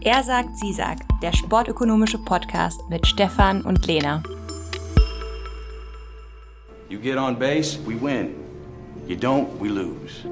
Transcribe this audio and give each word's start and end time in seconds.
Er 0.00 0.22
sagt, 0.22 0.56
sie 0.56 0.72
sagt, 0.72 1.02
der 1.22 1.32
sportökonomische 1.32 2.18
Podcast 2.18 2.88
mit 2.88 3.04
Stefan 3.04 3.62
und 3.62 3.84
Lena. 3.84 4.22
You 6.88 7.00
get 7.00 7.16
on 7.16 7.36
base, 7.36 7.80
we 7.84 8.00
win. 8.00 8.36
You 9.08 9.16
don't, 9.16 9.48
we 9.60 9.68
lose. 9.68 10.24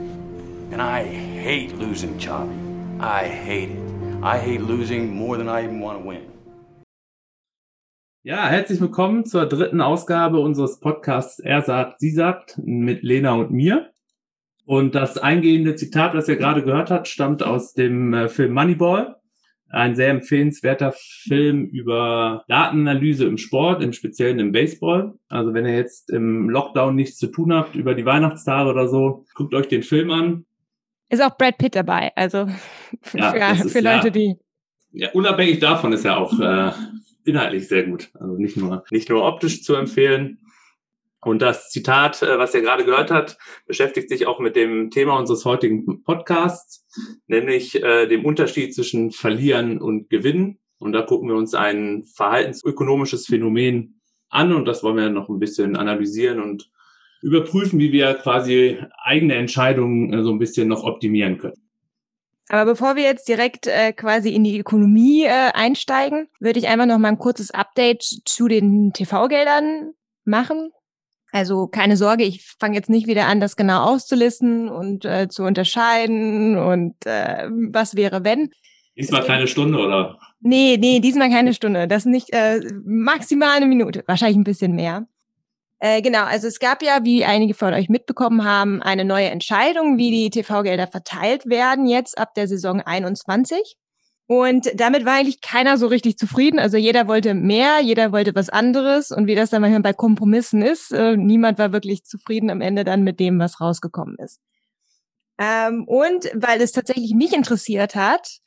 And 0.70 0.80
I 0.80 1.02
hate 1.42 1.74
losing, 1.80 2.16
Charlie. 2.16 2.54
I 3.00 3.26
hate 3.26 3.72
it. 3.72 3.78
I 4.22 4.38
hate 4.38 4.60
losing 4.60 5.12
more 5.12 5.36
than 5.36 5.48
I 5.48 5.64
even 5.64 5.80
want 5.82 6.00
to 6.00 6.08
win. 6.08 6.20
Ja, 8.22 8.46
herzlich 8.46 8.80
willkommen 8.80 9.24
zur 9.24 9.46
dritten 9.46 9.80
Ausgabe 9.80 10.38
unseres 10.38 10.78
Podcasts 10.78 11.40
Er 11.40 11.62
sagt, 11.62 11.98
sie 11.98 12.10
sagt 12.10 12.56
mit 12.64 13.02
Lena 13.02 13.34
und 13.34 13.50
mir. 13.50 13.90
Und 14.64 14.94
das 14.94 15.18
eingehende 15.18 15.74
Zitat, 15.74 16.14
was 16.14 16.28
ihr 16.28 16.36
gerade 16.36 16.62
gehört 16.62 16.92
habt, 16.92 17.08
stammt 17.08 17.42
aus 17.42 17.74
dem 17.74 18.14
äh, 18.14 18.28
Film 18.28 18.52
Moneyball 18.52 19.16
ein 19.68 19.96
sehr 19.96 20.10
empfehlenswerter 20.10 20.94
Film 20.96 21.66
über 21.66 22.44
Datenanalyse 22.48 23.24
im 23.26 23.38
Sport, 23.38 23.82
im 23.82 23.92
Speziellen 23.92 24.38
im 24.38 24.52
Baseball. 24.52 25.14
Also 25.28 25.54
wenn 25.54 25.66
ihr 25.66 25.74
jetzt 25.74 26.10
im 26.10 26.48
Lockdown 26.48 26.94
nichts 26.94 27.18
zu 27.18 27.28
tun 27.28 27.52
habt 27.52 27.74
über 27.74 27.94
die 27.94 28.04
Weihnachtstage 28.04 28.70
oder 28.70 28.88
so, 28.88 29.24
guckt 29.34 29.54
euch 29.54 29.68
den 29.68 29.82
Film 29.82 30.10
an. 30.10 30.46
Ist 31.08 31.22
auch 31.22 31.36
Brad 31.36 31.58
Pitt 31.58 31.74
dabei, 31.74 32.12
also 32.16 32.46
für, 33.02 33.18
ja, 33.18 33.54
für, 33.54 33.68
für 33.68 33.80
Leute, 33.80 34.06
ja, 34.06 34.10
die. 34.10 34.36
Ja, 34.92 35.10
unabhängig 35.12 35.58
davon 35.58 35.92
ist 35.92 36.04
er 36.04 36.18
auch 36.18 36.38
äh, 36.40 36.72
inhaltlich 37.24 37.68
sehr 37.68 37.84
gut. 37.84 38.10
Also 38.14 38.34
nicht 38.34 38.56
nur, 38.56 38.84
nicht 38.90 39.08
nur 39.08 39.24
optisch 39.24 39.62
zu 39.62 39.74
empfehlen, 39.74 40.38
und 41.26 41.42
das 41.42 41.70
Zitat, 41.70 42.22
äh, 42.22 42.38
was 42.38 42.54
ihr 42.54 42.62
gerade 42.62 42.84
gehört 42.84 43.10
habt, 43.10 43.36
beschäftigt 43.66 44.08
sich 44.08 44.28
auch 44.28 44.38
mit 44.38 44.54
dem 44.54 44.90
Thema 44.90 45.18
unseres 45.18 45.44
heutigen 45.44 46.04
Podcasts, 46.04 46.86
nämlich 47.26 47.82
äh, 47.82 48.06
dem 48.06 48.24
Unterschied 48.24 48.72
zwischen 48.72 49.10
Verlieren 49.10 49.80
und 49.80 50.08
Gewinnen. 50.08 50.60
Und 50.78 50.92
da 50.92 51.02
gucken 51.02 51.28
wir 51.28 51.34
uns 51.34 51.54
ein 51.54 52.04
verhaltensökonomisches 52.04 53.26
Phänomen 53.26 54.00
an 54.28 54.54
und 54.54 54.66
das 54.66 54.84
wollen 54.84 54.96
wir 54.96 55.10
noch 55.10 55.28
ein 55.28 55.40
bisschen 55.40 55.74
analysieren 55.74 56.40
und 56.40 56.70
überprüfen, 57.22 57.80
wie 57.80 57.90
wir 57.90 58.14
quasi 58.14 58.78
eigene 59.02 59.34
Entscheidungen 59.34 60.12
äh, 60.12 60.22
so 60.22 60.30
ein 60.30 60.38
bisschen 60.38 60.68
noch 60.68 60.84
optimieren 60.84 61.38
können. 61.38 61.60
Aber 62.48 62.70
bevor 62.70 62.94
wir 62.94 63.02
jetzt 63.02 63.26
direkt 63.26 63.66
äh, 63.66 63.92
quasi 63.92 64.32
in 64.32 64.44
die 64.44 64.60
Ökonomie 64.60 65.24
äh, 65.24 65.50
einsteigen, 65.52 66.28
würde 66.38 66.60
ich 66.60 66.68
einfach 66.68 66.86
noch 66.86 66.98
mal 66.98 67.08
ein 67.08 67.18
kurzes 67.18 67.50
Update 67.50 68.04
zu 68.24 68.46
den 68.46 68.92
TV-Geldern 68.92 69.94
machen. 70.24 70.70
Also 71.32 71.66
keine 71.66 71.96
Sorge, 71.96 72.24
ich 72.24 72.44
fange 72.58 72.76
jetzt 72.76 72.88
nicht 72.88 73.06
wieder 73.06 73.26
an, 73.26 73.40
das 73.40 73.56
genau 73.56 73.84
auszulisten 73.84 74.68
und 74.68 75.04
äh, 75.04 75.28
zu 75.28 75.42
unterscheiden 75.42 76.56
und 76.58 76.94
äh, 77.04 77.48
was 77.50 77.96
wäre, 77.96 78.24
wenn. 78.24 78.50
Diesmal 78.96 79.24
keine 79.24 79.46
Stunde, 79.46 79.78
oder? 79.78 80.18
Nee, 80.40 80.78
nee, 80.78 81.00
diesmal 81.00 81.28
keine 81.28 81.52
Stunde. 81.52 81.86
Das 81.88 82.04
ist 82.04 82.10
nicht 82.10 82.32
äh, 82.32 82.60
maximal 82.84 83.56
eine 83.56 83.66
Minute, 83.66 84.04
wahrscheinlich 84.06 84.38
ein 84.38 84.44
bisschen 84.44 84.74
mehr. 84.74 85.06
Äh, 85.78 86.00
genau, 86.00 86.24
also 86.24 86.46
es 86.46 86.58
gab 86.58 86.82
ja, 86.82 87.00
wie 87.04 87.24
einige 87.24 87.52
von 87.52 87.74
euch 87.74 87.90
mitbekommen 87.90 88.44
haben, 88.44 88.80
eine 88.80 89.04
neue 89.04 89.28
Entscheidung, 89.28 89.98
wie 89.98 90.10
die 90.10 90.30
TV-Gelder 90.30 90.86
verteilt 90.86 91.46
werden, 91.46 91.86
jetzt 91.86 92.16
ab 92.16 92.32
der 92.34 92.48
Saison 92.48 92.80
21. 92.80 93.76
Und 94.28 94.72
damit 94.74 95.04
war 95.04 95.14
eigentlich 95.14 95.40
keiner 95.40 95.78
so 95.78 95.86
richtig 95.86 96.18
zufrieden. 96.18 96.58
Also 96.58 96.76
jeder 96.76 97.06
wollte 97.06 97.34
mehr, 97.34 97.80
jeder 97.80 98.10
wollte 98.10 98.34
was 98.34 98.48
anderes. 98.48 99.12
Und 99.12 99.28
wie 99.28 99.36
das 99.36 99.50
dann 99.50 99.62
manchmal 99.62 99.82
bei 99.82 99.92
Kompromissen 99.92 100.62
ist, 100.62 100.92
äh, 100.92 101.16
niemand 101.16 101.58
war 101.58 101.72
wirklich 101.72 102.04
zufrieden 102.04 102.50
am 102.50 102.60
Ende 102.60 102.82
dann 102.82 103.04
mit 103.04 103.20
dem, 103.20 103.38
was 103.38 103.60
rausgekommen 103.60 104.16
ist. 104.18 104.40
Ähm, 105.38 105.84
und 105.86 106.30
weil 106.34 106.60
es 106.60 106.72
tatsächlich 106.72 107.14
mich 107.14 107.34
interessiert 107.34 107.94
hat, 107.94 108.40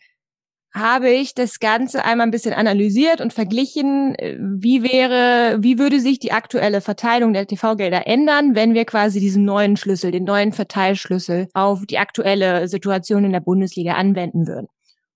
habe 0.73 1.09
ich 1.09 1.33
das 1.33 1.59
Ganze 1.59 2.05
einmal 2.05 2.27
ein 2.27 2.31
bisschen 2.31 2.53
analysiert 2.53 3.21
und 3.21 3.33
verglichen, 3.33 4.15
äh, 4.15 4.37
wie 4.39 4.83
wäre, 4.83 5.57
wie 5.61 5.79
würde 5.79 5.99
sich 5.99 6.19
die 6.19 6.31
aktuelle 6.31 6.81
Verteilung 6.81 7.33
der 7.33 7.47
TV-Gelder 7.47 8.05
ändern, 8.05 8.53
wenn 8.53 8.73
wir 8.73 8.85
quasi 8.85 9.19
diesen 9.19 9.45
neuen 9.45 9.77
Schlüssel, 9.77 10.11
den 10.11 10.25
neuen 10.25 10.51
Verteilschlüssel 10.51 11.47
auf 11.53 11.85
die 11.85 11.97
aktuelle 11.97 12.67
Situation 12.67 13.23
in 13.23 13.31
der 13.31 13.39
Bundesliga 13.39 13.93
anwenden 13.93 14.47
würden. 14.47 14.67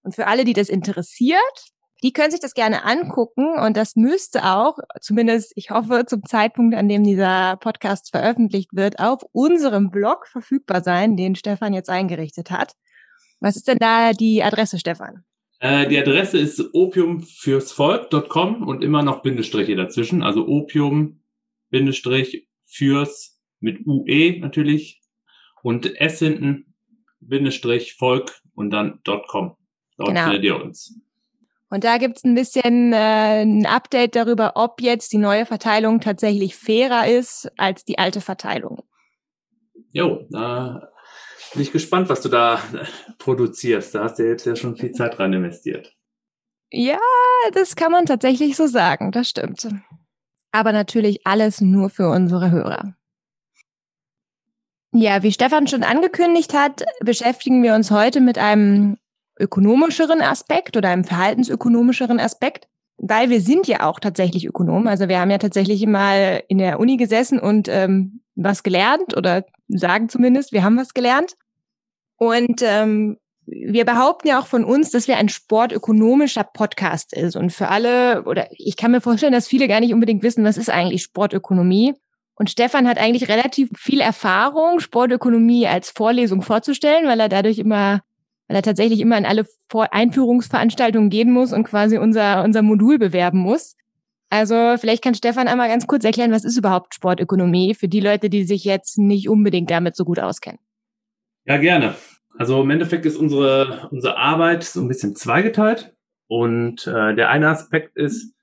Und 0.03 0.15
für 0.15 0.27
alle, 0.27 0.43
die 0.43 0.53
das 0.53 0.69
interessiert, 0.69 1.39
die 2.03 2.11
können 2.11 2.31
sich 2.31 2.41
das 2.41 2.53
gerne 2.53 2.83
angucken 2.83 3.57
und 3.57 3.77
das 3.77 3.95
müsste 3.95 4.43
auch, 4.43 4.77
zumindest 4.99 5.53
ich 5.55 5.69
hoffe, 5.69 6.03
zum 6.05 6.23
Zeitpunkt, 6.23 6.75
an 6.75 6.89
dem 6.89 7.03
dieser 7.05 7.55
Podcast 7.57 8.11
veröffentlicht 8.11 8.71
wird, 8.73 8.99
auf 8.99 9.23
unserem 9.31 9.89
Blog 9.89 10.27
verfügbar 10.27 10.83
sein, 10.83 11.15
den 11.15 11.35
Stefan 11.35 11.73
jetzt 11.73 11.89
eingerichtet 11.89 12.51
hat. 12.51 12.73
Was 13.39 13.55
ist 13.55 13.69
denn 13.69 13.77
da 13.79 14.11
die 14.11 14.43
Adresse, 14.43 14.79
Stefan? 14.79 15.23
Äh, 15.59 15.87
die 15.87 15.97
Adresse 15.97 16.37
ist 16.37 16.73
opiumfürsvolk.com 16.73 18.67
und 18.67 18.83
immer 18.83 19.01
noch 19.01 19.21
Bindestriche 19.21 19.77
dazwischen, 19.77 20.23
also 20.23 20.45
opium 20.45 21.23
Bindestrich 21.69 22.49
fürs 22.65 23.39
mit 23.61 23.87
UE 23.87 24.39
natürlich 24.41 25.01
und 25.61 25.99
S 26.01 26.19
hinten 26.19 26.75
Bindestrich 27.21 27.93
Volk 27.93 28.41
und 28.55 28.71
dann 28.71 28.99
.com. 29.29 29.55
Dort 29.97 30.09
genau. 30.09 30.23
findet 30.25 30.43
ihr 30.43 30.61
uns. 30.61 30.99
Und 31.69 31.83
da 31.83 31.97
gibt's 31.97 32.23
ein 32.23 32.35
bisschen 32.35 32.93
äh, 32.93 33.41
ein 33.41 33.65
Update 33.65 34.15
darüber, 34.15 34.53
ob 34.55 34.79
jetzt 34.79 35.11
die 35.11 35.17
neue 35.17 35.45
Verteilung 35.45 36.01
tatsächlich 36.01 36.55
fairer 36.55 37.07
ist 37.07 37.51
als 37.57 37.83
die 37.83 37.97
alte 37.97 38.21
Verteilung. 38.21 38.83
Jo, 39.91 40.27
da 40.29 40.89
bin 41.53 41.63
ich 41.63 41.71
gespannt, 41.71 42.09
was 42.09 42.21
du 42.21 42.29
da 42.29 42.59
produzierst. 43.17 43.95
Da 43.95 44.03
hast 44.03 44.19
du 44.19 44.27
jetzt 44.27 44.45
ja 44.45 44.55
schon 44.55 44.75
viel 44.75 44.91
Zeit 44.91 45.19
rein 45.19 45.33
investiert. 45.33 45.95
Ja, 46.71 46.99
das 47.53 47.75
kann 47.75 47.91
man 47.91 48.05
tatsächlich 48.05 48.55
so 48.55 48.67
sagen, 48.67 49.11
das 49.11 49.29
stimmt. 49.29 49.67
Aber 50.51 50.71
natürlich 50.71 51.25
alles 51.25 51.61
nur 51.61 51.89
für 51.89 52.09
unsere 52.09 52.51
Hörer. 52.51 52.95
Ja, 54.91 55.23
wie 55.23 55.31
Stefan 55.31 55.67
schon 55.67 55.83
angekündigt 55.83 56.53
hat, 56.53 56.83
beschäftigen 57.01 57.63
wir 57.63 57.73
uns 57.73 57.89
heute 57.89 58.21
mit 58.21 58.37
einem 58.37 58.97
ökonomischeren 59.43 60.21
Aspekt 60.21 60.77
oder 60.77 60.89
einem 60.89 61.03
verhaltensökonomischeren 61.03 62.19
Aspekt, 62.19 62.67
weil 62.97 63.29
wir 63.29 63.41
sind 63.41 63.67
ja 63.67 63.87
auch 63.87 63.99
tatsächlich 63.99 64.45
Ökonomen. 64.45 64.87
Also 64.87 65.07
wir 65.07 65.19
haben 65.19 65.31
ja 65.31 65.37
tatsächlich 65.37 65.85
mal 65.85 66.43
in 66.47 66.57
der 66.57 66.79
Uni 66.79 66.97
gesessen 66.97 67.39
und 67.39 67.67
ähm, 67.67 68.21
was 68.35 68.63
gelernt 68.63 69.15
oder 69.15 69.45
sagen 69.67 70.09
zumindest, 70.09 70.51
wir 70.51 70.63
haben 70.63 70.77
was 70.77 70.93
gelernt. 70.93 71.35
Und 72.17 72.61
ähm, 72.61 73.17
wir 73.45 73.85
behaupten 73.85 74.29
ja 74.29 74.39
auch 74.39 74.47
von 74.47 74.63
uns, 74.63 74.91
dass 74.91 75.07
wir 75.07 75.17
ein 75.17 75.29
sportökonomischer 75.29 76.45
Podcast 76.45 77.13
ist. 77.13 77.35
Und 77.35 77.51
für 77.51 77.67
alle, 77.67 78.23
oder 78.23 78.47
ich 78.51 78.77
kann 78.77 78.91
mir 78.91 79.01
vorstellen, 79.01 79.33
dass 79.33 79.47
viele 79.47 79.67
gar 79.67 79.81
nicht 79.81 79.93
unbedingt 79.93 80.23
wissen, 80.23 80.45
was 80.45 80.57
ist 80.57 80.69
eigentlich 80.69 81.03
Sportökonomie. 81.03 81.93
Und 82.35 82.49
Stefan 82.49 82.87
hat 82.87 82.97
eigentlich 82.97 83.27
relativ 83.29 83.69
viel 83.77 83.99
Erfahrung, 83.99 84.79
Sportökonomie 84.79 85.67
als 85.67 85.89
Vorlesung 85.89 86.41
vorzustellen, 86.41 87.07
weil 87.07 87.19
er 87.19 87.29
dadurch 87.29 87.59
immer 87.59 88.01
weil 88.47 88.57
er 88.57 88.63
tatsächlich 88.63 88.99
immer 88.99 89.17
in 89.17 89.25
alle 89.25 89.45
Vor 89.69 89.93
Einführungsveranstaltungen 89.93 91.09
gehen 91.09 91.31
muss 91.31 91.53
und 91.53 91.63
quasi 91.63 91.97
unser, 91.97 92.43
unser 92.43 92.61
Modul 92.61 92.99
bewerben 92.99 93.39
muss. 93.39 93.75
Also 94.29 94.75
vielleicht 94.77 95.03
kann 95.03 95.13
Stefan 95.13 95.47
einmal 95.47 95.69
ganz 95.69 95.85
kurz 95.85 96.03
erklären, 96.03 96.31
was 96.31 96.43
ist 96.43 96.57
überhaupt 96.57 96.95
Sportökonomie 96.95 97.75
für 97.75 97.87
die 97.87 97.99
Leute, 97.99 98.29
die 98.29 98.43
sich 98.45 98.63
jetzt 98.63 98.97
nicht 98.97 99.29
unbedingt 99.29 99.69
damit 99.69 99.95
so 99.95 100.05
gut 100.05 100.19
auskennen. 100.19 100.59
Ja, 101.45 101.57
gerne. 101.57 101.95
Also 102.37 102.61
im 102.63 102.69
Endeffekt 102.71 103.05
ist 103.05 103.17
unsere, 103.17 103.89
unsere 103.91 104.17
Arbeit 104.17 104.63
so 104.63 104.81
ein 104.81 104.87
bisschen 104.87 105.15
zweigeteilt. 105.15 105.93
Und 106.27 106.87
äh, 106.87 107.13
der 107.15 107.29
eine 107.29 107.49
Aspekt 107.49 107.95
ist, 107.95 108.33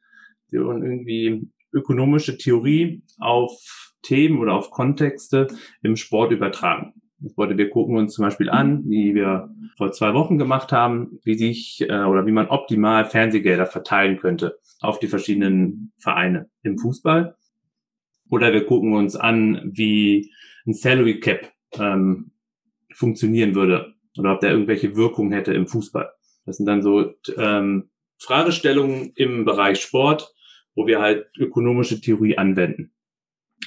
wir 0.50 0.64
wollen 0.64 0.84
irgendwie 0.84 1.48
ökonomische 1.72 2.38
Theorie 2.38 3.02
auf 3.18 3.92
Themen 4.02 4.38
oder 4.38 4.54
auf 4.54 4.70
Kontexte 4.70 5.48
im 5.82 5.96
Sport 5.96 6.32
übertragen. 6.32 6.94
Das 7.20 7.36
wollte, 7.36 7.58
wir 7.58 7.70
gucken 7.70 7.96
uns 7.96 8.14
zum 8.14 8.24
Beispiel 8.24 8.48
an, 8.48 8.82
wie 8.88 9.14
wir 9.14 9.50
vor 9.76 9.92
zwei 9.92 10.14
Wochen 10.14 10.38
gemacht 10.38 10.72
haben, 10.72 11.20
wie 11.22 11.34
sich 11.34 11.82
äh, 11.82 12.04
oder 12.04 12.26
wie 12.26 12.32
man 12.32 12.48
optimal 12.48 13.04
Fernsehgelder 13.04 13.66
verteilen 13.66 14.18
könnte 14.18 14.58
auf 14.80 14.98
die 14.98 15.08
verschiedenen 15.08 15.92
Vereine 15.98 16.48
im 16.62 16.78
Fußball. 16.78 17.36
Oder 18.30 18.52
wir 18.52 18.64
gucken 18.64 18.94
uns 18.94 19.16
an, 19.16 19.60
wie 19.64 20.32
ein 20.66 20.72
Salary 20.72 21.20
Cap 21.20 21.52
ähm, 21.78 22.30
funktionieren 22.94 23.54
würde 23.54 23.94
oder 24.18 24.34
ob 24.34 24.40
der 24.40 24.52
irgendwelche 24.52 24.96
Wirkung 24.96 25.32
hätte 25.32 25.52
im 25.52 25.66
Fußball. 25.66 26.10
Das 26.46 26.56
sind 26.56 26.66
dann 26.66 26.82
so 26.82 27.14
ähm, 27.36 27.90
Fragestellungen 28.18 29.12
im 29.14 29.44
Bereich 29.44 29.80
Sport, 29.80 30.34
wo 30.74 30.86
wir 30.86 31.00
halt 31.00 31.26
ökonomische 31.36 32.00
Theorie 32.00 32.38
anwenden. 32.38 32.92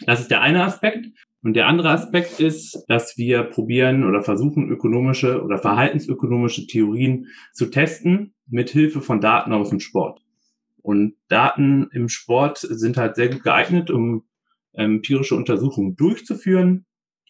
Das 0.05 0.21
ist 0.21 0.31
der 0.31 0.41
eine 0.41 0.63
Aspekt. 0.63 1.07
Und 1.43 1.55
der 1.55 1.67
andere 1.67 1.89
Aspekt 1.89 2.39
ist, 2.39 2.85
dass 2.87 3.17
wir 3.17 3.43
probieren 3.43 4.05
oder 4.05 4.23
versuchen, 4.23 4.69
ökonomische 4.69 5.43
oder 5.43 5.57
verhaltensökonomische 5.57 6.65
Theorien 6.67 7.27
zu 7.51 7.65
testen 7.65 8.33
mit 8.47 8.69
Hilfe 8.69 9.01
von 9.01 9.19
Daten 9.19 9.51
aus 9.51 9.69
dem 9.69 9.81
Sport. 9.81 10.21
Und 10.81 11.15
Daten 11.27 11.89
im 11.91 12.07
Sport 12.07 12.59
sind 12.59 12.95
halt 12.97 13.15
sehr 13.15 13.29
gut 13.29 13.43
geeignet, 13.43 13.91
um 13.91 14.23
empirische 14.71 15.35
Untersuchungen 15.35 15.95
durchzuführen, 15.97 16.85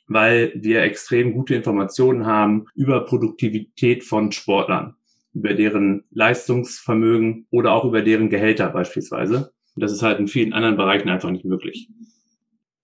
weil 0.07 0.53
wir 0.55 0.83
extrem 0.83 1.33
gute 1.33 1.55
Informationen 1.55 2.25
haben 2.25 2.65
über 2.75 3.05
Produktivität 3.05 4.03
von 4.03 4.31
Sportlern. 4.31 4.95
über 5.33 5.53
deren 5.55 6.03
Leistungsvermögen 6.11 7.47
oder 7.49 7.73
auch 7.73 7.85
über 7.85 8.01
deren 8.01 8.29
Gehälter 8.29 8.69
beispielsweise. 8.69 9.51
Und 9.75 9.81
das 9.81 9.91
ist 9.91 10.03
halt 10.03 10.19
in 10.19 10.27
vielen 10.27 10.53
anderen 10.53 10.77
Bereichen 10.77 11.09
einfach 11.09 11.31
nicht 11.31 11.45
möglich. 11.45 11.89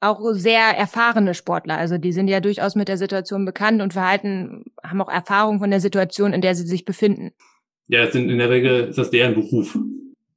Auch 0.02 0.22
sehr 0.32 0.78
erfahrene 0.78 1.34
Sportler, 1.34 1.78
also 1.78 1.98
die 1.98 2.14
sind 2.14 2.30
ja 2.30 2.40
durchaus 2.40 2.76
mit 2.76 2.88
der 2.88 2.98
Situation 2.98 3.44
bekannt 3.44 3.82
und 3.82 3.94
verhalten, 3.94 4.64
haben 4.82 5.02
auch 5.02 5.10
Erfahrung 5.10 5.60
von 5.60 5.72
der 5.72 5.82
Situation, 5.82 6.32
in 6.32 6.42
der 6.42 6.56
sie 6.56 6.66
sich 6.66 6.86
befinden. 6.86 7.32
Ja, 7.88 8.06
das 8.06 8.14
sind 8.14 8.30
in 8.30 8.38
der 8.38 8.50
Regel 8.50 8.88
ist 8.88 8.98
das 8.98 9.10
deren 9.10 9.34
Beruf, 9.34 9.78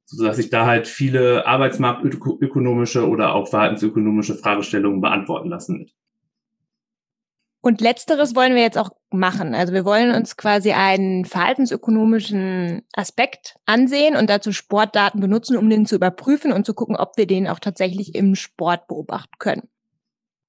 sodass 0.05 0.35
sich 0.35 0.49
da 0.49 0.65
halt 0.65 0.87
viele 0.87 1.47
arbeitsmarktökonomische 1.47 3.07
oder 3.07 3.33
auch 3.35 3.47
verhaltensökonomische 3.47 4.35
Fragestellungen 4.35 4.99
beantworten 4.99 5.49
lassen. 5.49 5.89
Und 7.65 7.79
letzteres 7.79 8.35
wollen 8.35 8.55
wir 8.55 8.61
jetzt 8.61 8.77
auch 8.77 8.89
machen. 9.09 9.55
Also 9.55 9.71
wir 9.71 9.85
wollen 9.85 10.13
uns 10.13 10.35
quasi 10.35 10.73
einen 10.73 11.23
verhaltensökonomischen 11.23 12.81
Aspekt 12.91 13.55
ansehen 13.65 14.17
und 14.17 14.29
dazu 14.29 14.51
Sportdaten 14.51 15.21
benutzen, 15.21 15.55
um 15.55 15.69
den 15.69 15.85
zu 15.85 15.95
überprüfen 15.95 16.51
und 16.51 16.65
zu 16.65 16.73
gucken, 16.73 16.97
ob 16.97 17.15
wir 17.15 17.25
den 17.25 17.47
auch 17.47 17.59
tatsächlich 17.59 18.15
im 18.15 18.35
Sport 18.35 18.87
beobachten 18.87 19.37
können. 19.39 19.69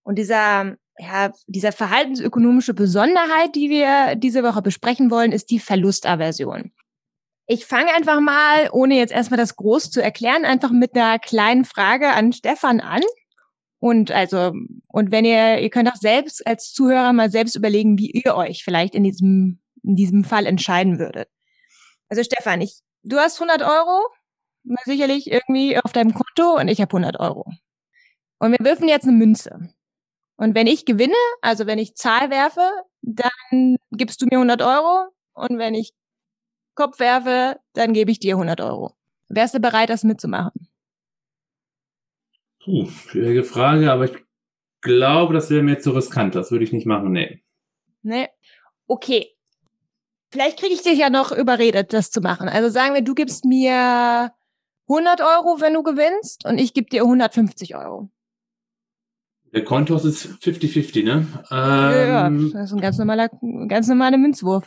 Und 0.02 0.16
dieser, 0.16 0.74
ja, 0.98 1.30
dieser 1.46 1.70
verhaltensökonomische 1.70 2.74
Besonderheit, 2.74 3.54
die 3.54 3.70
wir 3.70 4.16
diese 4.16 4.42
Woche 4.42 4.60
besprechen 4.60 5.12
wollen, 5.12 5.30
ist 5.30 5.50
die 5.50 5.60
Verlustaversion. 5.60 6.72
Ich 7.46 7.64
fange 7.64 7.94
einfach 7.94 8.18
mal, 8.18 8.70
ohne 8.72 8.96
jetzt 8.96 9.12
erstmal 9.12 9.38
das 9.38 9.54
groß 9.54 9.92
zu 9.92 10.02
erklären, 10.02 10.44
einfach 10.44 10.72
mit 10.72 10.96
einer 10.96 11.20
kleinen 11.20 11.64
Frage 11.64 12.08
an 12.08 12.32
Stefan 12.32 12.80
an. 12.80 13.02
Und 13.84 14.12
also, 14.12 14.54
und 14.88 15.10
wenn 15.10 15.26
ihr, 15.26 15.58
ihr 15.58 15.68
könnt 15.68 15.90
auch 15.90 15.96
selbst 15.96 16.46
als 16.46 16.72
Zuhörer 16.72 17.12
mal 17.12 17.30
selbst 17.30 17.54
überlegen, 17.54 17.98
wie 17.98 18.10
ihr 18.12 18.34
euch 18.34 18.64
vielleicht 18.64 18.94
in 18.94 19.04
diesem, 19.04 19.60
in 19.82 19.94
diesem 19.94 20.24
Fall 20.24 20.46
entscheiden 20.46 20.98
würdet. 20.98 21.28
Also 22.08 22.22
Stefan, 22.22 22.62
ich, 22.62 22.80
du 23.02 23.18
hast 23.18 23.38
100 23.38 23.60
Euro, 23.60 24.06
sicherlich 24.86 25.30
irgendwie 25.30 25.76
auf 25.76 25.92
deinem 25.92 26.14
Konto 26.14 26.58
und 26.58 26.68
ich 26.68 26.80
habe 26.80 26.96
100 26.96 27.20
Euro. 27.20 27.44
Und 28.38 28.52
wir 28.52 28.64
würfen 28.64 28.88
jetzt 28.88 29.04
eine 29.06 29.18
Münze. 29.18 29.68
Und 30.38 30.54
wenn 30.54 30.66
ich 30.66 30.86
gewinne, 30.86 31.12
also 31.42 31.66
wenn 31.66 31.78
ich 31.78 31.94
Zahl 31.94 32.30
werfe, 32.30 32.66
dann 33.02 33.76
gibst 33.90 34.22
du 34.22 34.24
mir 34.24 34.38
100 34.38 34.62
Euro. 34.62 35.08
Und 35.34 35.58
wenn 35.58 35.74
ich 35.74 35.92
Kopf 36.74 37.00
werfe, 37.00 37.60
dann 37.74 37.92
gebe 37.92 38.10
ich 38.10 38.18
dir 38.18 38.36
100 38.36 38.62
Euro. 38.62 38.94
Wärst 39.28 39.52
du 39.52 39.60
bereit, 39.60 39.90
das 39.90 40.04
mitzumachen? 40.04 40.70
Puh, 42.64 42.86
schwierige 42.86 43.44
Frage, 43.44 43.92
aber 43.92 44.06
ich 44.06 44.16
glaube, 44.80 45.34
das 45.34 45.50
wäre 45.50 45.62
mir 45.62 45.78
zu 45.78 45.90
riskant. 45.90 46.34
Das 46.34 46.50
würde 46.50 46.64
ich 46.64 46.72
nicht 46.72 46.86
machen, 46.86 47.12
nee. 47.12 47.42
Nee. 48.02 48.28
Okay. 48.86 49.28
Vielleicht 50.30 50.58
kriege 50.58 50.74
ich 50.74 50.82
dich 50.82 50.98
ja 50.98 51.10
noch 51.10 51.30
überredet, 51.30 51.92
das 51.92 52.10
zu 52.10 52.20
machen. 52.20 52.48
Also 52.48 52.68
sagen 52.68 52.94
wir, 52.94 53.02
du 53.02 53.14
gibst 53.14 53.44
mir 53.44 54.32
100 54.88 55.20
Euro, 55.20 55.60
wenn 55.60 55.74
du 55.74 55.82
gewinnst, 55.82 56.44
und 56.46 56.58
ich 56.58 56.74
gebe 56.74 56.88
dir 56.88 57.02
150 57.02 57.76
Euro. 57.76 58.10
Der 59.52 59.64
Kontos 59.64 60.04
ist 60.04 60.26
50-50, 60.42 61.04
ne? 61.04 61.26
Ähm, 61.50 62.50
ja, 62.50 62.58
das 62.60 62.70
ist 62.70 62.72
ein 62.72 62.80
ganz 62.80 62.98
normaler, 62.98 63.30
ganz 63.68 63.86
normaler 63.88 64.18
Münzwurf. 64.18 64.66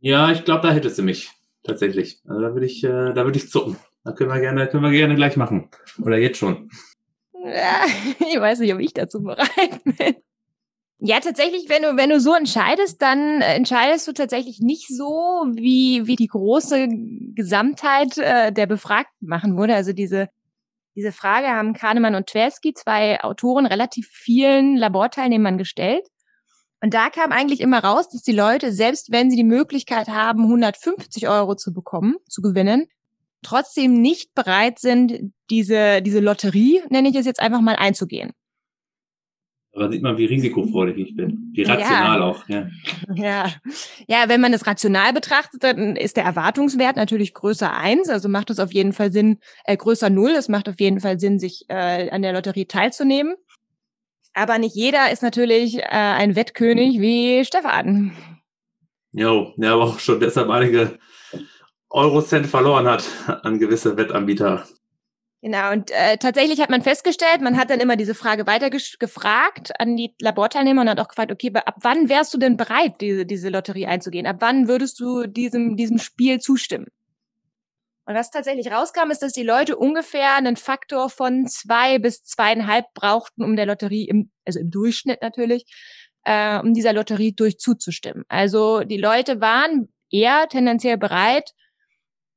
Ja, 0.00 0.30
ich 0.30 0.44
glaube, 0.44 0.66
da 0.66 0.74
hättest 0.74 0.98
du 0.98 1.02
mich 1.02 1.30
tatsächlich. 1.62 2.20
Also 2.26 2.40
da 2.40 2.52
würde 2.52 2.66
ich, 2.66 2.84
äh, 2.84 3.14
da 3.14 3.24
würde 3.24 3.38
ich 3.38 3.48
zucken. 3.48 3.76
Da 4.04 4.12
können 4.12 4.30
wir 4.30 4.40
gerne, 4.40 4.66
können 4.68 4.82
wir 4.82 4.90
gerne 4.90 5.14
gleich 5.14 5.36
machen. 5.36 5.68
Oder 6.02 6.18
jetzt 6.18 6.38
schon. 6.38 6.70
Ja, 7.44 7.84
ich 8.18 8.40
weiß 8.40 8.60
nicht, 8.60 8.74
ob 8.74 8.80
ich 8.80 8.94
dazu 8.94 9.22
bereit 9.22 9.82
bin. 9.84 10.16
Ja, 11.04 11.18
tatsächlich, 11.18 11.68
wenn 11.68 11.82
du, 11.82 11.96
wenn 11.96 12.10
du 12.10 12.20
so 12.20 12.32
entscheidest, 12.32 13.02
dann 13.02 13.40
entscheidest 13.40 14.06
du 14.06 14.12
tatsächlich 14.12 14.60
nicht 14.60 14.86
so, 14.86 15.44
wie, 15.52 16.06
wie 16.06 16.14
die 16.14 16.28
große 16.28 16.86
Gesamtheit 17.34 18.18
äh, 18.18 18.52
der 18.52 18.66
Befragten 18.66 19.28
machen 19.28 19.58
würde. 19.58 19.74
Also 19.74 19.92
diese, 19.92 20.28
diese 20.94 21.10
Frage 21.10 21.48
haben 21.48 21.72
Kahnemann 21.72 22.14
und 22.14 22.28
Tversky, 22.28 22.72
zwei 22.72 23.20
Autoren, 23.20 23.66
relativ 23.66 24.06
vielen 24.12 24.76
Laborteilnehmern 24.76 25.58
gestellt. 25.58 26.06
Und 26.80 26.94
da 26.94 27.10
kam 27.10 27.32
eigentlich 27.32 27.60
immer 27.60 27.82
raus, 27.82 28.08
dass 28.08 28.22
die 28.22 28.32
Leute, 28.32 28.70
selbst 28.70 29.10
wenn 29.10 29.28
sie 29.28 29.36
die 29.36 29.44
Möglichkeit 29.44 30.06
haben, 30.06 30.42
150 30.42 31.28
Euro 31.28 31.56
zu 31.56 31.72
bekommen, 31.72 32.16
zu 32.28 32.42
gewinnen, 32.42 32.86
trotzdem 33.42 34.00
nicht 34.00 34.34
bereit 34.34 34.78
sind, 34.78 35.32
diese, 35.50 36.02
diese 36.02 36.20
Lotterie, 36.20 36.82
nenne 36.90 37.08
ich 37.08 37.16
es 37.16 37.26
jetzt 37.26 37.40
einfach 37.40 37.60
mal, 37.60 37.76
einzugehen. 37.76 38.32
Aber 39.74 39.90
sieht 39.90 40.02
man, 40.02 40.18
wie 40.18 40.26
risikofreudig 40.26 40.98
ich 40.98 41.16
bin. 41.16 41.50
Wie 41.54 41.62
rational 41.62 42.18
ja. 42.18 42.24
auch, 42.24 42.46
ja. 42.48 42.68
Ja. 43.14 43.50
Ja, 44.06 44.28
wenn 44.28 44.40
man 44.40 44.52
es 44.52 44.66
rational 44.66 45.14
betrachtet, 45.14 45.64
dann 45.64 45.96
ist 45.96 46.18
der 46.18 46.24
Erwartungswert 46.24 46.96
natürlich 46.96 47.32
größer 47.32 47.72
eins. 47.72 48.10
Also 48.10 48.28
macht 48.28 48.50
es 48.50 48.58
auf 48.58 48.72
jeden 48.72 48.92
Fall 48.92 49.12
Sinn, 49.12 49.38
äh, 49.64 49.76
größer 49.76 50.10
null. 50.10 50.32
Es 50.32 50.50
macht 50.50 50.68
auf 50.68 50.78
jeden 50.78 51.00
Fall 51.00 51.18
Sinn, 51.18 51.38
sich 51.38 51.64
äh, 51.68 52.10
an 52.10 52.20
der 52.20 52.34
Lotterie 52.34 52.66
teilzunehmen. 52.66 53.34
Aber 54.34 54.58
nicht 54.58 54.76
jeder 54.76 55.10
ist 55.10 55.22
natürlich 55.22 55.78
äh, 55.78 55.86
ein 55.88 56.36
Wettkönig 56.36 57.00
wie 57.00 57.42
Stefan. 57.46 58.12
Jo, 59.12 59.52
ja, 59.56 59.72
aber 59.72 59.84
auch 59.84 59.98
schon 59.98 60.20
deshalb 60.20 60.50
einige 60.50 60.98
Eurocent 61.92 62.46
verloren 62.46 62.86
hat 62.86 63.04
an 63.42 63.58
gewisse 63.58 63.96
Wettanbieter. 63.96 64.64
Genau, 65.44 65.72
und 65.72 65.90
äh, 65.90 66.18
tatsächlich 66.18 66.60
hat 66.60 66.70
man 66.70 66.82
festgestellt, 66.82 67.40
man 67.40 67.58
hat 67.58 67.68
dann 67.68 67.80
immer 67.80 67.96
diese 67.96 68.14
Frage 68.14 68.46
weiter 68.46 68.70
gefragt 68.70 69.72
an 69.80 69.96
die 69.96 70.14
Laborteilnehmer 70.20 70.82
und 70.82 70.88
hat 70.88 71.00
auch 71.00 71.08
gefragt, 71.08 71.32
okay, 71.32 71.50
ab 71.52 71.78
wann 71.80 72.08
wärst 72.08 72.32
du 72.32 72.38
denn 72.38 72.56
bereit, 72.56 73.00
diese, 73.00 73.26
diese 73.26 73.48
Lotterie 73.48 73.86
einzugehen? 73.86 74.26
Ab 74.26 74.36
wann 74.38 74.68
würdest 74.68 75.00
du 75.00 75.26
diesem, 75.26 75.76
diesem 75.76 75.98
Spiel 75.98 76.38
zustimmen? 76.38 76.86
Und 78.04 78.14
was 78.14 78.30
tatsächlich 78.30 78.70
rauskam, 78.70 79.10
ist, 79.10 79.20
dass 79.20 79.32
die 79.32 79.42
Leute 79.42 79.76
ungefähr 79.76 80.36
einen 80.36 80.56
Faktor 80.56 81.10
von 81.10 81.48
zwei 81.48 81.98
bis 81.98 82.22
zweieinhalb 82.22 82.86
brauchten, 82.94 83.42
um 83.42 83.56
der 83.56 83.66
Lotterie, 83.66 84.06
im, 84.08 84.30
also 84.44 84.60
im 84.60 84.70
Durchschnitt 84.70 85.22
natürlich, 85.22 85.64
äh, 86.24 86.60
um 86.60 86.72
dieser 86.72 86.92
Lotterie 86.92 87.32
durch 87.32 87.58
zuzustimmen. 87.58 88.24
Also 88.28 88.80
die 88.80 88.96
Leute 88.96 89.40
waren 89.40 89.92
eher 90.08 90.48
tendenziell 90.48 90.98
bereit, 90.98 91.50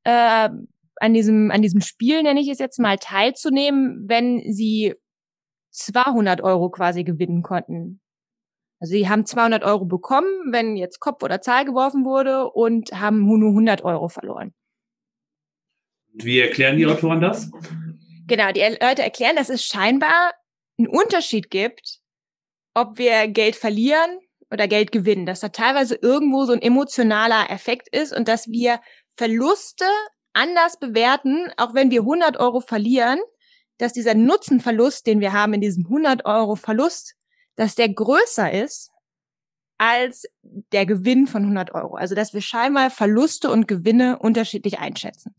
äh, 0.05 0.49
an 0.97 1.13
diesem, 1.13 1.51
an 1.51 1.61
diesem 1.61 1.81
Spiel, 1.81 2.23
nenne 2.23 2.39
ich 2.39 2.47
es 2.47 2.59
jetzt 2.59 2.79
mal, 2.79 2.97
teilzunehmen, 2.97 4.05
wenn 4.07 4.41
sie 4.53 4.95
200 5.71 6.41
Euro 6.41 6.69
quasi 6.69 7.03
gewinnen 7.03 7.41
konnten. 7.41 7.99
Also 8.79 8.91
sie 8.91 9.09
haben 9.09 9.25
200 9.25 9.63
Euro 9.63 9.85
bekommen, 9.85 10.51
wenn 10.51 10.75
jetzt 10.75 10.99
Kopf 10.99 11.23
oder 11.23 11.41
Zahl 11.41 11.65
geworfen 11.65 12.05
wurde 12.05 12.49
und 12.49 12.91
haben 12.93 13.25
nur 13.25 13.49
100 13.49 13.83
Euro 13.83 14.07
verloren. 14.07 14.53
Wie 16.13 16.39
erklären 16.39 16.77
die 16.77 16.85
Autoren 16.85 17.19
das? 17.19 17.51
Genau, 18.27 18.51
die 18.51 18.61
Leute 18.61 19.03
erklären, 19.03 19.35
dass 19.35 19.49
es 19.49 19.65
scheinbar 19.65 20.33
einen 20.77 20.87
Unterschied 20.87 21.49
gibt, 21.49 21.99
ob 22.73 22.97
wir 22.97 23.27
Geld 23.27 23.55
verlieren 23.55 24.19
oder 24.51 24.67
Geld 24.67 24.91
gewinnen. 24.91 25.25
Dass 25.25 25.41
da 25.41 25.49
teilweise 25.49 25.95
irgendwo 25.95 26.45
so 26.45 26.53
ein 26.53 26.61
emotionaler 26.61 27.49
Effekt 27.49 27.87
ist 27.93 28.15
und 28.15 28.27
dass 28.27 28.47
wir 28.47 28.79
Verluste 29.17 29.85
anders 30.33 30.79
bewerten, 30.79 31.49
auch 31.57 31.73
wenn 31.73 31.91
wir 31.91 32.01
100 32.01 32.37
Euro 32.37 32.59
verlieren, 32.59 33.19
dass 33.77 33.93
dieser 33.93 34.13
Nutzenverlust, 34.13 35.05
den 35.07 35.19
wir 35.19 35.33
haben 35.33 35.53
in 35.53 35.61
diesem 35.61 35.85
100 35.85 36.25
Euro 36.25 36.55
Verlust, 36.55 37.15
dass 37.55 37.75
der 37.75 37.89
größer 37.89 38.51
ist 38.51 38.91
als 39.77 40.25
der 40.71 40.85
Gewinn 40.85 41.27
von 41.27 41.43
100 41.43 41.73
Euro. 41.73 41.95
Also 41.95 42.15
dass 42.15 42.33
wir 42.33 42.41
scheinbar 42.41 42.89
Verluste 42.89 43.49
und 43.49 43.67
Gewinne 43.67 44.19
unterschiedlich 44.19 44.79
einschätzen. 44.79 45.35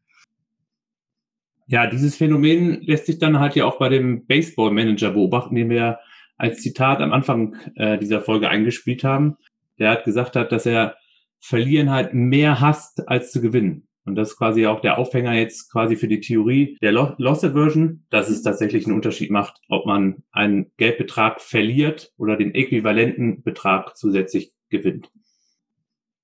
Ja, 1.66 1.86
dieses 1.88 2.16
Phänomen 2.16 2.80
lässt 2.82 3.06
sich 3.06 3.18
dann 3.18 3.40
halt 3.40 3.56
ja 3.56 3.64
auch 3.64 3.78
bei 3.78 3.88
dem 3.88 4.26
Baseball 4.26 4.70
Manager 4.70 5.10
beobachten, 5.10 5.54
den 5.54 5.68
wir 5.68 5.98
als 6.36 6.60
Zitat 6.60 7.00
am 7.00 7.12
Anfang 7.12 7.56
äh, 7.74 7.98
dieser 7.98 8.20
Folge 8.20 8.48
eingespielt 8.48 9.02
haben. 9.04 9.36
Der 9.78 9.90
hat 9.90 10.04
gesagt 10.04 10.36
hat, 10.36 10.52
dass 10.52 10.66
er 10.66 10.96
Verlieren 11.40 11.90
halt 11.90 12.14
mehr 12.14 12.60
hasst 12.60 13.08
als 13.08 13.32
zu 13.32 13.40
gewinnen. 13.40 13.86
Und 14.06 14.14
das 14.14 14.30
ist 14.30 14.38
quasi 14.38 14.66
auch 14.66 14.80
der 14.80 14.98
Aufhänger 14.98 15.34
jetzt 15.34 15.70
quasi 15.70 15.96
für 15.96 16.06
die 16.06 16.20
Theorie 16.20 16.78
der 16.80 16.92
Loss 16.92 17.44
Aversion, 17.44 18.04
dass 18.08 18.28
es 18.28 18.42
tatsächlich 18.42 18.86
einen 18.86 18.94
Unterschied 18.94 19.32
macht, 19.32 19.60
ob 19.68 19.84
man 19.84 20.22
einen 20.30 20.70
Geldbetrag 20.76 21.40
verliert 21.40 22.12
oder 22.16 22.36
den 22.36 22.54
äquivalenten 22.54 23.42
Betrag 23.42 23.96
zusätzlich 23.96 24.52
gewinnt. 24.70 25.10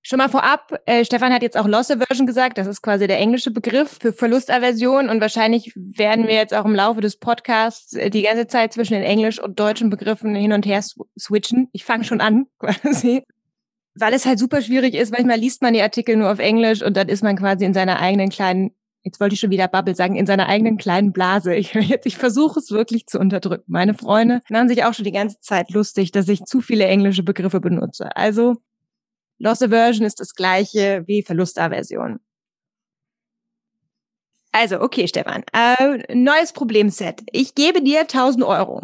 Schon 0.05 0.19
mal 0.19 0.29
vorab, 0.29 0.81
äh, 0.87 1.05
Stefan 1.05 1.33
hat 1.33 1.43
jetzt 1.43 1.57
auch 1.57 1.67
Loss 1.67 1.91
Aversion 1.91 2.27
gesagt, 2.27 2.59
das 2.59 2.67
ist 2.67 2.83
quasi 2.83 3.07
der 3.07 3.19
englische 3.19 3.53
Begriff 3.53 3.99
für 4.01 4.13
Verlustaversion 4.13 5.09
und 5.09 5.21
wahrscheinlich 5.21 5.73
werden 5.77 6.27
wir 6.27 6.35
jetzt 6.35 6.55
auch 6.55 6.65
im 6.65 6.75
Laufe 6.75 7.01
des 7.01 7.17
Podcasts 7.17 7.95
äh, 7.95 8.11
die 8.11 8.23
ganze 8.23 8.49
Zeit 8.49 8.73
zwischen 8.73 8.95
den 8.95 9.05
englisch 9.05 9.41
und 9.41 9.61
deutschen 9.61 9.91
Begriffen 9.91 10.35
hin 10.35 10.53
und 10.53 10.67
her 10.67 10.83
switchen. 11.19 11.69
Ich 11.73 11.85
fange 11.85 12.03
schon 12.03 12.21
an, 12.21 12.47
quasi 12.59 13.23
weil 13.95 14.15
es 14.15 14.27
halt 14.27 14.39
super 14.39 14.63
schwierig 14.63 14.95
ist. 14.95 15.13
Manchmal 15.13 15.39
liest 15.39 15.63
man 15.63 15.75
die 15.75 15.83
Artikel 15.83 16.17
nur 16.17 16.31
auf 16.31 16.39
Englisch 16.39 16.83
und 16.83 16.97
dann 16.97 17.09
ist 17.09 17.23
man 17.23 17.37
quasi 17.37 17.65
in 17.65 17.75
seiner 17.75 18.01
eigenen 18.01 18.31
kleinen, 18.31 18.73
jetzt 19.03 19.21
wollte 19.21 19.35
ich 19.35 19.41
schon 19.41 19.51
wieder 19.51 19.69
Bubble 19.69 19.95
sagen, 19.95 20.17
in 20.17 20.27
seiner 20.27 20.49
eigenen 20.49 20.79
kleinen 20.79 21.13
Blase. 21.13 21.55
Ich, 21.55 21.75
jetzt, 21.75 22.07
ich 22.07 22.17
versuche 22.17 22.59
es 22.59 22.71
wirklich 22.71 23.07
zu 23.07 23.19
unterdrücken. 23.19 23.65
Meine 23.67 23.95
Freunde 23.95 24.41
machen 24.49 24.69
sich 24.69 24.85
auch 24.85 24.95
schon 24.95 25.05
die 25.05 25.13
ganze 25.13 25.41
Zeit 25.41 25.71
lustig, 25.71 26.13
dass 26.13 26.29
ich 26.29 26.45
zu 26.45 26.61
viele 26.61 26.87
englische 26.87 27.23
Begriffe 27.23 27.61
benutze. 27.61 28.17
Also 28.17 28.57
Loss 29.39 29.63
Aversion 29.63 30.07
ist 30.07 30.21
das 30.21 30.35
gleiche 30.35 31.05
wie 31.07 31.23
Verlustaversion. 31.23 32.21
Also, 34.53 34.81
okay, 34.81 35.09
Stefan. 35.09 35.45
Äh, 35.53 36.15
neues 36.15 36.53
Problemset. 36.53 37.23
Ich 37.33 37.55
gebe 37.55 37.83
dir 37.83 38.01
1000 38.01 38.45
Euro. 38.45 38.83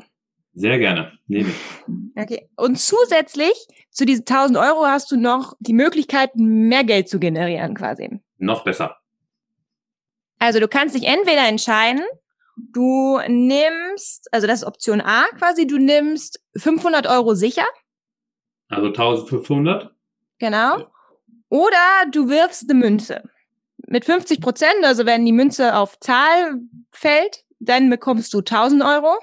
Sehr 0.54 0.78
gerne. 0.78 1.12
Nehme 1.26 1.50
ich. 1.50 2.20
Okay. 2.20 2.48
Und 2.56 2.80
zusätzlich 2.80 3.52
zu 3.98 4.06
diesen 4.06 4.24
1000 4.24 4.56
Euro 4.56 4.86
hast 4.86 5.10
du 5.10 5.16
noch 5.16 5.54
die 5.58 5.72
Möglichkeit, 5.72 6.30
mehr 6.36 6.84
Geld 6.84 7.08
zu 7.08 7.18
generieren, 7.18 7.74
quasi. 7.74 8.20
Noch 8.36 8.62
besser. 8.62 8.96
Also, 10.38 10.60
du 10.60 10.68
kannst 10.68 10.94
dich 10.94 11.04
entweder 11.04 11.48
entscheiden, 11.48 12.04
du 12.56 13.18
nimmst, 13.26 14.32
also 14.32 14.46
das 14.46 14.60
ist 14.60 14.68
Option 14.68 15.00
A 15.00 15.24
quasi, 15.36 15.66
du 15.66 15.78
nimmst 15.78 16.40
500 16.56 17.08
Euro 17.08 17.34
sicher. 17.34 17.66
Also 18.68 18.86
1500? 18.86 19.90
Genau. 20.38 20.86
Oder 21.48 22.06
du 22.12 22.28
wirfst 22.28 22.70
eine 22.70 22.78
Münze 22.78 23.28
mit 23.78 24.04
50 24.04 24.40
Prozent, 24.40 24.84
also 24.84 25.06
wenn 25.06 25.26
die 25.26 25.32
Münze 25.32 25.74
auf 25.74 25.98
Zahl 25.98 26.60
fällt, 26.92 27.44
dann 27.58 27.90
bekommst 27.90 28.32
du 28.32 28.38
1000 28.38 28.84
Euro. 28.84 29.18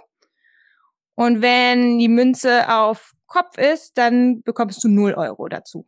Und 1.13 1.41
wenn 1.41 1.97
die 1.97 2.09
Münze 2.09 2.67
auf 2.67 3.14
Kopf 3.35 3.57
ist, 3.57 3.97
dann 3.97 4.41
bekommst 4.43 4.81
du 4.81 4.87
0 4.87 5.13
Euro 5.15 5.49
dazu. 5.49 5.85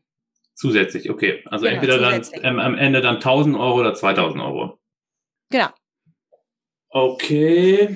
Zusätzlich, 0.53 1.09
okay. 1.09 1.43
Also 1.45 1.65
genau, 1.65 1.75
entweder 1.75 1.99
dann 1.99 2.21
ähm, 2.43 2.59
am 2.59 2.75
Ende 2.75 2.99
dann 2.99 3.15
1000 3.15 3.55
Euro 3.55 3.79
oder 3.79 3.93
2000 3.93 4.43
Euro. 4.43 4.79
Genau. 5.49 5.69
Okay. 6.89 7.95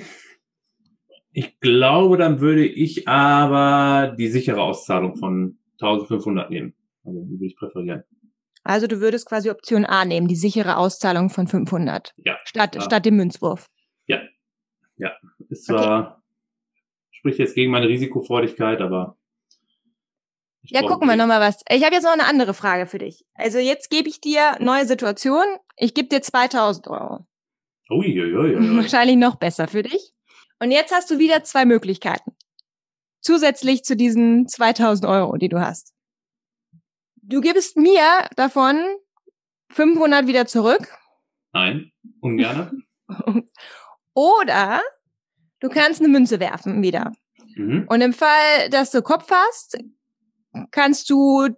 Ich 1.32 1.60
glaube, 1.60 2.16
dann 2.16 2.40
würde 2.40 2.64
ich 2.64 3.08
aber 3.08 4.14
die 4.16 4.28
sichere 4.28 4.62
Auszahlung 4.62 5.16
von 5.16 5.58
1500 5.80 6.48
nehmen. 6.48 6.74
Also 7.04 7.20
die 7.20 7.32
würde 7.32 7.46
ich 7.46 7.56
präferieren. 7.56 8.04
Also 8.64 8.86
du 8.86 9.00
würdest 9.00 9.26
quasi 9.26 9.50
Option 9.50 9.84
A 9.84 10.06
nehmen, 10.06 10.28
die 10.28 10.36
sichere 10.36 10.78
Auszahlung 10.78 11.28
von 11.28 11.46
500. 11.46 12.14
Ja. 12.24 12.38
Statt, 12.44 12.76
ja. 12.76 12.80
statt 12.80 13.04
dem 13.04 13.16
Münzwurf. 13.16 13.68
Ja. 14.06 14.20
Ja. 14.96 15.12
Ist 15.50 15.66
zwar, 15.66 16.12
okay. 16.12 16.20
spricht 17.10 17.38
jetzt 17.38 17.54
gegen 17.54 17.72
meine 17.72 17.88
Risikofreudigkeit, 17.88 18.80
aber. 18.80 19.18
Ja, 20.64 20.82
gucken 20.82 21.08
wir 21.08 21.16
nochmal 21.16 21.40
was. 21.40 21.60
Ich 21.68 21.84
habe 21.84 21.94
jetzt 21.94 22.04
noch 22.04 22.12
eine 22.12 22.24
andere 22.24 22.54
Frage 22.54 22.86
für 22.86 22.98
dich. 22.98 23.24
Also 23.34 23.58
jetzt 23.58 23.90
gebe 23.90 24.08
ich 24.08 24.20
dir 24.20 24.56
neue 24.60 24.86
Situation. 24.86 25.44
Ich 25.76 25.92
gebe 25.94 26.08
dir 26.08 26.22
2000 26.22 26.86
Euro. 26.88 27.26
Uiuiui. 27.90 28.76
Wahrscheinlich 28.76 29.16
noch 29.16 29.36
besser 29.36 29.66
für 29.66 29.82
dich. 29.82 30.12
Und 30.60 30.70
jetzt 30.70 30.92
hast 30.94 31.10
du 31.10 31.18
wieder 31.18 31.42
zwei 31.42 31.64
Möglichkeiten. 31.64 32.36
Zusätzlich 33.20 33.82
zu 33.82 33.96
diesen 33.96 34.46
2000 34.46 35.06
Euro, 35.06 35.36
die 35.36 35.48
du 35.48 35.60
hast. 35.60 35.92
Du 37.22 37.40
gibst 37.40 37.76
mir 37.76 38.28
davon 38.36 38.80
500 39.70 40.26
wieder 40.26 40.46
zurück. 40.46 40.86
Nein, 41.52 41.92
ungern. 42.20 42.84
Oder 44.14 44.80
du 45.60 45.68
kannst 45.68 46.00
eine 46.00 46.08
Münze 46.08 46.40
werfen 46.40 46.82
wieder. 46.82 47.12
Mhm. 47.56 47.86
Und 47.88 48.00
im 48.00 48.12
Fall, 48.12 48.70
dass 48.70 48.90
du 48.90 49.02
Kopf 49.02 49.30
hast, 49.30 49.78
kannst 50.70 51.10
du, 51.10 51.48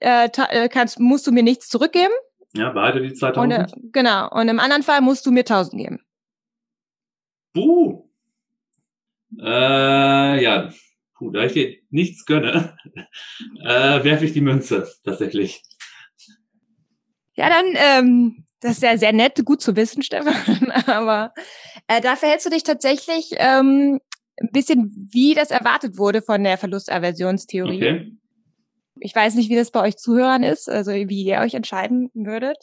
äh, 0.00 0.28
äh 0.28 0.68
kannst, 0.68 1.00
musst 1.00 1.26
du 1.26 1.32
mir 1.32 1.42
nichts 1.42 1.68
zurückgeben. 1.68 2.14
Ja, 2.54 2.70
behalte 2.70 3.00
die 3.00 3.14
2000. 3.14 3.72
Und, 3.74 3.92
genau. 3.92 4.30
Und 4.30 4.48
im 4.48 4.60
anderen 4.60 4.82
Fall 4.82 5.00
musst 5.00 5.26
du 5.26 5.30
mir 5.30 5.40
1000 5.40 5.80
geben. 5.80 6.00
Buh. 7.52 8.08
Äh, 9.40 10.42
ja, 10.42 10.70
Puh, 11.18 11.32
da 11.32 11.44
ich 11.44 11.52
dir 11.52 11.76
nichts 11.90 12.26
gönne, 12.26 12.76
äh, 13.64 14.04
werfe 14.04 14.24
ich 14.24 14.32
die 14.32 14.40
Münze 14.40 14.88
tatsächlich. 15.04 15.62
Ja, 17.34 17.48
dann, 17.48 17.66
ähm, 17.74 18.44
das 18.60 18.72
ist 18.72 18.82
ja 18.82 18.96
sehr 18.96 19.12
nett, 19.12 19.44
gut 19.44 19.60
zu 19.60 19.74
wissen, 19.74 20.02
Stefan. 20.02 20.70
Aber 20.86 21.34
äh, 21.88 22.00
da 22.00 22.14
verhältst 22.14 22.46
du 22.46 22.50
dich 22.50 22.62
tatsächlich 22.62 23.34
ähm, 23.36 24.00
ein 24.40 24.50
bisschen, 24.52 25.08
wie 25.10 25.34
das 25.34 25.50
erwartet 25.50 25.98
wurde 25.98 26.22
von 26.22 26.42
der 26.44 26.58
Verlustaversionstheorie. 26.58 27.76
Okay. 27.76 28.12
Ich 29.00 29.14
weiß 29.14 29.34
nicht, 29.34 29.48
wie 29.48 29.56
das 29.56 29.70
bei 29.70 29.80
euch 29.80 29.96
Zuhörern 29.96 30.42
ist, 30.42 30.68
also 30.68 30.92
wie 30.92 31.24
ihr 31.24 31.38
euch 31.38 31.54
entscheiden 31.54 32.10
würdet. 32.14 32.56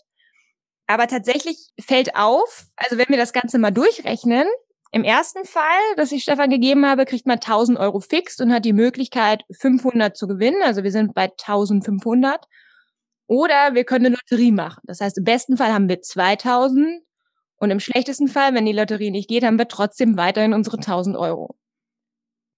Aber 0.88 1.08
tatsächlich 1.08 1.70
fällt 1.80 2.16
auf, 2.16 2.68
also 2.76 2.98
wenn 2.98 3.08
wir 3.10 3.18
das 3.18 3.34
Ganze 3.34 3.58
mal 3.58 3.72
durchrechnen, 3.72 4.48
im 4.92 5.04
ersten 5.04 5.44
Fall, 5.44 5.64
das 5.98 6.12
ich 6.12 6.24
Stefan 6.24 6.50
gegeben 6.50 6.86
habe, 6.86 7.06
kriegt 7.06 7.26
man 7.26 7.36
1000 7.36 7.78
Euro 7.78 8.00
fix 8.00 8.40
und 8.40 8.54
hat 8.54 8.64
die 8.64 8.74
Möglichkeit, 8.74 9.44
500 9.52 10.16
zu 10.16 10.28
gewinnen. 10.28 10.62
Also 10.64 10.84
wir 10.84 10.92
sind 10.92 11.14
bei 11.14 11.24
1500. 11.24 12.46
Oder 13.28 13.74
wir 13.74 13.84
können 13.84 14.06
eine 14.06 14.16
Lotterie 14.16 14.52
machen. 14.52 14.82
Das 14.84 15.02
heißt, 15.02 15.18
im 15.18 15.24
besten 15.24 15.58
Fall 15.58 15.74
haben 15.74 15.90
wir 15.90 16.02
2000 16.02 17.02
und 17.58 17.72
im 17.72 17.80
schlechtesten 17.80 18.28
Fall, 18.28 18.54
wenn 18.54 18.66
die 18.66 18.72
Lotterie 18.72 19.12
nicht 19.12 19.28
geht, 19.28 19.44
haben 19.44 19.58
wir 19.58 19.68
trotzdem 19.68 20.18
weiterhin 20.18 20.54
unsere 20.54 20.78
1000 20.78 21.18
Euro. 21.18 21.56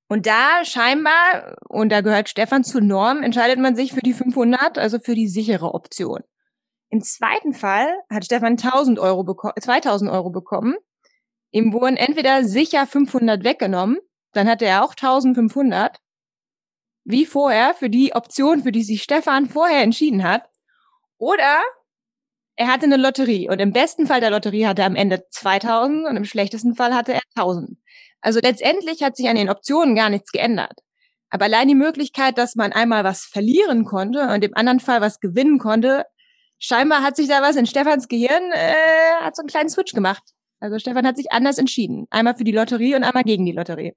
Und 0.08 0.26
da 0.26 0.64
scheinbar, 0.64 1.58
und 1.68 1.92
da 1.92 2.02
gehört 2.02 2.30
Stefan 2.30 2.64
zur 2.64 2.82
Norm, 2.82 3.24
entscheidet 3.24 3.60
man 3.60 3.76
sich 3.76 3.92
für 3.94 4.02
die 4.02 4.14
500, 4.14 4.78
also 4.78 5.00
für 5.00 5.16
die 5.16 5.28
sichere 5.28 5.74
Option. 5.74 6.22
Im 6.90 7.02
zweiten 7.02 7.54
Fall 7.54 7.90
hat 8.10 8.24
Stefan 8.24 8.54
1000 8.54 9.00
Euro 9.00 9.36
2000 9.60 10.10
Euro 10.10 10.30
bekommen 10.30 10.76
Ihm 11.52 11.74
wurden 11.74 11.98
entweder 11.98 12.44
sicher 12.44 12.86
500 12.86 13.44
weggenommen, 13.44 13.98
dann 14.34 14.48
hatte 14.50 14.66
er 14.66 14.84
auch 14.84 14.92
1500, 14.92 15.98
wie 17.06 17.26
vorher, 17.26 17.74
für 17.74 17.90
die 17.90 18.14
Option, 18.14 18.64
für 18.64 18.72
die 18.72 18.84
sich 18.84 19.02
Stefan 19.04 19.48
vorher 19.48 19.82
entschieden 19.82 20.24
hat. 20.24 20.44
Oder 21.18 21.62
er 22.58 22.68
hatte 22.68 22.86
eine 22.86 22.98
Lotterie 22.98 23.50
und 23.50 23.60
im 23.60 23.72
besten 23.72 24.08
Fall 24.08 24.20
der 24.20 24.32
Lotterie 24.32 24.68
hatte 24.68 24.82
er 24.82 24.88
am 24.88 24.96
Ende 24.96 25.26
2000 25.30 26.06
und 26.08 26.18
im 26.18 26.26
schlechtesten 26.26 26.76
Fall 26.76 26.94
hatte 26.94 27.14
er 27.14 27.22
1000. 27.36 27.78
Also 28.22 28.40
letztendlich 28.42 29.04
hat 29.04 29.16
sich 29.16 29.30
an 29.30 29.36
den 29.36 29.50
Optionen 29.50 29.96
gar 29.96 30.10
nichts 30.10 30.32
geändert. 30.32 30.80
Aber 31.30 31.46
allein 31.46 31.68
die 31.68 31.76
Möglichkeit, 31.76 32.38
dass 32.38 32.56
man 32.56 32.72
einmal 32.72 33.04
was 33.04 33.26
verlieren 33.26 33.84
konnte 33.86 34.28
und 34.30 34.44
im 34.44 34.56
anderen 34.56 34.80
Fall 34.80 35.02
was 35.02 35.20
gewinnen 35.20 35.60
konnte, 35.60 36.06
scheinbar 36.58 37.04
hat 37.04 37.16
sich 37.16 37.28
da 37.28 37.42
was 37.42 37.56
in 37.56 37.66
Stefans 37.66 38.08
Gehirn, 38.08 38.52
äh, 38.54 39.22
hat 39.22 39.36
so 39.36 39.42
einen 39.42 39.50
kleinen 39.50 39.70
Switch 39.70 39.94
gemacht. 39.94 40.24
Also 40.60 40.80
Stefan 40.80 41.06
hat 41.06 41.18
sich 41.18 41.32
anders 41.32 41.58
entschieden. 41.58 42.08
Einmal 42.10 42.36
für 42.36 42.44
die 42.44 42.52
Lotterie 42.52 42.96
und 42.96 43.04
einmal 43.04 43.24
gegen 43.24 43.46
die 43.46 43.52
Lotterie. 43.52 43.94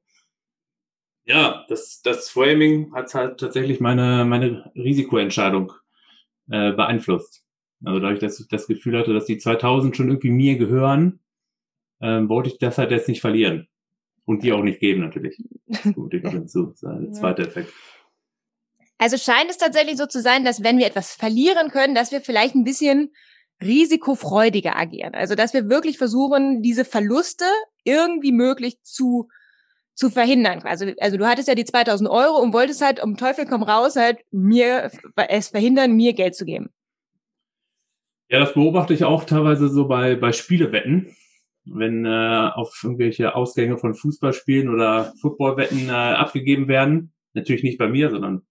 Ja, 1.24 1.64
das, 1.68 2.02
das 2.02 2.28
Framing 2.28 2.92
hat 2.94 3.14
halt 3.14 3.38
tatsächlich 3.38 3.80
meine, 3.80 4.24
meine 4.24 4.70
Risikoentscheidung 4.74 5.72
äh, 6.50 6.72
beeinflusst. 6.72 7.44
Also 7.84 8.00
dadurch, 8.00 8.20
dass 8.20 8.40
ich 8.40 8.48
das 8.48 8.66
Gefühl 8.66 8.98
hatte, 8.98 9.14
dass 9.14 9.26
die 9.26 9.38
2000 9.38 9.96
schon 9.96 10.08
irgendwie 10.08 10.30
mir 10.30 10.58
gehören, 10.58 11.20
ähm, 12.00 12.28
wollte 12.28 12.50
ich 12.50 12.58
das 12.58 12.78
halt 12.78 12.90
jetzt 12.90 13.08
nicht 13.08 13.20
verlieren. 13.20 13.68
Und 14.30 14.44
die 14.44 14.52
auch 14.52 14.62
nicht 14.62 14.78
geben, 14.78 15.00
natürlich. 15.00 15.42
Gut, 15.92 16.12
die 16.12 16.20
hinzu. 16.20 16.66
Das 16.66 16.74
ist 16.76 16.82
der 16.82 17.12
zweite 17.12 17.42
Effekt. 17.42 17.72
Also 18.96 19.16
scheint 19.16 19.50
es 19.50 19.58
tatsächlich 19.58 19.96
so 19.96 20.06
zu 20.06 20.20
sein, 20.20 20.44
dass 20.44 20.62
wenn 20.62 20.78
wir 20.78 20.86
etwas 20.86 21.14
verlieren 21.14 21.72
können, 21.72 21.96
dass 21.96 22.12
wir 22.12 22.20
vielleicht 22.20 22.54
ein 22.54 22.62
bisschen 22.62 23.10
risikofreudiger 23.60 24.76
agieren. 24.76 25.16
Also, 25.16 25.34
dass 25.34 25.52
wir 25.52 25.68
wirklich 25.68 25.98
versuchen, 25.98 26.62
diese 26.62 26.84
Verluste 26.84 27.44
irgendwie 27.82 28.30
möglich 28.30 28.80
zu, 28.84 29.26
zu 29.94 30.10
verhindern. 30.10 30.60
Also, 30.62 30.86
also 31.00 31.16
du 31.16 31.26
hattest 31.26 31.48
ja 31.48 31.56
die 31.56 31.64
2000 31.64 32.08
Euro 32.08 32.38
und 32.38 32.52
wolltest 32.52 32.82
halt 32.82 33.02
um 33.02 33.16
Teufel 33.16 33.46
komm 33.46 33.64
raus 33.64 33.96
halt 33.96 34.18
mir 34.30 34.92
es 35.28 35.48
verhindern, 35.48 35.96
mir 35.96 36.12
Geld 36.12 36.36
zu 36.36 36.44
geben. 36.44 36.70
Ja, 38.28 38.38
das 38.38 38.54
beobachte 38.54 38.94
ich 38.94 39.02
auch 39.02 39.24
teilweise 39.24 39.68
so 39.68 39.88
bei, 39.88 40.14
bei 40.14 40.30
Spielewetten. 40.30 41.16
Wenn 41.72 42.04
äh, 42.04 42.50
auf 42.54 42.78
irgendwelche 42.82 43.34
Ausgänge 43.34 43.78
von 43.78 43.94
Fußballspielen 43.94 44.68
oder 44.68 45.12
Footballwetten 45.20 45.88
äh, 45.88 45.92
abgegeben 45.92 46.68
werden. 46.68 47.12
Natürlich 47.32 47.62
nicht 47.62 47.78
bei 47.78 47.88
mir, 47.88 48.10
sondern 48.10 48.42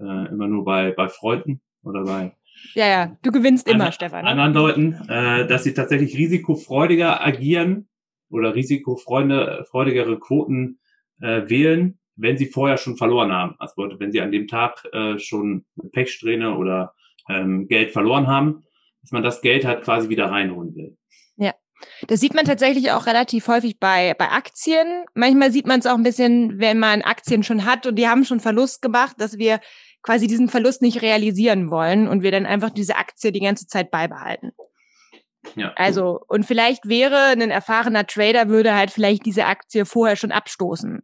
äh, 0.00 0.28
immer 0.28 0.48
nur 0.48 0.64
bei, 0.64 0.90
bei 0.90 1.08
Freunden 1.08 1.60
oder 1.84 2.04
bei 2.04 2.32
ja, 2.74 2.86
ja, 2.86 3.16
du 3.22 3.32
gewinnst 3.32 3.68
immer, 3.68 3.86
an, 3.86 3.92
Stefan. 3.92 4.24
Ne? 4.24 4.30
Anderen 4.30 4.54
Leuten, 4.54 5.08
äh, 5.08 5.46
dass 5.46 5.64
sie 5.64 5.74
tatsächlich 5.74 6.16
risikofreudiger 6.16 7.24
agieren 7.24 7.88
oder 8.30 8.54
risikofreudigere 8.54 10.18
Quoten 10.18 10.78
äh, 11.20 11.48
wählen, 11.48 11.98
wenn 12.16 12.38
sie 12.38 12.46
vorher 12.46 12.76
schon 12.76 12.96
verloren 12.96 13.32
haben. 13.32 13.56
Also 13.58 13.74
wenn 13.98 14.12
sie 14.12 14.20
an 14.20 14.32
dem 14.32 14.46
Tag 14.48 14.84
äh, 14.92 15.18
schon 15.18 15.64
eine 15.80 15.90
Pechsträhne 15.90 16.56
oder 16.56 16.94
ähm, 17.28 17.68
Geld 17.68 17.90
verloren 17.90 18.26
haben, 18.26 18.64
dass 19.00 19.12
man 19.12 19.22
das 19.22 19.42
Geld 19.42 19.64
halt 19.64 19.82
quasi 19.82 20.08
wieder 20.08 20.30
reinholen 20.30 20.74
will. 20.74 20.96
Das 22.08 22.20
sieht 22.20 22.34
man 22.34 22.44
tatsächlich 22.44 22.90
auch 22.90 23.06
relativ 23.06 23.48
häufig 23.48 23.78
bei, 23.78 24.14
bei 24.18 24.30
Aktien. 24.30 25.04
Manchmal 25.14 25.52
sieht 25.52 25.66
man 25.66 25.80
es 25.80 25.86
auch 25.86 25.94
ein 25.94 26.02
bisschen, 26.02 26.58
wenn 26.58 26.78
man 26.78 27.02
Aktien 27.02 27.42
schon 27.42 27.64
hat 27.64 27.86
und 27.86 27.96
die 27.96 28.08
haben 28.08 28.24
schon 28.24 28.40
Verlust 28.40 28.82
gemacht, 28.82 29.16
dass 29.18 29.38
wir 29.38 29.60
quasi 30.02 30.26
diesen 30.26 30.48
Verlust 30.48 30.82
nicht 30.82 31.02
realisieren 31.02 31.70
wollen 31.70 32.08
und 32.08 32.22
wir 32.22 32.32
dann 32.32 32.46
einfach 32.46 32.70
diese 32.70 32.96
Aktie 32.96 33.32
die 33.32 33.40
ganze 33.40 33.66
Zeit 33.66 33.90
beibehalten. 33.90 34.52
Ja. 35.56 35.72
Also, 35.76 36.20
und 36.28 36.44
vielleicht 36.44 36.88
wäre 36.88 37.16
ein 37.32 37.50
erfahrener 37.50 38.06
Trader 38.06 38.48
würde 38.48 38.74
halt 38.74 38.90
vielleicht 38.90 39.26
diese 39.26 39.46
Aktie 39.46 39.84
vorher 39.84 40.16
schon 40.16 40.32
abstoßen. 40.32 41.02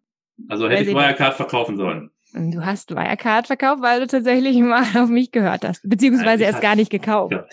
Also 0.49 0.69
hätte 0.69 0.91
ich 0.91 0.97
Wirecard 0.97 1.35
verkaufen 1.35 1.77
sollen. 1.77 2.11
Du 2.33 2.65
hast 2.65 2.95
Wirecard 2.95 3.47
verkauft, 3.47 3.83
weil 3.83 4.01
du 4.01 4.07
tatsächlich 4.07 4.57
mal 4.61 4.85
auf 4.97 5.09
mich 5.09 5.33
gehört 5.33 5.67
hast, 5.67 5.89
beziehungsweise 5.89 6.45
erst 6.45 6.61
gar 6.61 6.77
nicht 6.77 6.91
gekauft. 6.91 7.33
Ja. 7.33 7.47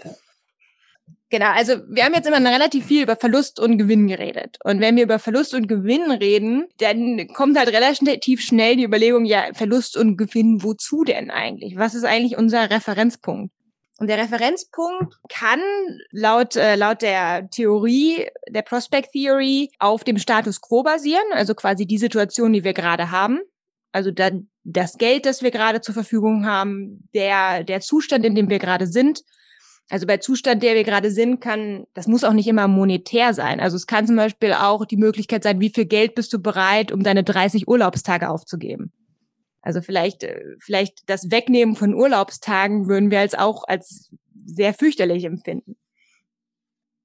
Genau, 1.35 1.51
also 1.51 1.81
wir 1.89 2.05
haben 2.05 2.13
jetzt 2.13 2.27
immer 2.27 2.37
relativ 2.37 2.85
viel 2.85 3.03
über 3.03 3.17
Verlust 3.17 3.59
und 3.59 3.77
Gewinn 3.77 4.07
geredet. 4.07 4.57
Und 4.63 4.79
wenn 4.79 4.95
wir 4.95 5.03
über 5.03 5.19
Verlust 5.19 5.53
und 5.53 5.67
Gewinn 5.67 6.09
reden, 6.09 6.67
dann 6.77 7.27
kommt 7.33 7.57
halt 7.57 7.67
relativ 7.73 8.39
schnell 8.39 8.77
die 8.77 8.85
Überlegung, 8.85 9.25
ja, 9.25 9.47
Verlust 9.51 9.97
und 9.97 10.15
Gewinn, 10.15 10.63
wozu 10.63 11.03
denn 11.03 11.31
eigentlich? 11.31 11.75
Was 11.75 11.93
ist 11.93 12.05
eigentlich 12.05 12.37
unser 12.37 12.69
Referenzpunkt? 12.69 13.53
Und 13.99 14.07
der 14.07 14.17
Referenzpunkt 14.17 15.17
kann 15.27 15.59
laut, 16.09 16.55
äh, 16.55 16.77
laut 16.77 17.01
der 17.01 17.49
Theorie, 17.49 18.29
der 18.47 18.61
Prospect 18.61 19.11
Theory, 19.11 19.71
auf 19.77 20.05
dem 20.05 20.17
Status 20.17 20.61
quo 20.61 20.83
basieren, 20.83 21.33
also 21.33 21.53
quasi 21.53 21.85
die 21.85 21.97
Situation, 21.97 22.53
die 22.53 22.63
wir 22.63 22.73
gerade 22.73 23.11
haben. 23.11 23.41
Also 23.91 24.09
dann 24.09 24.47
das 24.63 24.97
Geld, 24.97 25.25
das 25.25 25.43
wir 25.43 25.51
gerade 25.51 25.81
zur 25.81 25.95
Verfügung 25.95 26.45
haben, 26.45 27.09
der, 27.13 27.65
der 27.65 27.81
Zustand, 27.81 28.23
in 28.23 28.35
dem 28.35 28.49
wir 28.49 28.59
gerade 28.59 28.87
sind. 28.87 29.19
Also 29.89 30.07
bei 30.07 30.17
Zustand, 30.17 30.63
der 30.63 30.73
wir 30.73 30.83
gerade 30.83 31.11
sind, 31.11 31.41
kann, 31.41 31.85
das 31.93 32.07
muss 32.07 32.23
auch 32.23 32.33
nicht 32.33 32.47
immer 32.47 32.67
monetär 32.67 33.33
sein. 33.33 33.59
Also 33.59 33.75
es 33.75 33.85
kann 33.85 34.07
zum 34.07 34.15
Beispiel 34.15 34.53
auch 34.53 34.85
die 34.85 34.97
Möglichkeit 34.97 35.43
sein, 35.43 35.59
wie 35.59 35.69
viel 35.69 35.85
Geld 35.85 36.15
bist 36.15 36.33
du 36.33 36.41
bereit, 36.41 36.91
um 36.91 37.03
deine 37.03 37.23
30 37.23 37.67
Urlaubstage 37.67 38.29
aufzugeben. 38.29 38.91
Also 39.61 39.81
vielleicht, 39.81 40.23
äh, 40.23 40.41
vielleicht 40.59 41.09
das 41.09 41.29
Wegnehmen 41.31 41.75
von 41.75 41.93
Urlaubstagen 41.93 42.87
würden 42.87 43.11
wir 43.11 43.19
als 43.19 43.35
auch 43.35 43.63
als 43.67 44.11
sehr 44.45 44.73
fürchterlich 44.73 45.25
empfinden. 45.25 45.75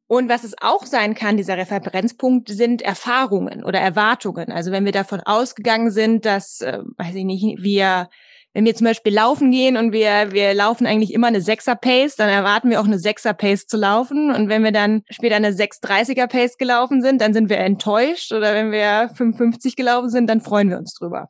Und 0.07 0.29
was 0.29 0.43
es 0.43 0.55
auch 0.61 0.87
sein 0.87 1.15
kann, 1.15 1.37
dieser 1.37 1.57
Referenzpunkt, 1.57 2.49
sind 2.49 2.83
Erfahrungen 2.83 3.63
oder 3.63 3.79
Erwartungen. 3.79 4.51
Also 4.51 4.73
wenn 4.73 4.85
wir 4.85 4.93
davon 4.93 5.21
ausgegangen 5.21 5.91
sind, 5.91 6.25
dass, 6.25 6.63
äh, 6.63 6.81
weiß 6.97 7.15
ich 7.15 7.25
nicht, 7.25 7.63
wir, 7.63 8.09
wenn 8.53 8.65
wir 8.65 8.75
zum 8.75 8.87
Beispiel 8.87 9.15
laufen 9.15 9.51
gehen 9.51 9.77
und 9.77 9.93
wir, 9.93 10.33
wir 10.33 10.55
laufen 10.55 10.87
eigentlich 10.87 11.13
immer 11.15 11.29
eine 11.29 11.41
Sechser-Pace, 11.41 12.17
dann 12.17 12.29
erwarten 12.29 12.69
wir 12.71 12.81
auch 12.81 12.85
eine 12.85 12.99
Sechser-Pace 12.99 13.67
zu 13.67 13.77
laufen. 13.77 14.31
Und 14.35 14.49
wenn 14.49 14.65
wir 14.65 14.73
dann 14.73 15.03
später 15.09 15.37
eine 15.37 15.53
630er-Pace 15.53 16.59
gelaufen 16.59 17.01
sind, 17.01 17.21
dann 17.21 17.33
sind 17.33 17.49
wir 17.49 17.59
enttäuscht. 17.59 18.33
Oder 18.33 18.55
wenn 18.55 18.73
wir 18.73 19.11
55 19.15 19.77
gelaufen 19.77 20.11
sind, 20.11 20.29
dann 20.29 20.41
freuen 20.41 20.69
wir 20.69 20.79
uns 20.79 20.95
drüber. 20.95 21.29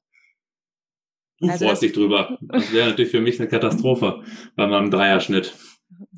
Du 1.40 1.48
also 1.48 1.66
freust 1.66 1.82
dich 1.82 1.92
drüber. 1.92 2.38
Das 2.40 2.72
wäre 2.72 2.88
natürlich 2.88 3.10
für 3.10 3.20
mich 3.20 3.38
eine 3.38 3.48
Katastrophe 3.48 4.22
bei 4.56 4.66
meinem 4.66 4.90
Dreierschnitt. 4.90 5.54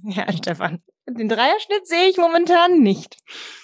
Ja, 0.05 0.33
Stefan. 0.33 0.83
Den 1.09 1.29
Dreierschnitt 1.29 1.87
sehe 1.87 2.09
ich 2.09 2.17
momentan 2.17 2.81
nicht. 2.81 3.17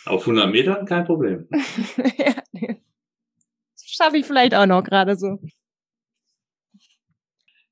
Auf 0.06 0.22
100 0.22 0.50
Metern 0.50 0.86
kein 0.86 1.04
Problem. 1.04 1.48
ja, 2.18 2.34
das 2.52 2.76
schaffe 3.76 4.16
ich 4.16 4.26
vielleicht 4.26 4.54
auch 4.54 4.66
noch 4.66 4.82
gerade 4.82 5.16
so. 5.16 5.38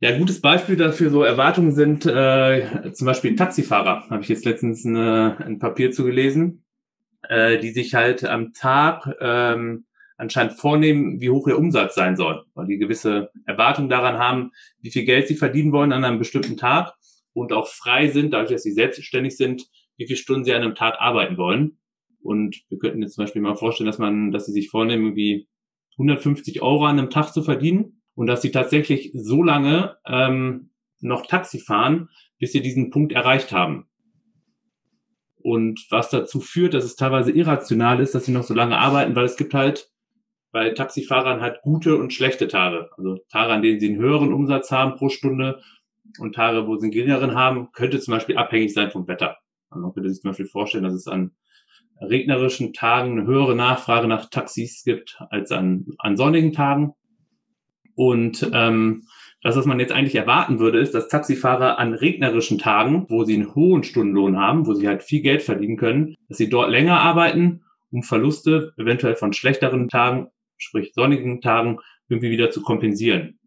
Ja, 0.01 0.11
ein 0.11 0.19
gutes 0.19 0.43
Beispiel 0.43 0.77
dafür 0.77 1.09
so 1.09 1.23
Erwartungen 1.23 1.73
sind 1.73 2.05
äh, 2.05 2.93
zum 2.93 3.07
Beispiel 3.07 3.35
Taxifahrer. 3.35 4.05
Habe 4.11 4.23
ich 4.23 4.29
jetzt 4.29 4.45
letztens 4.45 4.85
eine, 4.85 5.39
ein 5.39 5.59
Papier 5.59 5.91
zugelesen, 5.91 6.65
äh, 7.23 7.59
die 7.59 7.71
sich 7.71 7.95
halt 7.95 8.23
am 8.23 8.53
Tag 8.53 9.09
ähm, 9.21 9.87
anscheinend 10.19 10.53
vornehmen, 10.53 11.23
wie 11.23 11.31
hoch 11.31 11.49
ihr 11.49 11.57
Umsatz 11.57 11.95
sein 11.95 12.15
soll, 12.15 12.45
weil 12.53 12.67
die 12.67 12.77
gewisse 12.77 13.31
Erwartungen 13.47 13.89
daran 13.89 14.19
haben, 14.19 14.53
wie 14.83 14.91
viel 14.91 15.07
Geld 15.07 15.29
sie 15.29 15.37
verdienen 15.37 15.73
wollen 15.73 15.93
an 15.93 16.05
einem 16.05 16.19
bestimmten 16.19 16.59
Tag 16.59 16.93
und 17.33 17.55
auch 17.55 17.67
frei 17.67 18.09
sind, 18.09 18.35
dadurch, 18.35 18.51
dass 18.51 18.65
sie 18.65 18.73
selbstständig 18.73 19.39
sind, 19.39 19.67
wie 19.97 20.07
viele 20.07 20.19
Stunden 20.19 20.45
sie 20.45 20.53
an 20.53 20.63
einem 20.63 20.75
Tag 20.75 20.97
arbeiten 20.99 21.39
wollen. 21.39 21.79
Und 22.21 22.65
wir 22.69 22.79
könnten 22.79 23.01
jetzt 23.01 23.15
zum 23.15 23.25
Beispiel 23.25 23.41
mal 23.41 23.57
vorstellen, 23.57 23.87
dass 23.87 23.99
man, 23.99 24.31
dass 24.31 24.45
sie 24.45 24.53
sich 24.53 24.69
vornehmen, 24.69 25.17
wie 25.17 25.49
150 25.93 26.61
Euro 26.61 26.85
an 26.85 26.99
einem 26.99 27.09
Tag 27.09 27.33
zu 27.33 27.43
verdienen 27.43 28.03
und 28.17 28.27
dass 28.27 28.43
sie 28.43 28.51
tatsächlich 28.51 29.13
so 29.15 29.45
lange 29.45 29.97
ähm, 30.07 30.71
noch 31.01 31.27
Taxi 31.27 31.61
fahren, 31.61 32.09
bis 32.41 32.51
sie 32.51 32.63
diesen 32.63 32.91
Punkt 32.91 33.13
erreicht 33.13 33.53
haben. 33.53 33.87
Und 35.37 35.87
was 35.91 36.11
dazu 36.11 36.41
führt, 36.41 36.75
dass 36.75 36.85
es 36.85 36.97
teilweise 36.97 37.31
irrational 37.31 38.01
ist, 38.01 38.17
dass 38.17 38.25
sie 38.25 38.33
noch 38.33 38.43
so 38.43 38.55
lange 38.55 38.79
arbeiten, 38.79 39.15
weil 39.15 39.27
es 39.27 39.37
gibt 39.37 39.55
halt 39.55 39.93
bei 40.51 40.71
Taxifahrern 40.71 41.41
halt 41.41 41.61
gute 41.63 41.97
und 41.97 42.13
schlechte 42.13 42.49
Tage. 42.49 42.89
Also 42.97 43.19
Tage, 43.31 43.53
an 43.53 43.63
denen 43.63 43.79
sie 43.79 43.91
einen 43.91 44.01
höheren 44.01 44.33
Umsatz 44.33 44.73
haben 44.73 44.97
pro 44.97 45.09
Stunde 45.09 45.61
und 46.19 46.35
Tage, 46.35 46.67
wo 46.67 46.77
sie 46.77 46.87
einen 46.87 46.93
geringeren 46.93 47.35
haben, 47.37 47.71
könnte 47.73 48.01
zum 48.01 48.13
Beispiel 48.13 48.39
abhängig 48.39 48.73
sein 48.73 48.91
vom 48.91 49.07
Wetter. 49.07 49.37
Also 49.71 49.83
man 49.83 49.93
könnte 49.93 50.09
sich 50.11 50.23
zum 50.23 50.31
Beispiel 50.31 50.47
vorstellen, 50.47 50.85
dass 50.85 50.95
es 50.95 51.07
an 51.07 51.33
regnerischen 52.01 52.73
Tagen 52.73 53.13
eine 53.13 53.27
höhere 53.27 53.55
Nachfrage 53.55 54.09
nach 54.09 54.31
Taxis 54.31 54.83
gibt 54.85 55.21
als 55.31 55.53
an, 55.53 55.87
an 55.99 56.17
sonnigen 56.17 56.53
Tagen. 56.53 56.95
Und 57.97 58.49
ähm, 58.53 59.05
das, 59.43 59.57
was 59.57 59.67
man 59.67 59.81
jetzt 59.81 59.93
eigentlich 59.93 60.15
erwarten 60.15 60.59
würde, 60.61 60.79
ist, 60.79 60.95
dass 60.95 61.09
Taxifahrer 61.09 61.79
an 61.79 61.95
regnerischen 61.95 62.59
Tagen, 62.59 63.07
wo 63.09 63.25
sie 63.25 63.35
einen 63.35 63.55
hohen 63.55 63.83
Stundenlohn 63.83 64.39
haben, 64.39 64.67
wo 64.67 64.75
sie 64.75 64.87
halt 64.87 65.03
viel 65.03 65.23
Geld 65.23 65.43
verdienen 65.43 65.77
können, 65.77 66.15
dass 66.29 66.39
sie 66.39 66.49
dort 66.49 66.71
länger 66.71 67.01
arbeiten, 67.01 67.63
um 67.91 68.03
Verluste 68.03 68.73
eventuell 68.77 69.17
von 69.17 69.33
schlechteren 69.33 69.89
Tagen 69.89 70.29
sprich 70.57 70.93
sonnigen 70.95 71.41
Tagen, 71.41 71.79
irgendwie 72.09 72.31
wieder 72.31 72.51
zu 72.51 72.63
kompensieren. 72.63 73.39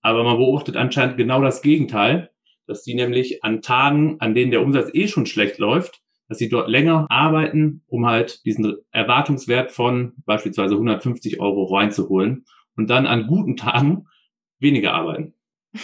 Aber 0.00 0.24
man 0.24 0.36
beobachtet 0.36 0.76
anscheinend 0.76 1.16
genau 1.16 1.42
das 1.42 1.62
Gegenteil, 1.62 2.30
dass 2.66 2.82
die 2.82 2.94
nämlich 2.94 3.44
an 3.44 3.62
Tagen, 3.62 4.16
an 4.20 4.34
denen 4.34 4.50
der 4.50 4.62
Umsatz 4.62 4.90
eh 4.92 5.08
schon 5.08 5.26
schlecht 5.26 5.58
läuft, 5.58 6.00
dass 6.28 6.38
sie 6.38 6.48
dort 6.48 6.68
länger 6.68 7.06
arbeiten, 7.10 7.82
um 7.88 8.06
halt 8.06 8.44
diesen 8.44 8.76
Erwartungswert 8.90 9.70
von 9.70 10.14
beispielsweise 10.24 10.74
150 10.74 11.40
Euro 11.40 11.64
reinzuholen 11.64 12.44
und 12.76 12.88
dann 12.88 13.06
an 13.06 13.26
guten 13.26 13.56
Tagen 13.56 14.06
weniger 14.58 14.94
arbeiten. 14.94 15.34